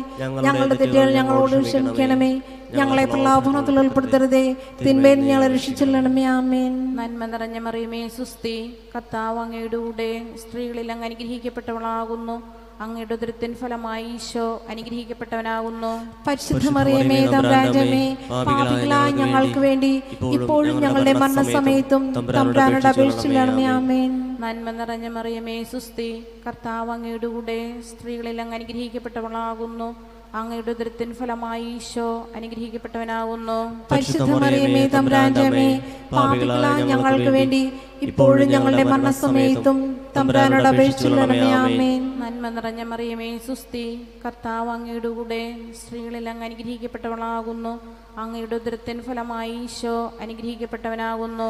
ഞങ്ങളുടെ 0.46 0.76
തെറ്റുകൾ 0.82 1.10
ഞങ്ങളോട് 1.20 1.58
ക്ഷമിക്കണമേ. 1.70 2.32
ഞങ്ങളെ 2.76 3.06
പ്രലാഭനത്തിൽ 3.06 3.80
ഉൾപ്പെടുത്തരുതേ. 3.80 4.56
തിന്മയിൽ 4.86 5.20
ഞങ്ങളെ 5.20 5.48
രക്ഷിച്ചില്ലണമേ. 5.48 6.24
ആമേൻ. 6.24 6.96
നന്മ 6.96 7.26
നിറഞ്ഞ 7.26 7.58
മറിയമേ 7.58 8.08
സുസ്തി 8.08 8.78
കർത്താവ് 8.96 9.40
അങ്ങയുടെ 9.40 9.78
കൂടെ 9.78 10.22
സ്ത്രീകളിൽ 10.42 10.92
അങ്ങ് 10.92 11.06
അനുഗ്രഹിക്കപ്പെട്ടവളാകുന്നു. 11.06 12.68
അങ്ങയുടെ 12.82 13.14
ഉദരത്തിൻ 13.14 13.56
ഫലമായി 13.56 14.06
ഈശോ 14.14 14.62
അനുഗ്രഹിക്കപ്പെട്ടവനാകുന്നു. 14.70 16.06
പരിശുദ്ധ 16.28 16.70
മറിയമേ 16.70 17.26
തമ്പ്രാജമേ 17.26 18.18
പാപികളായ 18.30 19.12
ഞങ്ങൾക്ക് 19.12 19.60
വേണ്ടി 19.60 20.02
ഇപ്പോഴും 20.22 20.82
ഞങ്ങളുടെ 20.82 21.14
മരണസമയത്തും 21.14 22.14
തമ്പ്രാനോട് 22.14 22.88
അപേക്ഷിച്ചില്ലണമേ 22.88 23.66
ആമേൻ. 23.66 24.38
നന്മ 24.40 24.72
നിറഞ്ഞ 24.72 25.08
മറിയമേ 25.08 25.64
സുസ്തി 25.64 26.24
കർത്താവ് 26.48 26.92
അങ്ങയുടെ 26.92 27.28
കൂടെ 27.28 27.82
സ്ത്രീകളിൽ 27.82 28.42
അങ്ങ് 28.42 28.56
അനുഗ്രഹിക്കപ്പെട്ടവളാകുന്നു. 28.56 30.17
അങ്ങയുടെ 30.40 30.72
ഉദരത്തിൻ 30.72 31.10
ഫലമായി 31.20 31.66
ഈശോ 31.76 32.08
അനുഗ്രഹിക്കപ്പെട്ടവനാകുന്നു 32.38 33.58
പരിശുദ്ധ 33.92 34.30
മറിയമേ 34.44 34.82
തമ്പ്രാജമേ 34.96 35.68
പാപികളായ 36.12 36.80
ഞങ്ങൾക്ക് 36.92 37.32
വേണ്ടി 37.38 37.62
ഇപ്പോഴും 38.08 38.48
ഞങ്ങളുടെ 38.54 38.84
മരണസമയത്തും 38.92 39.78
തമ്പ്രാനോട് 40.18 40.68
അപേക്ഷിച്ചില്ലണമേ 40.72 41.40
ആമേൻ. 41.60 42.02
നന്മ 42.22 42.50
നിറഞ്ഞ 42.58 42.82
മറിയമേ 42.92 43.30
സുസ്തി 43.48 43.86
കർത്താവ് 44.24 44.70
അങ്ങയുടെ 44.70 45.12
കൂടെ 45.18 45.42
സ്ത്രീകളിൽ 45.80 46.28
അങ്ങ് 46.32 46.46
അനുഗ്രഹിക്കപ്പെട്ടവളാകുന്നു. 46.50 47.74
അങ്ങയുടെ 48.22 48.56
ഉദരത്തിൻ 48.60 48.98
ഫലമായി 49.08 49.52
ഈശോ 49.64 49.96
അനുഗ്രഹിക്കപ്പെട്ടവനാകുന്നു. 50.24 51.50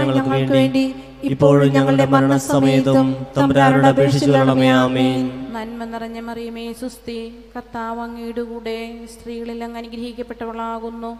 ഞങ്ങൾക്ക് 0.00 0.54
വേണ്ടി 0.58 0.84
ഇപ്പോഴും 1.30 1.70
ഞങ്ങളുടെ 1.76 2.06
മരണസമയത്തും 2.14 3.08
തമ്പുരാനോട് 3.36 3.88
അപേക്ഷിച്ചു 3.92 4.30
കൊള്ളണമേ 4.30 5.08
നന്മ 5.56 5.80
നിറഞ്ഞ 5.92 6.18
മറിയമേ 6.28 6.66
സുസ്തി 6.82 7.18
കർത്താവ് 7.54 8.00
അങ്ങയുടെ 8.06 8.44
കൂടെ 8.52 8.78
സ്ത്രീകളിൽ 9.14 9.60
അങ്ങ് 9.66 9.78
അനുഗ്രഹിക്കപ്പെട്ടവളാകുന്നു. 9.82 11.12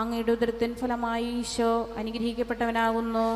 അങ്ങയുടെ 0.00 0.32
ഉദരത്തിൻ 0.36 0.70
ഫലമായി 0.80 1.28
ഈശോ 1.40 1.68
അനുഗ്രഹിക്കപ്പെട്ടവനാകുന്നു. 2.00 3.26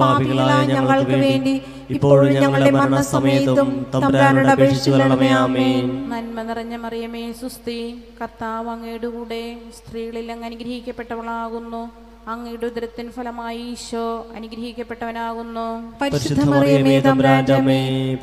പാപികളായ 0.00 0.62
ഞങ്ങൾക്ക് 0.72 1.18
വേണ്ടി 1.26 1.54
ഇപ്പോഴും 1.94 2.30
ഞങ്ങളുടെ 2.36 2.72
മരണസമയത്തും 2.78 3.68
തമ്പുരാനോട് 3.94 4.50
അപേക്ഷിച്ചു 4.54 4.90
വരണമേ 4.94 5.30
ആമേൻ. 5.42 5.84
നന്മ 6.14 6.42
നിറഞ്ഞ 6.48 6.74
മറിയമേ 6.84 7.24
സുസ്തി 7.42 7.78
കർത്താവ് 8.20 8.70
അങ്ങയുടെ 8.74 9.10
കൂടെ 9.16 9.42
സ്ത്രീകളിൽ 9.78 10.28
അങ്ങ് 10.34 10.48
അനുഗ്രഹിക്കപ്പെട്ടവളാകുന്നു. 10.50 11.82
അങ്ങയുടെ 12.32 12.66
ഉദരത്തിൻ 12.70 13.06
ഫലമായി 13.16 13.60
ഈശോ 13.72 14.04
അനുഗ്രഹിക്കപ്പെട്ടവനാകുന്നു. 14.36 15.66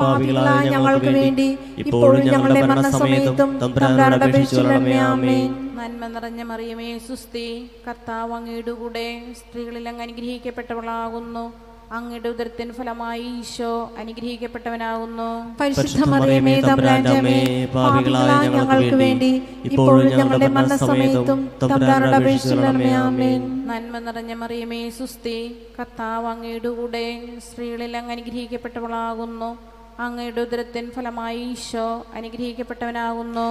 പാപികളായ 0.01 0.63
ഞങ്ങൾക്ക് 0.73 1.11
വേണ്ടി 1.19 1.47
ഇപ്പോഴും 1.83 2.21
ഞങ്ങളുടെ 2.27 2.61
മരണസമയത്തും 2.71 3.49
തമ്പുരാനോട് 3.63 4.25
അപേക്ഷിച്ചു 4.27 4.63
വരണമേ 4.69 4.97
ആമേൻ 5.11 5.49
നന്മ 5.79 6.03
നിറഞ്ഞ 6.15 6.41
മറിയമേ 6.51 6.89
സുസ്തി 7.07 7.47
കർത്താവ് 7.87 8.33
അങ്ങയുടെ 8.37 8.73
കൂടെ 8.81 9.07
സ്ത്രീകളിൽ 9.39 9.85
അങ്ങ് 9.91 10.03
അനുഗ്രഹിക്കപ്പെട്ടവളാകുന്നു. 10.05 11.45
അങ്ങയുടെ 11.91 12.29
ഉദരത്തിൻ 12.29 12.73
ഫലമായി 12.73 13.25
ഈശോ 13.39 13.91
അനുഗ്രഹിക്കപ്പെട്ടവനാകുന്നു. 14.01 15.27
പരിശുദ്ധ 15.59 16.09
മറിയമേ 16.13 16.61
തമ്പുരാന്റെ 16.61 17.13
അമ്മേ 17.17 17.65
പാപികളായ 17.75 18.47
ഞങ്ങൾക്ക് 18.55 18.95
വേണ്ടി 18.95 19.31
ഇപ്പോഴും 19.69 20.07
ഞങ്ങളുടെ 20.21 20.47
മരണസമയത്തും 20.47 21.39
തമ്പുരാനോട് 21.61 22.15
അപേക്ഷിച്ചു 22.15 22.57
ആമേൻ. 23.03 23.41
നന്മ 23.69 23.99
നിറഞ്ഞ 24.07 24.33
മറിയമേ 24.33 24.89
സുസ്തി 24.89 25.37
കർത്താവ് 25.79 26.27
അങ്ങയുടെ 26.33 26.69
കൂടെ 26.69 27.05
സ്ത്രീകളിൽ 27.47 27.97
അങ്ങ് 27.97 28.11
അനുഗ്രഹിക്കപ്പെട്ടവളാകുന്നു. 28.11 29.74
അങ്ങയുടെ 30.03 30.41
ഉദരത്തിൻ 30.41 30.85
ഫലമായി 30.95 31.41
ഈശോ 31.51 32.05
അനുഗ്രഹിക്കപ്പെട്ടവനാകുന്നു. 32.15 33.47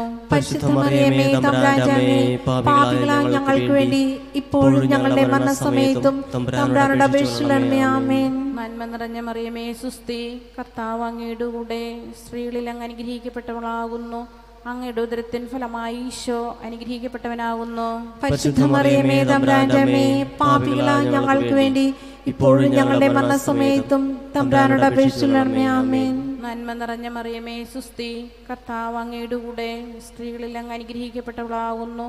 ഞങ്ങൾക്ക് 3.34 3.72
വേണ്ടി 3.78 4.02
ഇപ്പോഴും 4.40 4.88
ഞങ്ങളുടെ 4.88 5.24
മരണസമയത്തും 5.24 6.16
തമ്പുരാനോട് 6.34 7.04
നന്മ 8.58 8.84
നിറഞ്ഞ 8.92 9.18
മറിയമേ 9.20 9.72
സുസ്തി 9.72 10.22
കർത്താവ് 10.58 11.02
അങ്ങയുടെ 11.02 11.44
കൂടെ 11.44 11.82
സ്ത്രീകളിൽ 12.20 12.70
അങ്ങ് 12.70 12.84
അനുഗ്രഹിക്കപ്പെട്ടവളാകുന്നു. 12.88 14.20
അങ്ങയുടെ 14.66 15.00
ഉദരത്തിൻ 15.06 15.42
ഫലമായി 15.52 15.96
ഈശോ 16.08 16.40
അനുഗ്രഹിക്കപ്പെട്ടവനാകുന്നു. 16.66 17.88
പരിശുദ്ധ 18.22 18.62
മറിയമേ 18.64 19.18
തമ്പുരാന്റെ 19.32 19.80
അമ്മേ 19.86 20.06
പാപികളായ 20.40 21.02
ഞങ്ങൾക്ക് 21.16 21.54
വേണ്ടി 21.62 21.86
ഇപ്പോഴും 22.26 22.70
ഞങ്ങളുടെ 22.78 23.08
മരണസമയത്തും 23.08 24.02
തമ്പ്രാനോട് 24.36 24.86
അപേക്ഷിച്ചു 24.92 25.26
ആമേൻ. 25.78 26.14
നന്മ 26.44 26.70
നിറഞ്ഞ 26.80 27.06
മറിയമേ 27.16 27.54
സുസ്തി 27.72 28.08
കർത്താവ് 28.48 28.96
അങ്ങയുടെ 29.02 29.36
കൂടെ 29.44 29.68
സ്ത്രീകളിൽ 30.06 30.54
അങ്ങ് 30.60 30.74
അനുഗ്രഹിക്കപ്പെട്ടവളാകുന്നു. 30.76 32.06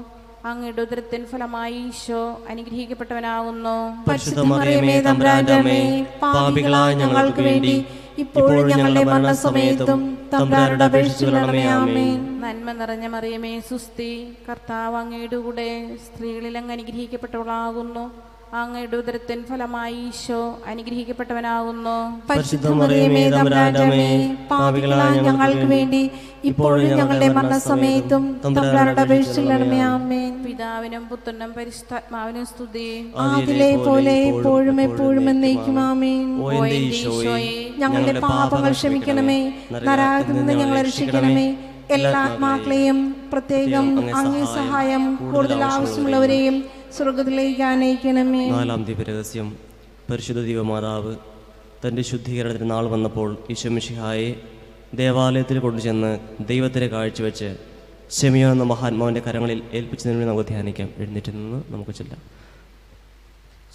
അങ്ങയുടെ 0.49 0.81
ഉദരത്തിൻ 0.85 1.21
ഫലമായി 1.31 1.77
ഈശോ 1.89 2.23
അനുഗ്രഹിക്കപ്പെട്ടവനാകുന്നു. 2.51 3.75
പാപികളായ 6.23 6.89
ഞങ്ങൾക്ക് 7.03 7.43
വേണ്ടി 7.49 7.75
ഇപ്പോഴും 8.23 8.65
ഞങ്ങളുടെ 8.71 9.03
മരണസമയത്തും 9.11 10.01
നന്മ 12.43 12.71
നിറഞ്ഞ 12.81 13.05
മറിയമേ 13.15 13.53
സുസ്തി 13.69 14.11
കർത്താവ് 14.49 14.95
അങ്ങയുടെ 15.03 15.39
കൂടെ 15.47 15.69
സ്ത്രീകളിൽ 16.05 16.55
അങ്ങ് 16.61 16.73
അനുഗ്രഹിക്കപ്പെട്ടവളാകുന്നു. 16.77 18.05
അങ്ങയുടെ 18.59 18.95
ഉദരത്തിൻ 19.01 19.39
ഫലമായി 19.49 19.95
ഈശോ 20.07 20.39
അനുഗ്രഹിക്കപ്പെട്ടവനാകുന്നു. 20.71 21.95
പാപികളായ 24.51 25.15
ഞങ്ങൾക്ക് 25.27 25.67
വേണ്ടി 25.73 26.01
ഇപ്പോഴും 26.49 26.87
ഞങ്ങളുടെ 26.99 27.27
മരണസമയത്തും 27.37 28.23
തമ്പുരാനോട് 28.45 29.01
അപേക്ഷിച്ചു 29.05 29.41
ആമേൻ 29.91 30.31
പിതാവിനും 30.45 31.03
പുത്രനും 31.11 31.51
പരിശുദ്ധാത്മാവിനും 31.57 32.45
സ്തുതി. 32.51 32.89
ആദിലെ 33.25 33.69
പോലെ 33.87 34.15
എപ്പോഴും 34.31 34.77
എപ്പോഴും 34.87 35.25
എന്നേക്കും 35.29 35.79
ആമേൻ. 35.89 36.25
ഞങ്ങളുടെ 37.83 38.13
പാപങ്ങൾ 38.27 38.71
ക്ഷമിക്കണമേ. 38.79 39.39
നരാകത്തിൽ 39.89 40.35
നിന്ന് 40.39 40.53
ഞങ്ങളെ 40.61 40.81
രക്ഷിക്കണമേ. 40.89 41.47
എല്ലാ 41.95 42.19
ആത്മാക്കളെയും 42.27 42.99
പ്രത്യേകം 43.31 43.87
അങ്ങേ 44.19 44.43
സഹായം 44.55 45.03
കൂടുതൽ 45.33 45.59
ആവശ്യമുള്ളവരെയും 45.73 46.55
സ്വർഗത്തിലേക്ക് 46.97 47.61
ആനയിക്കണമേ. 47.61 48.49
നാലാം 48.49 48.83
ദിവരഹസ്യം 48.83 49.47
പരിശുദ്ധ 50.11 50.41
ദൈവമാതാവ് 50.41 51.15
തന്റെ 51.85 52.01
ശുദ്ധീകരണത്തിന് 52.01 52.71
നാൾ 52.71 52.85
വന്നപ്പോൾ 52.85 53.37
ഈശോമിഷിഹായെ 53.49 54.35
ദേവാലയത്തിൽ 54.93 55.59
കൊണ്ടുചെന്ന് 55.59 56.19
ദൈവത്തിന് 56.47 56.85
കാഴ്ചവെച്ച് 56.85 57.57
ക്ഷമിയോ 58.09 58.51
എന്ന 58.51 58.63
മഹാത്മാവിന്റെ 58.63 59.21
കരങ്ങളിൽ 59.21 59.61
ഏൽപ്പിച്ചതിന് 59.73 60.13
വേണ്ടി 60.13 60.29
നമുക്ക് 60.31 60.49
ധ്യാനിക്കാം. 60.49 60.89
എഴുന്നേറ്റ് 60.97 61.31
നിന്ന് 61.31 61.63
നമുക്ക് 61.69 61.91
ചെല്ലാം. 61.91 62.21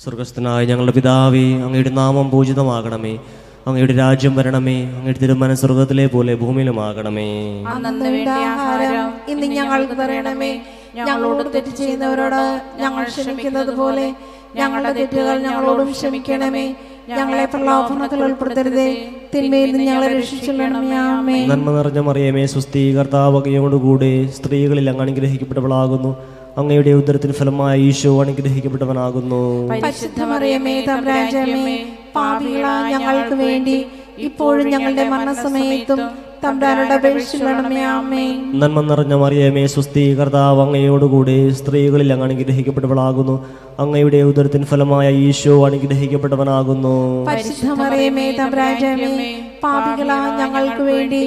സ്വർഗസ്ഥനായ 0.03 0.65
ഞങ്ങളുടെ 0.65 0.93
പിതാവേ 0.93 1.45
അങ്ങയുടെ 1.55 1.91
നാമം 1.91 2.31
പൂജിതമാകണമേ. 2.31 3.19
അങ്ങയുടെ 3.67 3.93
രാജ്യം 3.93 4.37
വരണമേ 4.37 4.77
അങ്ങയുടെ 4.97 5.19
തിരുമന 5.23 5.55
സ്വർഗത്തിലെ 5.55 6.07
പോലെ 6.07 6.35
ഭൂമിയിലുമാകണമേ. 6.35 7.27
ആകണമേ 7.73 8.11
വേണ്ട 8.15 8.29
ആഹാരം 8.53 9.09
ഇന്ന് 9.33 9.47
ഞങ്ങൾക്ക് 9.59 9.93
പറയണമേ 9.93 10.53
ഞങ്ങളോട് 10.99 11.55
തെറ്റ് 11.55 11.73
ചെയ്യുന്നവരോട് 11.77 12.43
ഞങ്ങൾ 12.81 13.05
ക്ഷമിക്കുന്നത് 13.09 13.73
പോലെ 13.77 14.07
ഞങ്ങളുടെ 14.57 14.93
തെറ്റുകൾ 14.93 15.37
ഞങ്ങളോടും 15.39 15.93
ക്ഷമിക്കണമേ. 15.93 16.65
ഞങ്ങളെ 17.09 17.45
പ്രലോഭനത്തിൽ 17.45 18.25
ഉൾപ്പെടുത്തരുതേ. 18.25 18.89
തിന്മയിൽ 19.35 19.71
നിന്ന് 19.73 19.85
ഞങ്ങളെ 19.91 20.09
രക്ഷിച്ചുള്ളണമേ 20.19 21.39
നന്മ 21.53 21.71
നിറഞ്ഞ 21.77 22.01
മറിയമേ 22.09 22.47
സുസ്ഥീ 22.55 22.83
കർത്താവകയോടുകൂടെ 22.95 24.13
സ്ത്രീകളിൽ 24.37 24.91
അങ്ങ് 24.91 25.03
അനുഗ്രഹിക്കപ്പെട്ടവളാകുന്നു. 25.03 26.13
അങ്ങയുടെ 26.59 26.93
ഉദരത്തിന് 27.01 27.33
ഫലമായ 27.33 27.75
ഈശോ 27.89 28.13
അനുഗ്രഹിക്കപ്പെട്ടവനാകുന്നു. 28.25 29.43
പരിശുദ്ധ 29.73 30.21
മറിയമേ 30.33 30.77
പാപികളായ 32.17 32.93
ഞങ്ങൾക്ക് 32.93 33.35
വേണ്ടി. 33.35 33.87
ഇപ്പോഴും 34.19 34.67
ഞങ്ങളുടെ 34.71 35.09
മരണസമയത്തും 35.09 36.01
നന്മ 38.61 38.81
നിറഞ്ഞ 38.81 39.15
മറിയമേ 39.15 39.67
സുസ്ഥീ 39.67 40.15
കർത്താവ് 40.15 40.61
അങ്ങയോടുകൂടി 40.63 41.51
സ്ത്രീകളിൽ 41.51 42.13
അങ്ങ് 42.13 42.27
അനുഗ്രഹിക്കപ്പെട്ടവളാകുന്നു. 42.27 43.35
അങ്ങയുടെ 43.79 44.23
ഉദരത്തിൻ 44.23 44.65
ഫലമായ 44.65 45.09
ഈശോ 45.27 45.67
അനുഗ്രഹിക്കപ്പെട്ടവനാകുന്നു. 45.67 46.95
ഞങ്ങൾക്ക് 50.41 50.83
വേണ്ടി. 50.83 51.25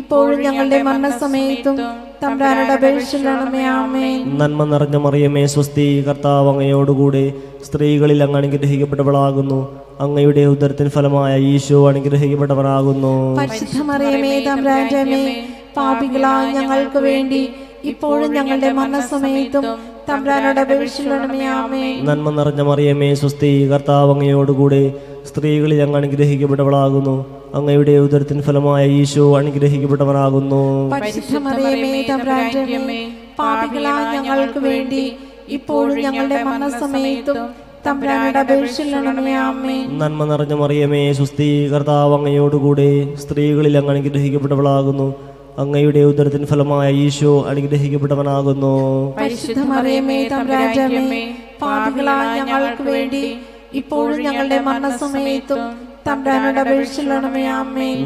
ഇപ്പോഴും 0.00 0.38
ഞങ്ങളുടെ 0.44 0.78
മരണസമയത്തും 0.86 1.76
തമ്പ്രാനോട് 2.22 2.72
അപേക്ഷിച്ചുള്ളണമേ 2.76 3.62
ആമേ 3.74 4.06
നന്മ 4.40 4.64
നിറഞ്ഞ 4.72 4.96
മറിയമേ 5.04 5.44
സ്വസ്തി 5.54 5.86
കർത്താവ് 6.06 6.48
അങ്ങയോടുകൂടെ 6.52 7.24
സ്ത്രീകളിൽ 7.66 8.20
അങ്ങ് 8.24 8.38
അനുഗ്രഹിക്കപ്പെട്ടവളാകുന്നു. 8.40 9.58
അങ്ങയുടെ 10.04 10.42
ഉദരത്തിന് 10.52 10.90
ഫലമായ 10.96 11.32
ഈശോ 11.52 11.78
അനുഗ്രഹിക്കപ്പെട്ടവരാകുന്നു. 11.90 13.12
പരിശുദ്ധ 13.38 13.78
മറിയമേ 13.90 14.32
തമ്പ്രാജമേ 14.48 15.22
പാപികളായ 15.76 16.44
ഞങ്ങൾക്ക് 16.58 17.00
വേണ്ടി 17.08 17.42
ഇപ്പോഴും 17.92 18.30
ഞങ്ങളുടെ 18.36 18.70
മരണസമയത്തും 18.78 19.64
നന്മ 22.08 22.26
നിറഞ്ഞ 22.38 22.62
മറിയമേ 22.70 23.08
സ്വസ്തി 23.20 23.50
കർത്താവ് 23.72 24.12
അങ്ങയോടുകൂടെ 24.14 24.82
സ്ത്രീകളിൽ 25.30 25.78
അങ്ങ് 25.84 25.98
അനുഗ്രഹിക്കപ്പെട്ടവളാകുന്നു. 26.00 27.14
അങ്ങയുടെ 27.58 27.94
ഉദരത്തിന് 28.04 28.42
ഫലമായ 28.46 28.82
ഈശോ 29.00 29.24
അനുഗ്രഹിക്കപ്പെട്ടവനാകുന്നു. 29.40 30.62
ഞങ്ങൾക്ക് 34.28 34.60
വേണ്ടി 34.68 35.02
ഇപ്പോഴും 35.56 35.96
ഞങ്ങളുടെ 36.06 36.38
മരണസമയത്തും 36.50 37.38
നന്മ 40.02 40.24
നിറഞ്ഞ 40.30 40.54
മറിയമേ 40.60 41.02
സുസ്ഥി 41.18 41.48
കർത്താവ് 41.72 42.14
അങ്ങയോടുകൂടെ 42.18 42.90
സ്ത്രീകളിൽ 43.22 43.74
അങ്ങ് 43.80 43.92
അനുഗ്രഹിക്കപ്പെട്ടവളാകുന്നു. 43.94 45.08
അങ്ങയുടെ 45.62 46.02
ഉദരത്തിന് 46.10 46.46
ഫലമായ 46.52 46.86
ഈശോ 47.06 47.32
അനുഗ്രഹിക്കപ്പെട്ടവനാകുന്നു. 47.50 48.74
ഞങ്ങൾക്ക് 52.36 52.84
വേണ്ടി 52.94 53.24
ഇപ്പോഴും 53.80 54.18
ഞങ്ങളുടെ 54.26 54.58
മരണസമയത്തും 54.68 55.93
തമ്പ്രാനോട് 56.06 56.60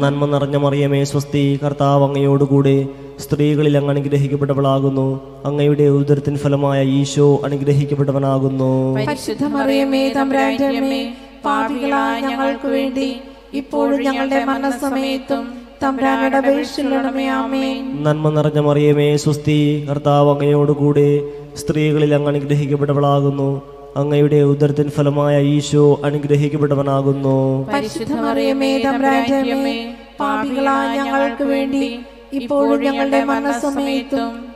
നന്മ 0.03 0.25
നിറഞ്ഞ 0.33 0.57
മറിയമേ 0.65 0.99
സ്വസ്തി 1.11 1.43
കർത്താവ് 1.63 2.03
അങ്ങയോടുകൂടെ 2.07 2.75
സ്ത്രീകളിൽ 3.23 3.73
അങ്ങ് 3.77 3.91
അനുഗ്രഹിക്കപ്പെട്ടവളാകുന്നു. 3.93 5.07
അങ്ങയുടെ 5.45 5.85
ഉദരത്തിന് 5.99 6.37
ഫലമായ 6.43 6.79
ഈശോ 6.99 7.27
അനുഗ്രഹിക്കപ്പെട്ടവനാകുന്നു. 7.47 8.71
പരിശുദ്ധ 9.09 9.45
മറിയമേ 9.55 10.03
പാപികളായ 11.45 12.15
ഞങ്ങൾക്ക് 12.29 12.67
വേണ്ടി 12.77 13.09
ഇപ്പോഴും 13.61 13.99
ഞങ്ങളുടെ 14.07 14.39
മരണസമയത്തും 14.49 15.43
നന്മ 18.05 18.29
നിറഞ്ഞ 18.37 18.59
മറിയമേ 18.59 19.09
സ്വസ്തി 19.23 19.59
കർത്താവ് 19.89 20.29
അങ്ങയോടുകൂടെ 20.33 21.09
സ്ത്രീകളിൽ 21.61 22.13
അങ്ങ് 22.15 22.31
അനുഗ്രഹിക്കപ്പെട്ടവളാകുന്നു. 22.33 23.49
അങ്ങയുടെ 23.97 24.41
ഉദരത്തിൻ 24.41 24.89
ഫലമായ 24.89 25.41
ഈശോ 25.41 26.01
അനുഗ്രഹിക്കപ്പെട്ടവനാകുന്നു. 26.03 27.65
പാപികളായ 30.19 30.97
ഞങ്ങൾക്ക് 30.97 31.43
വേണ്ടി 31.43 31.99
ഇപ്പോഴും 32.33 32.83
ഞങ്ങളുടെ 32.83 33.23
മരണസമയത്തും 33.23 34.49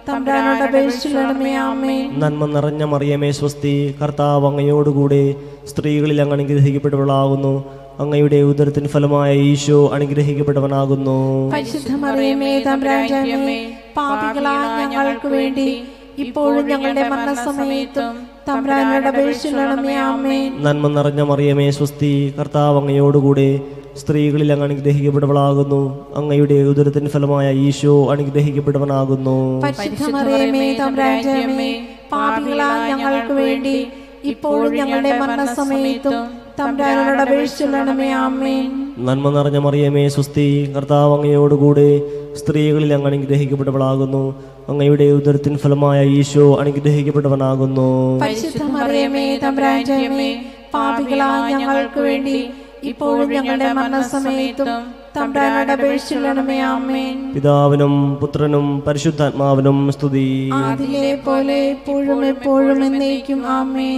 നന്മ 2.13 2.45
നിറഞ്ഞ 2.45 2.84
മറിയമേ 2.84 3.31
സ്വസ്തി 3.31 3.95
കർത്താവ് 4.01 4.45
അങ്ങയോടുകൂടെ 4.47 5.36
സ്ത്രീകളിൽ 5.65 6.21
അങ്ങ് 6.21 6.36
അനുഗ്രഹിക്കപ്പെട്ടവളാകുന്നു. 6.36 7.63
അങ്ങയുടെ 7.99 8.41
ഉദരത്തിൻ 8.41 8.88
ഫലമായ 8.88 9.36
ഈശോ 9.36 9.89
അനുഗ്രഹിക്കപ്പെട്ടവനാകുന്നു. 9.93 11.51
പാപികളായ 13.97 14.86
ഞങ്ങൾക്ക് 14.86 15.27
വേണ്ടി 15.27 15.84
ഇപ്പോഴും 16.17 16.67
ഞങ്ങളുടെ 16.67 17.09
മരണസമയത്തും 17.09 18.32
തമ്പുരാനോട് 18.48 19.08
അപേക്ഷിക്കണമേ 19.12 19.96
ആമേ 20.08 20.38
നന്മ 20.66 20.88
നിറഞ്ഞ 20.96 21.22
മറിയമേ 21.30 21.68
സ്വസ്തി. 21.78 22.12
കർത്താവ് 22.39 22.78
അങ്ങയോടുകൂടെ 22.82 23.48
സ്ത്രീകളിൽ 24.02 24.50
അങ്ങ് 24.54 24.66
അനുഗ്രഹിക്കപ്പെട്ടവളാകുന്നു. 24.68 25.82
അങ്ങയുടെ 26.20 26.58
ഉദരത്തിന് 26.72 27.10
ഫലമായ 27.16 27.48
ഈശോ 27.68 27.94
അനുഗ്രഹിക്കപ്പെട്ടവനാകുന്നു. 28.14 29.38
ഞങ്ങൾക്ക് 32.91 33.34
വേണ്ടി 33.41 33.76
ഇപ്പോഴും 34.32 34.74
ഞങ്ങളുടെ 34.80 35.12
മരണസമയത്തും 35.22 36.18
തമ്പുരാനോട് 36.60 37.22
അപേക്ഷിക്കണമേ 37.26 38.10
ആമേ 38.24 38.58
നന്മ 39.08 39.28
നിറഞ്ഞ 39.38 39.58
മറിയമേ 39.68 40.04
സ്വസ്തി. 40.16 40.48
കർത്താവ് 40.76 41.14
അങ്ങയോടുകൂടെ 41.18 41.89
സ്ത്രീകളിൽ 42.39 42.91
അങ്ങ് 42.94 43.08
അനുഗ്രഹിക്കപ്പെട്ടവളാകുന്നു. 43.12 44.24
അങ്ങയുടെ 44.70 45.05
ഉദരത്തിൻ 45.11 45.57
ഫലമായ 45.57 45.99
ഈശോ 46.20 46.55
അനുഗ്രഹിക്കപ്പെട്ടവനാകുന്നു. 46.61 47.89
ഞങ്ങൾക്ക് 51.61 52.01
വേണ്ടി 52.01 52.38
ഇപ്പോഴും 52.84 53.30
ഞങ്ങളുടെ 53.30 53.68
മരണസമയത്തും 53.74 54.72
പിതാവിനും 57.34 57.93
പുത്രനും 58.22 58.66
പരിശുദ്ധാത്മാവിനും 58.88 59.78
സ്തുതി. 59.91 60.26
പോലെ 61.26 61.57
എപ്പോഴും 61.70 62.26
എപ്പോഴും 62.26 62.80
എന്നേക്കും 62.86 63.41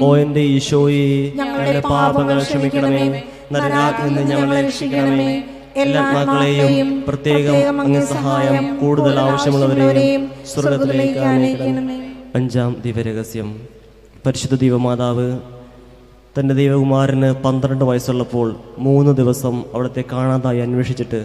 ഓ 0.03 0.09
എന്റെ 0.15 0.43
ഈശോയെ 0.55 1.07
ഞങ്ങളുടെ 1.35 1.81
പാപങ്ങൾ 1.89 2.39
ക്ഷമിക്കണമേ 2.43 3.05
നരകാത്തിൽ 3.53 4.07
നിന്ന് 4.07 4.23
ഞങ്ങളെ 4.31 4.61
രക്ഷിക്കണമേ. 4.67 5.29
എല്ലാ 5.83 6.01
ആത്മാക്കളെയും 6.09 6.89
പ്രത്യേകം 7.07 7.81
അങ്ങ് 7.81 8.01
സഹായം 8.05 8.77
കൂടുതൽ 8.79 9.19
ആവശ്യമുള്ളവരെയും 9.19 10.21
സ്വർഗത്തിലേക്ക് 10.45 11.19
അഞ്ചാം 12.35 12.75
ദിവരഹസ്യം 12.85 13.49
പരിശുദ്ധ 14.25 14.55
ദൈവമാതാവ് 14.55 15.27
തന്റെ 16.39 16.53
ദൈവകുമാരന് 16.55 17.33
പന്ത്രണ്ട് 17.43 17.83
വയസ്സുള്ളപ്പോൾ 17.85 18.47
മൂന്ന് 18.77 19.15
ദിവസം 19.15 19.63
അവിടുത്തെ 19.73 20.03
കാണാതായി 20.11 20.59
അന്വേഷിച്ചിട്ട് 20.59 21.21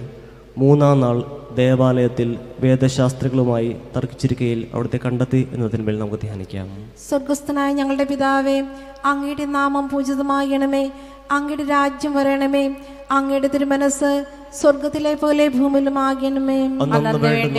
മൂന്നാം 0.59 1.01
നാൾ 1.01 1.16
ദേവാലയത്തിൽ 1.57 2.28
വേദശാസ്ത്രികളുമായി 2.61 3.76
തർക്കിച്ചിരിക്കയിൽ 3.96 4.66
അവിടുത്തെ 4.74 4.98
കണ്ടെത്തി 5.05 5.48
എന്നതിന്മേൽ 5.53 5.98
നമുക്ക് 5.98 6.20
ധ്യാനിക്കാം. 6.20 6.68
സ്വർഗസ്ഥനായ 7.09 7.72
ഞങ്ങളുടെ 7.72 8.05
പിതാവേ 8.05 8.57
അങ്ങയുടെ 9.05 9.44
നാമം 9.44 9.88
പൂജിതമാകണമേ. 9.88 10.84
അങ്ങയുടെ 11.31 11.64
രാജ്യം 11.64 12.14
വരണമേ. 12.14 12.74
അങ്ങയുടെ 13.11 13.49
തിരുമനസ് 13.49 14.24
സ്വർഗത്തിലെ 14.61 15.14
പോലെ 15.14 15.49
ഭൂമിയിലും 15.49 15.99
ആകണമേ. 15.99 16.59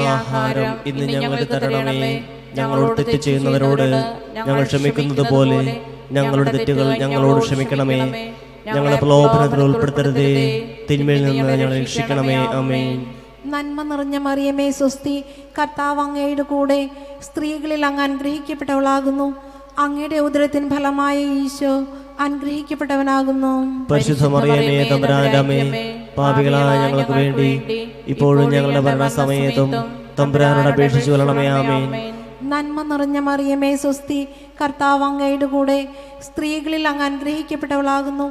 ആഹാരം 0.07 0.74
ഇന്ന് 0.86 1.05
ഞങ്ങൾക്ക് 1.13 1.53
തരണമേ. 1.53 2.11
ഞങ്ങളോട് 2.53 2.97
തെറ്റ് 2.97 3.24
ചെയ്യുന്നവരോട് 3.24 3.88
ഞങ്ങൾ 4.34 4.63
ക്ഷമിക്കുന്നത് 4.63 5.30
പോലെ 5.30 5.82
ഞങ്ങളുടെ 6.11 6.51
തെറ്റുകൾ 6.51 6.97
ഞങ്ങളോട് 6.97 7.43
ക്ഷമിക്കണമേ. 7.43 8.34
ഞങ്ങളെ 8.65 8.95
പ്രലോഭനത്തിൽ 8.95 9.61
ഉൾപ്പെടുത്തരുതേ. 9.61 10.30
തിന്മയിൽ 10.89 11.24
നിന്ന് 11.24 11.53
ഞങ്ങളെ 11.53 11.82
രക്ഷിക്കണമേ. 11.82 12.36
അമേ 12.36 13.05
നന്മ 13.45 13.84
നിറഞ്ഞ 13.84 14.17
മറിയമേ 14.17 14.72
സ്വസ്തി. 14.72 15.24
കർത്താവ് 15.59 15.99
അങ്ങയുടെ 15.99 16.41
കൂടെ 16.41 16.89
സ്ത്രീകളിൽ 17.22 17.86
അങ്ങ് 17.86 18.03
അനുഗ്രഹിക്കപ്പെട്ടവളാകുന്നു. 18.03 19.36
അങ്ങയുടെ 19.78 20.15
ഉദരത്തിൻ 20.15 20.69
ഫലമായ 20.69 21.17
ഈശോ 21.17 21.74
അനുഗ്രഹിക്കപ്പെട്ടവനാകുന്നു. 22.20 23.51
പരിശുദ്ധ 23.91 24.26
മറിയമേ 24.34 24.78
തമ്പുരാന്റെ 24.91 25.38
അമ്മേ 25.38 25.59
പാപികളായ 26.18 26.72
ഞങ്ങൾക്ക് 26.84 27.14
വേണ്ടി 27.20 27.49
ഇപ്പോഴും 28.14 28.47
ഞങ്ങളുടെ 28.55 28.82
മരണസമയത്തും 28.88 29.70
തമ്പുരാനോട് 30.20 30.70
അപേക്ഷിച്ചു 30.74 31.12
കൊള്ളണമേ 31.12 31.45
ആമേ 31.57 31.80
നന്മ 32.51 32.82
നിറഞ്ഞ 32.91 33.18
മറിയമേ 33.20 33.76
സ്വസ്തി 33.76 34.20
കർത്താവ് 34.62 35.03
അങ്ങയുടെ 35.03 35.45
കൂടെ 35.45 35.78
സ്ത്രീകളിൽ 36.28 36.88
അങ്ങ് 36.88 37.05
അനുഗ്രഹിക്കപ്പെട്ടവളാകുന്നു. 37.09 38.28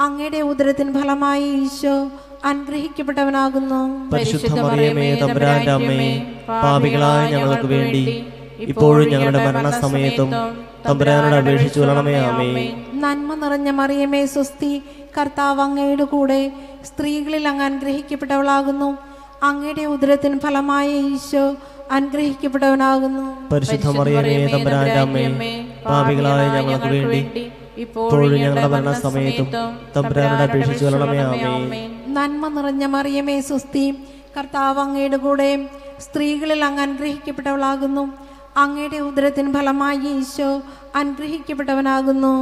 അങ്ങയുടെ 0.00 0.40
ഉദരത്തിന് 0.50 0.92
ഫലമായി 0.98 1.46
ഈശോ 1.62 1.94
അനുഗ്രഹിക്കപ്പെട്ടവനാകുന്നു. 2.44 3.80
പരിശുദ്ധ 4.12 4.52
മറിയമേ 4.60 5.08
തമ്പുരാന്റെ 5.22 5.72
അമ്മേ 5.78 6.10
പാപികളായ 6.62 7.20
ഞങ്ങൾക്ക് 7.34 7.66
വേണ്ടി 7.66 8.04
ഇപ്പോഴും 8.64 9.06
ഞങ്ങളുടെ 9.12 9.40
മരണസമയത്തും 9.46 10.30
തമ്പുരാനോട് 10.86 11.36
അപേക്ഷിച്ചു 11.40 11.80
കൊള്ളണമേ 11.80 12.14
ആമേ 12.28 12.48
നന്മ 13.02 13.34
നിറഞ്ഞ 13.42 13.68
മറിയമേ 13.80 14.20
സ്വസ്തി. 14.34 14.72
കർത്താവ് 15.16 15.60
അങ്ങയുടെ 15.66 16.04
കൂടെ 16.14 16.40
സ്ത്രീകളിൽ 16.88 17.44
അങ്ങ് 17.50 17.64
അനുഗ്രഹിക്കപ്പെട്ടവളാകുന്നു. 17.68 18.90
അങ്ങയുടെ 19.48 19.84
ഉദരത്തിന് 19.94 20.38
ഫലമായ 20.44 20.88
ഈശോ 21.12 21.44
അനുഗ്രഹിക്കപ്പെട്ടവനാകുന്നു. 21.96 23.24
പരിശുദ്ധ 23.52 23.88
മറിയമേ 23.98 24.34
തമ്പുരാന്റെ 24.54 25.00
അമ്മേ 25.04 25.24
പാപികളായ 25.88 26.44
ഞങ്ങൾക്ക് 26.56 26.90
വേണ്ടി 26.94 27.44
ഇപ്പോഴും 27.84 28.32
ഞങ്ങളുടെ 28.42 28.66
മരണസമയത്തും 28.74 29.48
തമ്പുരാനോട് 29.96 30.42
അപേക്ഷിച്ചു 30.46 30.84
കൊള്ളണമേ 30.84 31.18
ആമേ 31.52 31.82
നന്മ 32.16 32.48
നിറഞ്ഞ 32.56 32.84
മറിയമേ 32.96 33.36
സ്വസ്തി. 33.48 33.86
കർത്താവ് 34.36 34.80
അങ്ങയുടെ 34.86 35.18
കൂടെ 35.26 35.48
സ്ത്രീകളിൽ 36.04 36.60
അങ്ങ് 36.68 36.82
അനുഗ്രഹിക്കപ്പെട്ടവളാകുന്നു. 36.86 38.04
അങ്ങയുടെ 38.56 38.98
ഉദരത്തിൻ 38.98 39.52
ഫലമായി 39.52 39.98
ഈശോ 39.98 40.62
അനുഗ്രഹിക്കപ്പെട്ടവനാകുന്നു. 40.96 42.32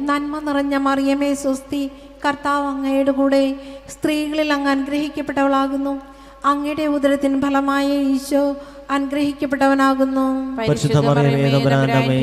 നന്മ 0.00 0.38
നിറഞ്ഞ 0.38 0.76
മറിയമേ 0.76 1.34
സ്വസ്തി 1.34 1.90
കർത്താവ് 2.26 2.66
അങ്ങയുടെ 2.66 3.10
കൂടെ 3.10 3.54
സ്ത്രീകളിൽ 3.88 4.52
അങ്ങ് 4.52 4.70
അനുഗ്രഹിക്കപ്പെട്ടവളാകുന്നു. 4.70 6.00
അങ്ങയുടെ 6.44 6.86
ഉദരത്തിൻ 6.86 7.40
ഫലമായ 7.40 7.88
ഈശോ 7.88 8.56
അനുഗ്രഹിക്കപ്പെട്ടവനാകുന്നു. 8.90 10.24
പരിശുദ്ധ 10.58 10.98
മറിയമേ 10.98 11.50
തമ്പുരാന്റെ 11.50 12.18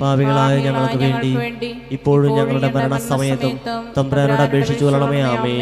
പാപികളായ 0.00 0.54
ഞങ്ങൾക്ക് 0.66 0.98
വേണ്ടി 1.04 1.32
ഇപ്പോഴും 1.90 2.36
ഞങ്ങളുടെ 2.36 2.70
മരണസമയത്തും 2.76 3.54
തമ്പുരാനോട് 3.96 4.42
അപേക്ഷിച്ചു 4.42 4.84
കൊള്ളണമേ 4.84 5.20
ആമേ 5.22 5.56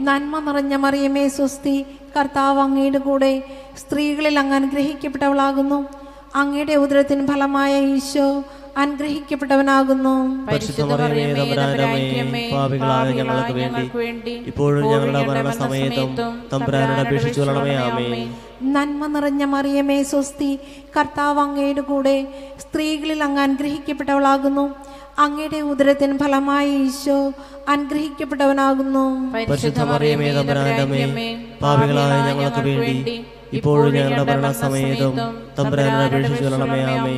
നന്മ 0.00 0.38
നിറഞ്ഞ 0.40 0.74
മറിയമേ 0.76 1.28
സ്വസ്തി 1.28 1.76
കർത്താവ് 2.16 2.60
അങ്ങയുടെ 2.60 2.98
കൂടെ 2.98 3.32
സ്ത്രീകളിൽ 3.76 4.38
അങ്ങ് 4.38 4.54
അനുഗ്രഹിക്കപ്പെട്ടവളാകുന്നു. 4.54 5.80
അങ്ങയുടെ 6.34 6.74
ഉദരത്തിന് 6.74 7.26
ഫലമായ 7.26 7.72
ഈശോ 7.94 8.26
അനുഗ്രഹിക്കപ്പെട്ടവനാകുന്നു. 8.76 10.14
പരിശുദ്ധ 10.50 10.82
മറിയമേ 10.90 11.22
തമ്പുരാന്റെ 11.38 11.86
പാപികളായ 12.52 13.08
വേണ്ടി 13.94 14.34
ഇപ്പോഴും 14.50 14.82
ഞങ്ങളുടെ 14.92 15.22
മരണസമയത്തും 15.28 16.10
തമ്പുരാനോട് 16.52 17.00
അപേക്ഷിച്ചു 17.04 17.40
കൊള്ളണമേ 17.40 17.74
ആമേ 17.86 18.06
നന്മ 18.74 19.06
നിറഞ്ഞ 19.06 19.42
മറിയമേ 19.44 20.02
സ്വസ്തി 20.02 20.50
കർത്താവ് 20.96 21.40
അങ്ങയുടെ 21.40 21.80
കൂടെ 21.80 22.16
സ്ത്രീകളിൽ 22.64 23.22
അങ്ങ് 23.26 23.42
അനുഗ്രഹിക്കപ്പെട്ടവളാകുന്നു. 23.42 24.64
അങ്ങയുടെ 25.18 25.60
ഉദരത്തിന് 25.60 26.18
ഫലമായി 26.18 26.70
ഈശോ 26.84 27.32
അനുഗ്രഹിക്കപ്പെട്ടവനാകുന്നു. 27.68 29.04
പരിശുദ്ധ 29.34 29.80
മറിയമേ 29.80 30.32
തമ്പുരാന്റെ 30.32 31.04
പാപികളായ 31.62 32.12
ഞങ്ങൾക്ക് 32.28 32.60
വേണ്ടി 32.60 33.16
ഇപ്പോഴും 33.58 33.92
ഞങ്ങളുടെ 33.94 34.24
മരണസമയത്തും 34.28 35.14
തമ്പുരാനോട് 35.56 36.02
അപേക്ഷിച്ചു 36.08 36.44
കൊള്ളണമേ 36.44 36.80
ആമേ 36.94 37.14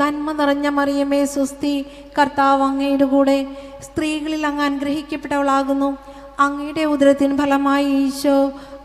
നന്മ 0.00 0.32
നിറഞ്ഞ 0.40 0.68
മറിയമേ 0.78 1.20
സുസ്തി 1.34 1.74
കർത്താവ് 2.18 2.62
അങ്ങയുടെ 2.62 3.06
കൂടെ 3.14 3.38
സ്ത്രീകളിൽ 3.86 4.42
അങ്ങ് 4.46 4.64
അനുഗ്രഹിക്കപ്പെട്ടവളാകുന്നു. 4.64 5.88
അങ്ങയുടെ 6.40 6.84
ഉദരത്തിന് 6.92 7.34
ഫലമായി 7.38 7.88
ഈശോ 8.04 8.36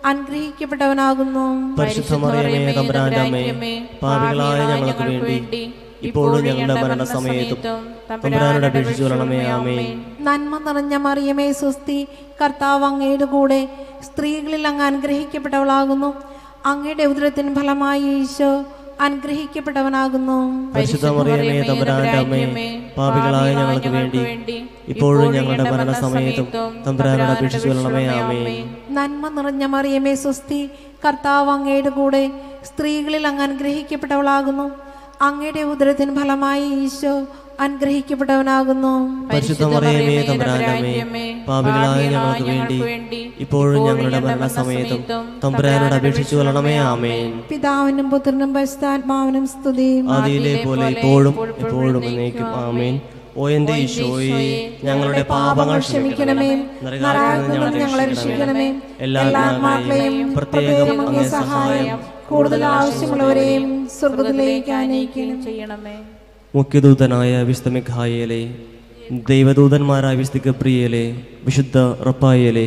അനുഗ്രഹിക്കപ്പെട്ടവനാകുന്നു. 0.05 1.45
തമ്പുരാന്റെ 1.79 3.19
അമ്മേ 3.25 3.73
പാപികളായ 4.03 4.59
ഞങ്ങൾക്ക് 4.71 5.05
വേണ്ടി 5.25 5.61
ഇപ്പോഴും 6.07 6.41
ഞങ്ങളുടെ 6.47 6.75
മരണസമയത്തും 6.81 7.59
തമ്പുരാനോട് 8.09 8.67
ആമേ 9.57 9.77
നന്മ 10.27 10.53
നിറഞ്ഞ 10.67 10.95
മറിയമേ 11.05 11.47
സുസ്തി 11.61 11.99
കർത്താവ് 12.41 12.85
അങ്ങയുടെ 12.89 13.27
കൂടെ 13.35 13.61
സ്ത്രീകളിൽ 14.07 14.63
അങ്ങ് 14.71 14.85
അനുഗ്രഹിക്കപ്പെട്ടവളാകുന്നു. 14.89 16.09
അങ്ങയുടെ 16.69 17.05
ഉദരത്തിൻ 17.05 17.47
ഫലമായി 17.55 18.07
ഈശോ 18.17 18.51
അനുഗ്രഹിക്കപ്പെട്ടവനാകുന്നു. 19.05 20.37
പാപികളായ 22.97 23.49
ഞങ്ങൾക്ക് 23.59 23.89
വേണ്ടി 23.89 24.21
ഇപ്പോഴും 24.93 25.29
ഞങ്ങളുടെ 25.35 25.65
മരണസമയത്തും 25.71 26.47
തമ്പുരാനോട് 26.85 27.31
അപേക്ഷിച്ചു 27.33 27.67
കൊള്ളണമേ 27.67 28.03
ആമേ 28.15 28.39
നന്മ 28.97 29.29
നിറഞ്ഞ 29.29 29.65
മറിയമേ 29.75 30.13
സ്വസ്തി 30.15 30.61
കർത്താവ് 31.05 31.51
അങ്ങയുടെ 31.51 31.89
കൂടെ 31.89 32.23
സ്ത്രീകളിൽ 32.69 33.23
അങ്ങ് 33.27 33.43
അനുഗ്രഹിക്കപ്പെട്ടവളാകുന്നു. 33.43 34.67
അങ്ങയുടെ 35.21 35.61
ഉദരത്തിന് 35.73 36.15
ഫലമായി 36.15 36.65
ഈശോ 36.83 37.13
അനുഗ്രഹിക്കപ്പെട്ടവനാകുന്നു. 37.65 38.93
പാപികളായ 41.47 42.01
ഞങ്ങൾക്ക് 42.13 42.43
വേണ്ടി 42.49 42.77
ഇപ്പോഴും 43.43 43.79
ഞങ്ങളുടെ 43.87 44.19
മരണസമയത്തും 44.25 45.01
തമ്പുരാനോട് 45.43 45.95
അപേക്ഷിച്ചു 45.99 46.35
കൊള്ളണമേ 46.35 46.75
ആമേൻ. 46.91 47.27
പിതാവിനും 47.51 48.07
പുത്രനും 48.13 48.53
പരിശുദ്ധാത്മാവിനും 48.53 49.45
സ്തുതി 49.53 49.89
ആദിയിലെ 50.15 50.53
പോലെ 50.65 50.87
ഇപ്പോഴും 50.95 51.35
എപ്പോഴും 51.63 52.01
എന്നേക്കും 52.09 52.49
ആമേൻ. 52.65 52.95
ഓ 53.37 53.47
എന്റെ 53.55 53.73
ഈശോയെ 53.85 54.43
ഞങ്ങളുടെ 54.83 55.23
പാപങ്ങൾ 55.31 55.79
ക്ഷമിക്കണമേ. 55.79 56.51
നരകത്തിൽ 56.83 57.49
നിന്ന് 57.51 57.79
ഞങ്ങളെ 57.79 58.05
രക്ഷിക്കണമേ. 58.11 58.69
എല്ലാ 58.99 59.23
ആത്മാക്കളെയും 59.41 60.33
പ്രത്യേകം 60.37 61.01
അങ്ങേ 61.07 61.25
സഹായം 61.37 61.99
കൂടുതൽ 62.29 62.63
ആവശ്യമുള്ളവരെയും 62.75 63.65
സ്വർഗത്തിലേക്ക് 63.99 64.71
അനയിക്കണം 64.81 65.39
ചെയ്യണമേ. 65.45 65.97
മുഖ്യദൂതനായ 66.57 67.31
വിശുദ്ധ 67.47 67.69
മിഖായേലെ 67.75 68.39
ദൈവദൂതന്മാരായ 69.29 70.13
വിശുദ്ധ 70.19 70.39
ഗബ്രിയേലെ 70.45 71.01
വിശുദ്ധ 71.47 71.77
റപ്പായേലെ 72.07 72.65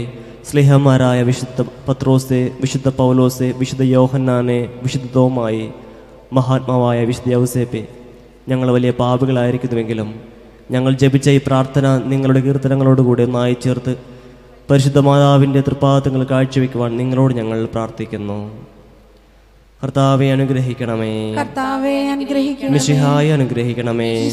സ്നേഹന്മാരായ 0.49 1.23
വിശുദ്ധ 1.23 1.65
പത്രോസെ 1.89 2.41
വിശുദ്ധ 2.63 2.89
പൗലോസെ 3.01 3.49
വിശുദ്ധ 3.61 3.85
യോഹന്നാനെ 3.97 4.59
വിശുദ്ധ 4.85 5.09
തോമായി 5.15 5.65
മഹാത്മാവായ 6.39 6.99
വിശുദ്ധ 7.11 7.31
യൗസേപ്പെ 7.37 7.83
ഞങ്ങൾ 8.49 8.71
വലിയ 8.77 8.91
പാപികളായിരിക്കുന്നുവെങ്കിലും 9.01 10.11
ഞങ്ങൾ 10.71 10.93
ജപിച്ച 11.03 11.29
ഈ 11.39 11.41
പ്രാർത്ഥന 11.49 11.87
നിങ്ങളുടെ 12.13 12.43
കീർത്തനങ്ങളോടുകൂടി 12.47 13.25
ഒന്നായി 13.29 13.57
ചേർത്ത് 13.67 13.95
പരിശുദ്ധ 14.71 14.99
മാതാവിന്റെ 15.09 15.61
തൃപ്പാദങ്ങൾ 15.61 16.25
കാഴ്ചവെക്കുവാൻ 16.25 16.93
നിങ്ങളോട് 17.01 17.35
ഞങ്ങൾ 17.35 17.59
പ്രാർത്ഥിക്കുന്നു. 17.77 18.41
കർത്താവെ 19.85 20.27
അനുഗ്രഹിക്കണമേ. 20.27 21.35
കർത്താവെ 21.35 22.11
അനുഗ്രഹിക്കണമേ. 22.11 22.73
മിശിഹായി 22.73 23.29
അനുഗ്രഹിക്കണമേ. 23.29 24.31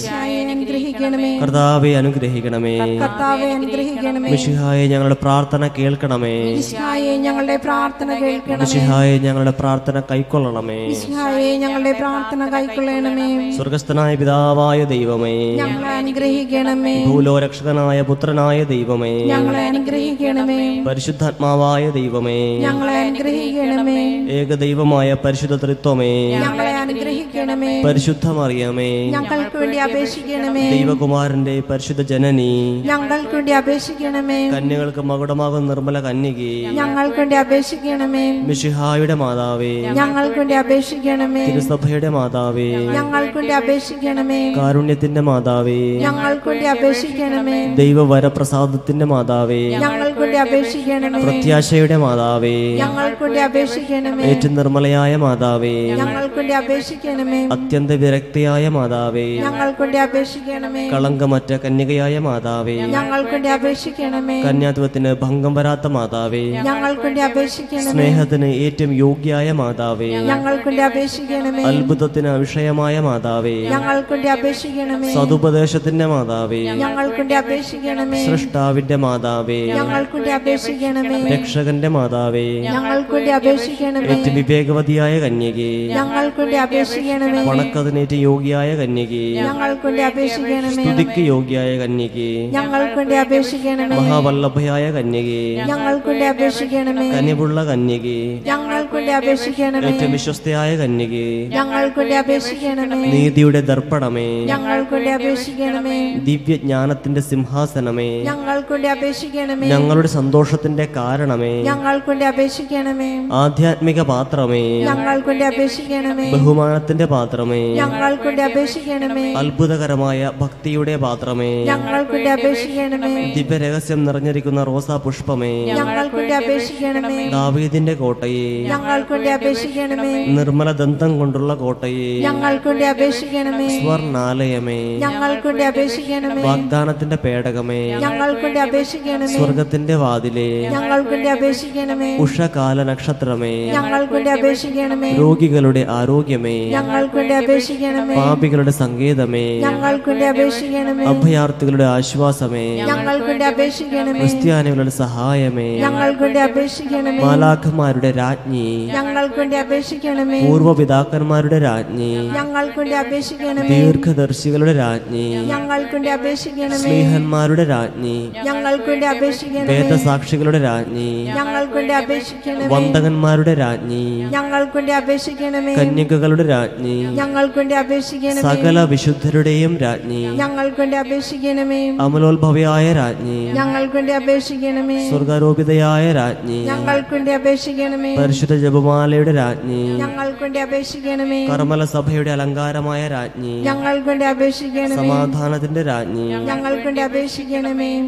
അനുഗ്രഹിക്കണമേ. 1.04 1.39
കർത്താവെ 1.39 1.89
അനുഗ്രഹിക്കണമേ. 1.89 2.98
കർത്താവെ 2.98 3.45
അനുഗ്രഹിക്കണമേ. 3.45 4.32
മിശിഹായെ 4.32 4.88
ഞങ്ങളുടെ 4.88 5.16
പ്രാർത്ഥന 5.22 5.68
കേൾക്കണമേ. 5.68 6.56
മിശിഹായെ 6.56 7.18
ഞങ്ങളുടെ 7.18 7.56
പ്രാർത്ഥന 7.56 8.14
കേൾക്കണമേ. 8.14 8.56
മിശിഹായെ 8.56 9.18
ഞങ്ങളുടെ 9.18 9.52
പ്രാർത്ഥന 9.52 10.00
കൈക്കൊള്ളണമേ. 10.00 10.88
മിശിഹായെ 10.88 11.58
ഞങ്ങളുടെ 11.58 11.91
പ്രാർത്ഥന 11.91 12.50
കൈക്കൊള്ളണമേ. 12.54 13.52
സ്വർഗസ്ഥനായ 13.52 14.16
പിതാവായ 14.16 14.84
ദൈവമേ. 14.84 15.56
ഞങ്ങളെ 15.56 15.89
അനുഗ്രഹിക്കണമേ. 15.89 17.06
ഭൂലോരക്ഷകനായ 17.06 18.02
പുത്രനായ 18.02 18.64
ദൈവമേ. 18.64 19.24
ഞങ്ങളെ 19.24 19.68
അനുഗ്രഹിക്കണമേ. 19.68 20.84
പരിശുദ്ധാത്മാവായ 20.84 21.89
ദൈവമേ. 21.89 22.58
ഞങ്ങളെ 22.58 22.93
അനുഗ്രഹിക്കണമേ. 22.93 24.28
ഏകദൈവമായ 24.28 25.16
പരിശുദ്ധ 25.26 25.56
തൃത്വമേ 25.56 26.30
ഞങ്ങളെ 26.30 26.78
അനുഗ്രഹിക്കണമേ. 26.78 27.82
പരിശുദ്ധമറിയമേ. 27.82 29.10
ഞങ്ങൾക്ക് 29.10 29.58
വേണ്ടി 29.58 29.78
അപേക്ഷിക്കണമേ. 29.78 30.72
ദൈവകുമാരന്റെ 30.88 31.64
പരിശുദ്ധ 31.70 32.02
ജനനി. 32.02 32.84
ഞങ്ങൾക്ക് 32.86 33.36
വേണ്ടി 33.36 33.52
അപേക്ഷിക്കണമേ. 33.52 34.50
കന്യകൾക്ക് 34.50 35.02
മകുടമാകുന്ന 35.02 35.68
നിർമ്മല 35.68 36.00
കന്യകി. 36.00 36.68
ഞങ്ങൾക്ക് 36.74 37.18
വേണ്ടി 37.18 37.36
അപേക്ഷിക്കണമേ. 37.36 38.42
മിഷിഹായുടെ 38.42 39.14
മാതാവേ. 39.14 39.82
ഞങ്ങൾക്ക് 39.82 40.38
വേണ്ടി 40.38 40.54
അപേക്ഷിക്കണമേ. 40.54 41.46
തിരുസഭയുടെ 41.46 42.10
മാതാവേ. 42.10 42.76
ഞങ്ങൾക്ക് 42.76 43.38
വേണ്ടി 43.38 43.54
അപേക്ഷിക്കണമേ. 43.54 44.54
കാരുണ്യത്തിന്റെ 44.58 45.22
മാതാവേ. 45.22 45.98
ഞങ്ങൾക്ക് 45.98 46.48
വേണ്ടി 46.50 46.66
അപേക്ഷിക്കണമേ. 46.66 47.76
ദൈവവരപ്രസാദത്തിന്റെ 47.76 49.06
മാതാവേ. 49.06 49.70
ഞങ്ങൾക്ക് 49.70 50.20
വേണ്ടി 50.20 50.38
അപേക്ഷിക്കണമേ. 50.38 51.22
പ്രത്യാശയുടെ 51.22 51.98
മാതാവേ. 51.98 52.76
ഞങ്ങൾക്ക് 52.76 53.24
വേണ്ടി 53.24 53.40
അപേക്ഷിക്കണമേ. 53.40 54.24
ഏറ്റവും 54.24 54.56
നിർമ്മലയായ 54.56 55.16
മാതാവേ. 55.16 55.92
ഞങ്ങൾക്ക് 55.92 56.36
വേണ്ടി 56.36 56.54
അപേക്ഷിക്കണമേ. 56.54 57.48
അത്യന്ത 57.48 57.92
വിരക്തിയായ 57.92 58.70
മാതാവേ. 58.70 59.38
ഞങ്ങൾക്ക് 59.38 59.82
വേണ്ടി 59.82 59.98
അപേക്ഷിക്കണമേ. 59.98 60.76
കളങ്കമറ്റ 60.86 61.53
കന്യകയായ 61.53 62.19
മാതാവേ. 62.19 62.75
ഞങ്ങൾക്ക് 62.75 63.32
വേണ്ടി 63.32 63.49
അപേക്ഷിക്കണമേ. 63.49 64.41
കന്യാത്വത്തിന് 64.41 65.15
ഭംഗം 65.21 65.55
വരാത്ത 65.55 65.88
മാതാവേ. 65.88 66.51
ഞങ്ങൾക്ക് 66.51 67.01
വേണ്ടി 67.01 67.21
അപേക്ഷിക്കണമേ. 67.21 67.91
സ്നേഹത്തിന് 67.91 68.45
ഏറ്റവും 68.45 68.91
യോഗ്യായ 68.91 69.51
മാതാവേ. 69.51 70.07
ഞങ്ങൾക്ക് 70.07 70.67
വേണ്ടി 70.67 70.84
അപേക്ഷിക്കണമേ. 70.84 71.63
അത്ഭുതത്തിന് 71.63 72.28
വിഷയമായ 72.28 72.99
മാതാവേ. 72.99 73.55
ഞങ്ങൾക്ക് 73.61 74.11
വേണ്ടി 74.11 74.28
അപേക്ഷിക്കണമേ. 74.28 75.13
സതുപദേശത്തിന്റെ 75.13 76.05
മാതാവേ. 76.05 76.63
ഞങ്ങൾക്ക് 76.63 77.17
വേണ്ടി 77.17 77.36
അപേക്ഷിക്കണമേ. 77.36 78.25
സൃഷ്ടാവിന്റെ 78.25 78.95
മാതാവേ. 78.95 79.65
ഞങ്ങൾക്ക് 79.65 80.13
വേണ്ടി 80.13 80.30
അപേക്ഷിക്കണമേ. 80.30 81.30
രക്ഷകന്റെ 81.30 81.88
മാതാവേ. 81.88 82.61
ഞങ്ങൾക്ക് 82.61 83.13
വേണ്ടി 83.13 83.32
അപേക്ഷിക്കണമേ. 83.32 84.07
ഏറ്റവും 84.07 84.36
വിവേകവതിയായ 84.36 85.19
കന്യകേ. 85.19 85.88
ഞങ്ങൾക്ക് 85.88 86.39
വേണ്ടി 86.39 86.57
അപേക്ഷിക്കണമേ 86.57 87.45
വണക്കതിനേറ്റ 87.45 88.13
യോഗ്യായ 88.13 88.75
കന്യകേ. 88.75 89.34
ഞങ്ങൾക്ക് 89.34 89.86
വേണ്ടി 89.86 90.03
അപേക്ഷിക്കണമേ. 90.03 90.66
സ്തുതിക്ക് 90.70 91.20
യോഗ്യായ 91.20 91.78
കന്യകേ. 91.78 92.47
ഞങ്ങൾക്ക് 92.47 92.95
വേണ്ടി 92.95 93.15
അപേക്ഷിക്കണമേ. 93.15 93.95
മഹാവല്ലഭയായ 93.95 94.91
കന്യകേ. 94.91 95.55
ഞങ്ങൾക്ക് 95.65 96.07
വേണ്ടി 96.07 96.26
അപേക്ഷിക്കണമേ. 96.26 97.11
കനിവുള്ള 97.11 97.63
കന്യകേ. 97.63 98.39
ഞങ്ങൾക്ക് 98.45 98.93
വേണ്ടി 98.93 99.11
അപേക്ഷിക്കണമേ. 99.11 99.88
ഏറ്റവും 99.88 100.11
വിശ്വസ്തയായ 100.11 100.78
കന്യകേ. 100.78 101.47
ഞങ്ങൾക്ക് 101.47 101.99
വേണ്ടി 101.99 102.15
അപേക്ഷിക്കണമേ. 102.15 103.11
നീതിയുടെ 103.11 103.61
ദർപ്പണമേ. 103.61 104.45
ഞങ്ങൾക്ക് 104.45 104.93
വേണ്ടി 104.93 105.09
അപേക്ഷിക്കണമേ. 105.09 106.13
ദിവ്യജ്ഞാനത്തിന്റെ 106.13 107.22
സിംഹാസനമേ. 107.22 108.24
ഞങ്ങൾക്ക് 108.24 108.72
വേണ്ടി 108.72 108.89
അപേക്ഷിക്കണമേ. 108.89 109.68
ഞങ്ങളുടെ 109.68 110.07
സന്തോഷത്തിന്റെ 110.07 110.88
കാരണമേ. 110.95 111.63
ഞങ്ങൾക്ക് 111.63 112.09
വേണ്ടി 112.09 112.26
അപേക്ഷിക്കണമേ. 112.26 113.30
ആധ്യാത്മിക 113.32 114.01
പാത്രമേ. 114.01 114.80
ഞങ്ങൾക്ക് 114.80 115.28
വേണ്ടി 115.28 115.45
അപേക്ഷിക്കണമേ. 115.45 116.32
ബഹുമാനത്തിന്റെ 116.32 117.05
പാത്രമേ. 117.05 117.74
ഞങ്ങൾക്ക് 117.74 118.24
വേണ്ടി 118.24 118.43
അപേക്ഷിക്കണമേ. 118.43 119.33
അത്ഭുതകരമായ 119.33 120.32
ഭക്തിയുടെ 120.58 120.96
പാത്രമേ. 120.97 121.63
ഞങ്ങൾക്ക് 121.63 122.29
അപേക്ഷിക്കണമേ. 122.29 123.34
ദിവ്യരഹസ്യം 123.36 124.05
നിറഞ്ഞിരിക്കുന്ന 124.05 124.63
റോസാ 124.63 124.97
പുഷ്പമേ. 124.97 125.66
ഞങ്ങൾക്ക് 125.66 126.34
അപേക്ഷിക്കണമേ. 126.34 127.29
ദാവീദിന്റെ 127.29 127.93
കോട്ടയെ. 127.93 128.63
ഞങ്ങൾക്ക് 128.63 129.13
അപേക്ഷിക്കണമേ. 129.13 130.25
നിർമ്മല 130.25 130.71
ദന്തം 130.71 131.20
കൊണ്ടുള്ള 131.20 131.55
കോട്ടയെ. 131.55 132.20
ഞങ്ങൾക്ക് 132.20 132.70
അപേക്ഷിക്കണമേ. 132.70 133.79
സ്വർണാലയമേ. 133.79 134.97
ഞങ്ങൾക്ക് 134.97 135.63
അപേക്ഷിക്കണമേ. 135.63 136.43
വാഗ്ദാനത്തിന്റെ 136.43 137.16
പേടകമേ. 137.16 137.89
ഞങ്ങൾക്ക് 137.89 138.59
അപേക്ഷിക്കണമേ. 138.59 139.38
സ്വർഗത്തിന്റെ 139.38 139.96
വാതിലെ. 139.96 140.62
ഞങ്ങൾക്ക് 140.62 141.29
അപേക്ഷിക്കണമേ. 141.29 142.17
ഉഷകാല 142.17 142.84
നക്ഷത്രമേ. 142.84 143.66
ഞങ്ങൾക്ക് 143.66 144.29
അപേക്ഷിക്കണമേ. 144.29 145.16
രോഗികളുടെ 145.17 145.86
ആരോഗ്യമേ. 145.89 146.70
ഞങ്ങൾക്ക് 146.70 147.34
അപേക്ഷിക്കണമേ. 147.34 148.16
പാപികളുടെ 148.16 148.71
സങ്കേതമേ. 148.71 149.59
ഞങ്ങൾക്ക് 149.59 150.09
വേണ്ടി 150.09 150.46
അപേക്ഷിക്കണമേ. 150.47 151.05
അഭയാർത്ഥികളുടെ 151.05 151.83
ആശ്വാസമേ. 151.83 152.78
ഞങ്ങളുടെ 152.78 153.45
അപേക്ഷിക്കണമേ. 153.45 154.19
ക്രിസ്ത്യാനികളുടെ 154.19 154.89
സഹായമേ. 154.89 155.79
ഞങ്ങൾക്കുണ്ട് 155.79 156.39
അപേക്ഷിക്കണമേ. 156.39 157.24
മാലാഖമാരുടെ 157.24 158.11
രാജ്ഞി. 158.11 158.89
ഞങ്ങൾക്കുണ്ട് 158.93 159.55
അപേക്ഷിക്കണമേ. 159.55 160.47
പൂർവപിതാക്കന്മാരുടെ 160.47 161.59
രാജ്ഞി. 161.59 162.15
ഞങ്ങൾക്കുണ്ട് 162.28 162.95
അപേക്ഷിക്കണമേ. 162.95 163.67
ദീർഘദർശികളുടെ 163.67 164.78
രാജ്ഞി. 164.78 165.36
ഞങ്ങൾക്കുണ്ട് 165.45 166.09
അപേക്ഷിക്കണമേ. 166.09 166.78
സ്നേഹന്മാരുടെ 166.78 167.63
രാജ്ഞി. 167.63 168.29
ഞങ്ങൾക്കുണ്ട് 168.45 169.05
അപേക്ഷിക്കണമേ. 169.05 169.65
വേദസാക്ഷികളുടെ 169.65 170.61
രാജ്ഞി. 170.61 171.24
ഞങ്ങൾക്കുണ്ട് 171.24 171.93
അപേക്ഷിക്കണമേ. 171.93 172.67
വന്ദകന്മാരുടെ 172.67 173.53
രാജ്ഞി. 173.53 174.24
ഞങ്ങൾക്കുണ്ട് 174.32 174.91
അപേക്ഷിക്കണമേ. 174.91 175.75
കന്യകകളുടെ 175.75 176.47
രാജ്ഞി. 176.47 177.03
ഞങ്ങൾക്കുണ്ട് 177.03 177.74
അപേക്ഷിക്കണമേ. 177.74 178.41
സകല 178.41 178.83
വിശുദ്ധരുടെയും 178.83 179.78
രാജ്ഞി. 179.78 180.37
ഞങ്ങൾക്ക് 180.38 180.80
വേണ്ടി 180.80 180.97
അപേക്ഷിക്കണമേ. 180.97 181.97
അമലോത്ഭവയായ 181.97 182.93
രാജ്ഞി. 182.93 183.51
ഞങ്ങൾക്ക് 183.51 183.96
വേണ്ടി 183.96 184.14
അപേക്ഷിക്കണമേ. 184.14 185.09
സ്വർഗാരോപിതയായ 185.09 186.14
രാജ്ഞി. 186.14 186.64
ഞങ്ങൾക്ക് 186.64 187.14
വേണ്ടി 187.14 187.32
അപേക്ഷിക്കണമേ. 187.32 188.16
പരിശുദ്ധ 188.16 188.55
ജപമാലയുടെ 188.55 189.36
രാജ്ഞി. 189.36 189.97
ഞങ്ങൾക്ക് 189.97 190.42
വേണ്ടി 190.42 190.59
അപേക്ഷിക്കണമേ. 190.59 191.47
കർമ്മല 191.47 191.86
സഭയുടെ 191.86 192.32
അലങ്കാരമായ 192.32 193.08
രാജ്ഞി. 193.08 193.62
ഞങ്ങൾക്ക് 193.62 194.08
വേണ്ടി 194.08 194.26
അപേക്ഷിക്കണമേ. 194.26 194.96
സമാധാനത്തിന്റെ 194.96 195.84
രാജ്ഞി. 195.84 196.28
ഞങ്ങൾക്ക് 196.28 196.86
വേണ്ടി 196.86 197.01
അപേക്ഷിക്കണമേ. 197.01 198.01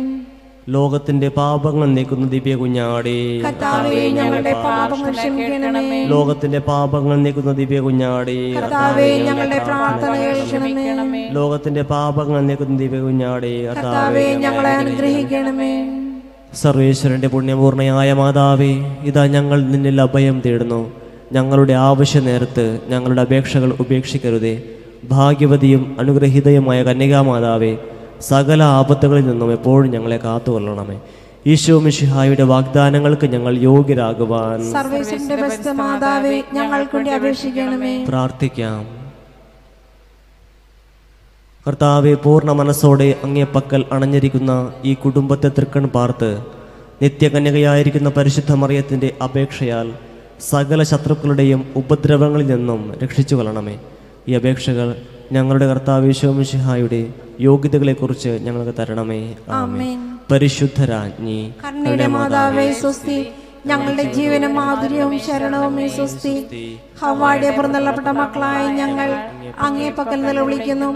ലോകത്തിന്റെ 0.69 1.27
പാപങ്ങൾ 1.29 1.87
നീക്കുന്ന 1.87 2.27
ദിവ്യ 2.27 2.55
കുഞ്ഞാടേ. 2.55 3.41
ഞങ്ങളുടെ 4.09 4.53
പാപങ്ങൾ 4.53 5.11
ക്ഷമിക്കണമേ. 5.11 6.05
ലോകത്തിന്റെ 6.05 6.59
പാപങ്ങൾ 6.59 7.17
നീക്കുന്ന 7.17 7.51
ദിവ്യ 7.51 7.79
കുഞ്ഞാടേ. 7.79 8.51
ഞങ്ങളുടെ 9.23 9.57
പ്രാർത്ഥനകൾ 9.57 11.31
ലോകത്തിന്റെ 11.31 11.81
പാപങ്ങൾ 11.81 12.41
നീക്കുന്ന 12.41 12.77
ദിവ്യ 12.77 12.99
കുഞ്ഞാടേ. 12.99 13.65
കർത്താവേ 13.65 14.33
ഞങ്ങളെ 14.33 14.69
അനുഗ്രഹിക്കണമേ. 14.69 15.73
സർവേശ്വരന്റെ 16.53 17.27
പുണ്യപൂർണയായ 17.27 18.13
മാതാവേ 18.13 18.71
ഇതാ 19.03 19.25
ഞങ്ങൾ 19.25 19.61
നിന്നിൽ 19.61 20.01
അഭയം 20.01 20.41
തേടുന്നു. 20.45 20.91
ഞങ്ങളുടെ 21.31 21.73
ആവശ്യ 21.73 22.19
നേരത്ത് 22.19 22.79
ഞങ്ങളുടെ 22.87 23.21
അപേക്ഷകൾ 23.21 23.73
ഉപേക്ഷിക്കരുതേ. 23.79 24.61
ഭാഗ്യവതിയും 25.09 25.95
അനുഗ്രഹീതയുമായ 25.99 26.83
കന്യകാമാതാവേ 26.83 27.77
സകല 28.21 28.63
ആപത്തുകളിൽ 28.63 29.25
നിന്നും 29.27 29.51
എപ്പോഴും 29.51 29.91
ഞങ്ങളെ 29.91 30.17
കാത്തുകൊള്ളണമേ. 30.17 30.97
ഈശോ 31.47 31.79
മിഷിഹായുടെ 31.79 32.43
വാഗ്ദാനങ്ങൾക്ക് 32.43 33.25
ഞങ്ങൾ 33.25 33.57
യോഗ്യരാകുവാൻ 33.57 34.59
പ്രാർത്ഥിക്കാം. 38.07 38.81
കർത്താവെ 41.67 42.13
പൂർണ 42.13 42.51
മനസ്സോടെ 42.51 43.15
അങ്ങേപ്പക്കൽ 43.23 43.85
അണഞ്ഞിരിക്കുന്ന 43.91 44.71
ഈ 44.85 44.93
കുടുംബത്തെ 44.93 45.49
തൃക്കൺ 45.49 45.87
പാർത്ത് 45.87 46.43
നിത്യകന്യകയായിരിക്കുന്ന 47.01 48.09
പരിശുദ്ധ 48.09 48.51
മറിയത്തിന്റെ 48.51 49.13
അപേക്ഷയാൽ 49.23 49.93
സകല 50.49 50.83
ശത്രുക്കളുടെയും 50.83 51.73
ഉപദ്രവങ്ങളിൽ 51.75 52.47
നിന്നും 52.47 52.93
രക്ഷിച്ചു 53.03 53.35
കൊള്ളണമേ 53.35 53.79
ഈ 54.27 54.33
അപേക്ഷകൾ 54.33 54.95
ഞങ്ങളുടെ 55.31 55.65
കർത്താവ് 55.67 56.11
യോഗ്യതകളെ 56.11 57.01
യോഗ്യതകളെക്കുറിച്ച് 57.39 58.29
ഞങ്ങൾക്ക് 58.29 58.73
തരണമേ. 58.79 59.35
പരിശുദ്ധരാജ്ഞി 60.31 61.39
ഞങ്ങളുടെ 63.65 64.03
ജീവനും 64.03 64.55
മാധുര്യവും 64.55 65.19
ശരണവും 65.19 65.89
സ്വസ്തി. 65.89 66.33
ഹവാടെ 67.01 67.49
പുറന്തള്ളപ്പെട്ട 67.57 68.07
മക്കളായ 68.07 68.67
ഞങ്ങൾ 68.67 69.09
അങ്ങേ 69.59 69.89
പക്കൽ 69.89 70.21
നിലവിളിക്കുന്നു. 70.21 70.89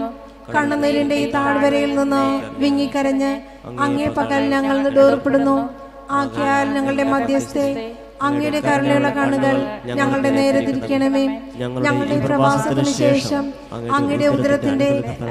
കണ്ണുനീരിന്റെ 0.54 1.14
ഈ 1.14 1.30
താഴ്വരയിൽ 1.30 1.98
നിന്ന് 1.98 2.22
വിങ്ങിക്കരഞ്ഞ് 2.58 3.32
അങ്ങേ 3.82 4.08
പക്കൽ 4.08 4.42
ഞങ്ങൾ 4.50 4.82
നെടുവേർപ്പെടുന്നു 4.82 5.56
ആക്കിയാൽ 6.10 6.66
ഞങ്ങളുടെ 6.74 7.04
മധ്യസ്ഥെ. 7.04 7.66
അങ്ങയുടെ 8.22 8.60
കരുണയുള്ള 8.60 9.08
കണ്ണുകൾ 9.10 9.54
ഞങ്ങളുടെ 9.96 10.30
നേരെ 10.30 10.60
തിരിക്കണമേ. 10.66 11.24
ഞങ്ങളുടെ 11.56 12.18
പ്രവാസത്തിന് 12.26 12.84
ശേഷം 12.84 13.52
അങ്ങയുടെ 13.92 14.26
ഉദരത്തിന്റെ 14.26 14.88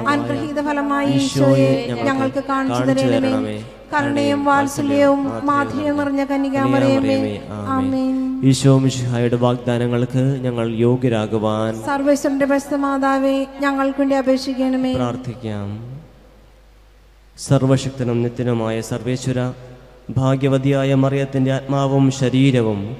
അനുഗ്രഹീത 0.08 0.60
ഫലമായി 0.64 1.06
ഈശോയെ 1.06 1.70
ഞങ്ങൾക്ക് 2.08 2.44
കാണിച്ചു 2.44 2.82
തരണമേ. 2.84 3.64
കരുണയും 3.94 4.44
വാത്സല്യവും 4.44 5.46
മാധുര്യം 5.46 5.96
നിറഞ്ഞ 5.96 6.24
കന്യകാമറിയമേ. 6.24 7.40
ആമേൻ. 7.50 8.14
ഈശോമിഷിഹായുടെ 8.44 9.36
വാഗ്ദാനങ്ങൾക്ക് 9.36 10.40
ഞങ്ങൾ 10.40 10.68
യോഗ്യരാകുവാൻ 10.74 11.82
സർവേശ്വരന്റെ 11.86 12.46
ബസ്ത 12.46 12.74
മാതാവേ 12.74 13.46
ഞങ്ങൾക്ക് 13.60 13.98
വേണ്ടി 13.98 14.16
അപേക്ഷിക്കണമേ. 14.16 14.94
പ്രാർത്ഥിക്കാം. 14.94 15.68
സർവശക്തനും 17.38 18.22
നിത്യനുമായ 18.22 18.80
സർവേശ്വര 18.80 19.38
ഭാഗ്യവതിയായ 20.10 20.94
മറിയത്തിന്റെ 20.94 21.52
ആത്മാവും 21.52 22.10
ശരീരവും 22.10 22.96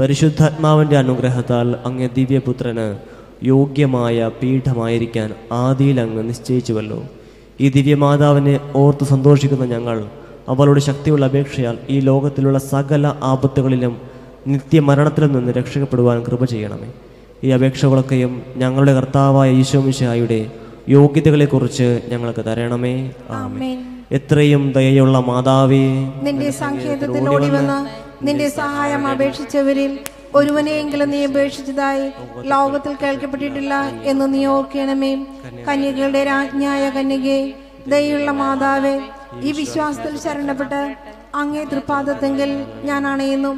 പരിശുദ്ധാത്മാവിന്റെ 0.00 0.98
അനുഗ്രഹത്താൽ 0.98 1.76
അങ്ങ് 1.86 2.08
ദിവ്യപുത്രന് 2.16 2.96
യോഗ്യമായ 3.44 4.30
പീഠമായിരിക്കാൻ 4.42 5.34
ആദിയിൽ 5.52 6.00
അങ്ങ് 6.00 6.28
നിശ്ചയിച്ചുവല്ലോ. 6.28 7.04
ഈ 7.60 7.68
ദിവ്യമാതാവിനെ 7.70 8.60
ഓർത്ത് 8.74 9.04
സന്തോഷിക്കുന്ന 9.04 9.64
ഞങ്ങൾ 9.64 10.04
അവളുടെ 10.48 10.80
ശക്തിയുള്ള 10.80 11.24
അപേക്ഷയാൽ 11.24 11.78
ഈ 11.90 12.00
ലോകത്തിലുള്ള 12.00 12.58
സകല 12.58 13.12
ആപത്തുകളിലും 13.22 13.98
നിത്യമരണത്തിലും 14.46 15.32
നിന്ന് 15.32 15.52
രക്ഷപ്പെടുവാൻ 15.52 16.24
കൃപ 16.24 16.44
ചെയ്യണമേ. 16.44 16.92
ഈ 17.44 17.50
അപേക്ഷകളൊക്കെയും 17.50 18.42
ഞങ്ങളുടെ 18.56 18.94
കർത്താവായ 18.94 19.50
ഈശോമിശായുടെ 19.50 20.50
യോഗ്യതകളെക്കുറിച്ച് 20.88 22.00
ഞങ്ങൾക്ക് 22.08 22.44
തരണമേ. 22.44 23.10
ആമേൻ. 23.30 23.93
എത്രയും 24.14 24.72
ദയയുള്ള 24.72 25.18
മാതാവേ 25.20 25.84
നിന്റെ 26.22 26.50
സങ്കേതത്തിൽ 26.54 27.28
ഓടി 27.28 27.48
വന്ന് 27.48 27.78
നിന്റെ 28.22 28.48
സഹായം 28.50 29.06
അപേക്ഷിച്ചവരിൽ 29.06 29.92
ഒരുവനെയെങ്കിലും 30.34 31.10
നീ 31.10 31.24
അപേക്ഷിച്ചതായി 31.24 32.04
ലോകത്തിൽ 32.44 32.92
കേൾക്കപ്പെട്ടിട്ടില്ല 33.02 33.74
എന്ന് 34.04 34.34
നീ 34.34 34.46
ഓർക്കണമേ. 34.46 35.12
കന്യകളുടെ 35.68 36.24
രാജ്ഞായ 36.24 36.90
കന്യകെ 36.90 37.38
ദയുള്ള 37.88 38.30
മാതാവേ 38.32 38.94
ഈ 39.42 39.52
വിശ്വാസത്തിൽ 39.52 40.18
ശരണപ്പെട്ട് 40.18 40.80
അങ്ങേ 41.34 41.64
തൃപ്പാദത്തെങ്കിൽ 41.64 42.50
ഞാൻ 42.84 43.06
അണയുന്നു. 43.06 43.52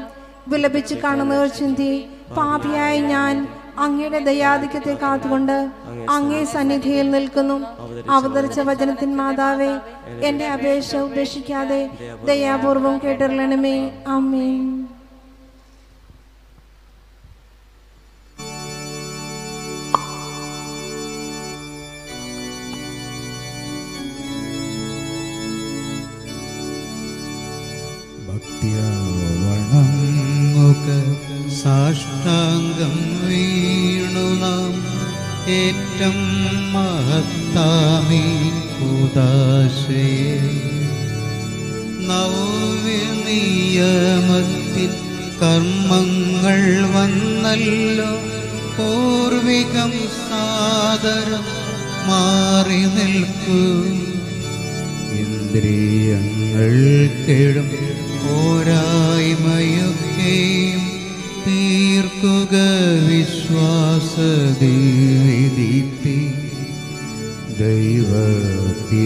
വിലപിച്ച് 0.49 0.95
കാണുന്നവർ 0.95 1.47
ചിന്തി 1.49 1.91
പാപിയായി 2.37 3.01
ഞാൻ 3.07 3.35
അങ്ങയുടെ 3.77 4.19
ദയാധിക്യത്തെ 4.21 4.95
കാത്തുകൊണ്ട് 4.95 5.57
അങ്ങേ 6.09 6.45
സന്നിധിയിൽ 6.45 7.11
നിൽക്കുന്നു. 7.11 7.57
അവതരിച്ച 8.11 8.61
വചനത്തിൻ 8.61 9.17
മാതാവേ 9.17 9.73
എന്റെ 10.21 10.47
അപേക്ഷ 10.47 10.97
ഉപേക്ഷിക്കാതെ 11.07 11.81
ദയാപൂർവം 12.25 12.99
കേട്ടിരളണമേ 12.99 13.77
അമ്മേ 14.09 14.49
സാഷ്ടാംഗം 31.61 32.95
വീണു 33.21 33.56
നാം 34.43 34.75
ഏറ്റം 35.55 36.17
മഹത്താമീ 36.73 38.27
ഉദാശയെ 38.91 40.37
നവനിയമത്തിൽ 42.09 43.83
കർമ്മങ്ങൾ 45.43 46.61
വന്നല്ലോ. 46.95 48.13
പൂർവികം 48.77 49.93
സാദരം 50.25 51.47
മാറി 52.09 52.83
നിൽക്കും. 52.97 53.95
ഇന്ദ്രിയങ്ങൾ 55.23 56.75
കേഴും 57.27 57.69
പോരായ്മയൊക്കെയും 58.23 59.67
തീർക്കുക 61.47 62.55
വിശ്വാസദീവിദീപ്തി 63.09 63.77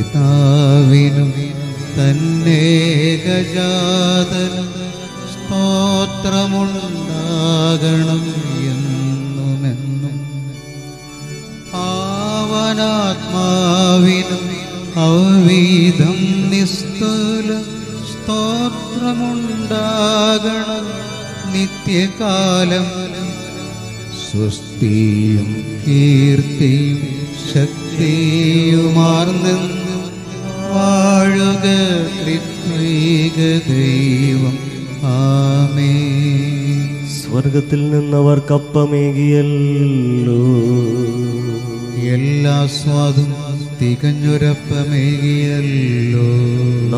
ദൈവപിതാവിനും 0.02 1.30
തന്നെ 1.96 2.62
ഗജാതനും 3.24 4.68
സ്തോത്രമുണ്ടാകണം 5.32 5.82
എന്നുമെന്നും 8.70 10.16
ആവനാത്മാവിനും 13.12 14.44
അവീതം 15.04 16.18
നിസ്തുല 16.50 17.48
സ്തോത്രമുണ്ടാകണം 18.10 18.46
നിത്യകാലം 21.54 22.84
സ്വസ്തിയും 24.30 25.64
കീർത്തിയും 25.86 27.00
ശക്തിയുമാർന്നെന്ന് 27.54 29.76
വാഴുക 30.72 31.66
ത്രിത്വൈക 32.22 33.38
ദൈവം. 33.68 34.58
ആമേ 35.02 35.94
സ്വർഗത്തിൽ 37.06 37.90
നിന്നവർക്കപ്പമേകിയല്ലോ. 37.90 40.42
എല്ലാ 42.14 42.66
സ്വാദും 42.66 43.34
തികഞ്ഞൊരപ്പമേകിയല്ലോ. 43.82 46.26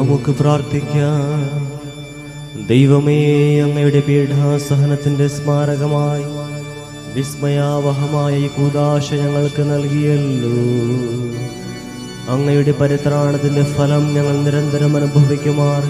നമുക്ക് 0.00 0.30
പ്രാർത്ഥിക്കാം. 0.30 1.71
ദൈവമേ 2.68 3.60
അങ്ങയുടെ 3.60 4.00
പീഠാസഹനത്തിന്റെ 4.00 5.28
സ്മാരകമായി 5.28 6.24
വിസ്മയാവഹമായ 7.14 8.36
ഈ 8.36 8.46
കൂതാശ 8.46 9.14
ഞങ്ങൾക്ക് 9.14 9.62
നൽകിയല്ലോ. 9.62 10.52
അങ്ങയുടെ 12.32 12.72
പരിത്രാണത്തിന്റെ 12.72 13.62
ഫലം 13.62 14.14
ഞങ്ങൾ 14.14 14.42
നിരന്തരം 14.42 14.96
അനുഭവിക്കുമാർ. 14.96 15.82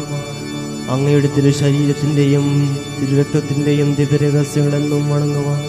അങ്ങയുടെ 0.91 1.29
തിരുശരീരത്തിന്റെയും 1.37 2.77
തിരുരക്തത്തിന്റെയും 3.01 3.95
ദിവ്യരഹസ്യങ്ങളെന്നും 3.95 5.11
വണങ്ങുവാൻ 5.11 5.63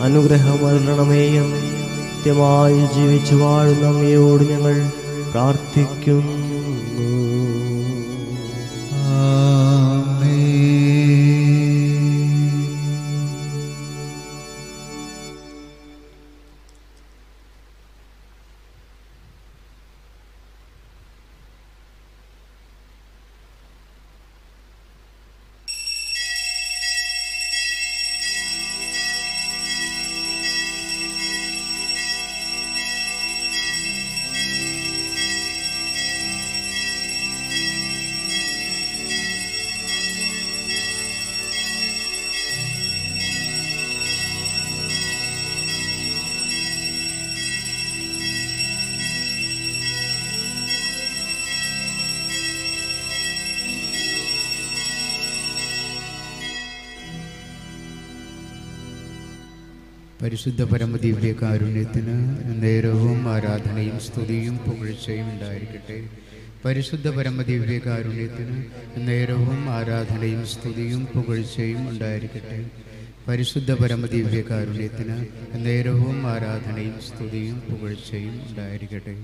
അനുഗ്രഹമരണമേയം 0.00 1.50
കൃത്യമായി 1.52 2.94
ജീവിച്ചു 2.94 3.34
വാഴുന്ന 3.34 3.86
അങ്ങയോട് 3.86 4.42
ഞങ്ങൾ 4.42 4.90
പ്രാർത്ഥിക്കുന്നു. 5.32 6.45
പരിശുദ്ധ 60.46 60.72
പരമദിവ്യ 60.72 61.32
കാരുണ്യത്തിന് 61.32 62.12
നേരവും 62.62 63.28
ആരാധനയും 63.28 64.00
സ്തുതിയും 64.00 64.56
പുകഴ്ചയും 64.56 65.30
ഉണ്ടായിരിക്കട്ടെ. 65.30 65.96
പരിശുദ്ധ 66.64 67.08
പരമദിവ്യ 67.08 67.78
കാരുണ്യത്തിന് 67.86 68.58
നേരവും 69.08 69.70
ആരാധനയും 69.70 70.46
സ്തുതിയും 70.46 71.06
പുകഴ്ചയും 71.06 71.88
ഉണ്ടായിരിക്കട്ടെ. 71.90 72.60
പരിശുദ്ധ 73.28 73.72
പരമദിവ്യ 73.72 74.42
കാരുണ്യത്തിന് 74.50 75.16
നേരവും 75.66 76.26
ആരാധനയും 76.26 77.00
സ്തുതിയും 77.08 77.58
പുകഴ്ചയും 77.70 78.36
ഉണ്ടായിരിക്കട്ടെ. 78.48 79.16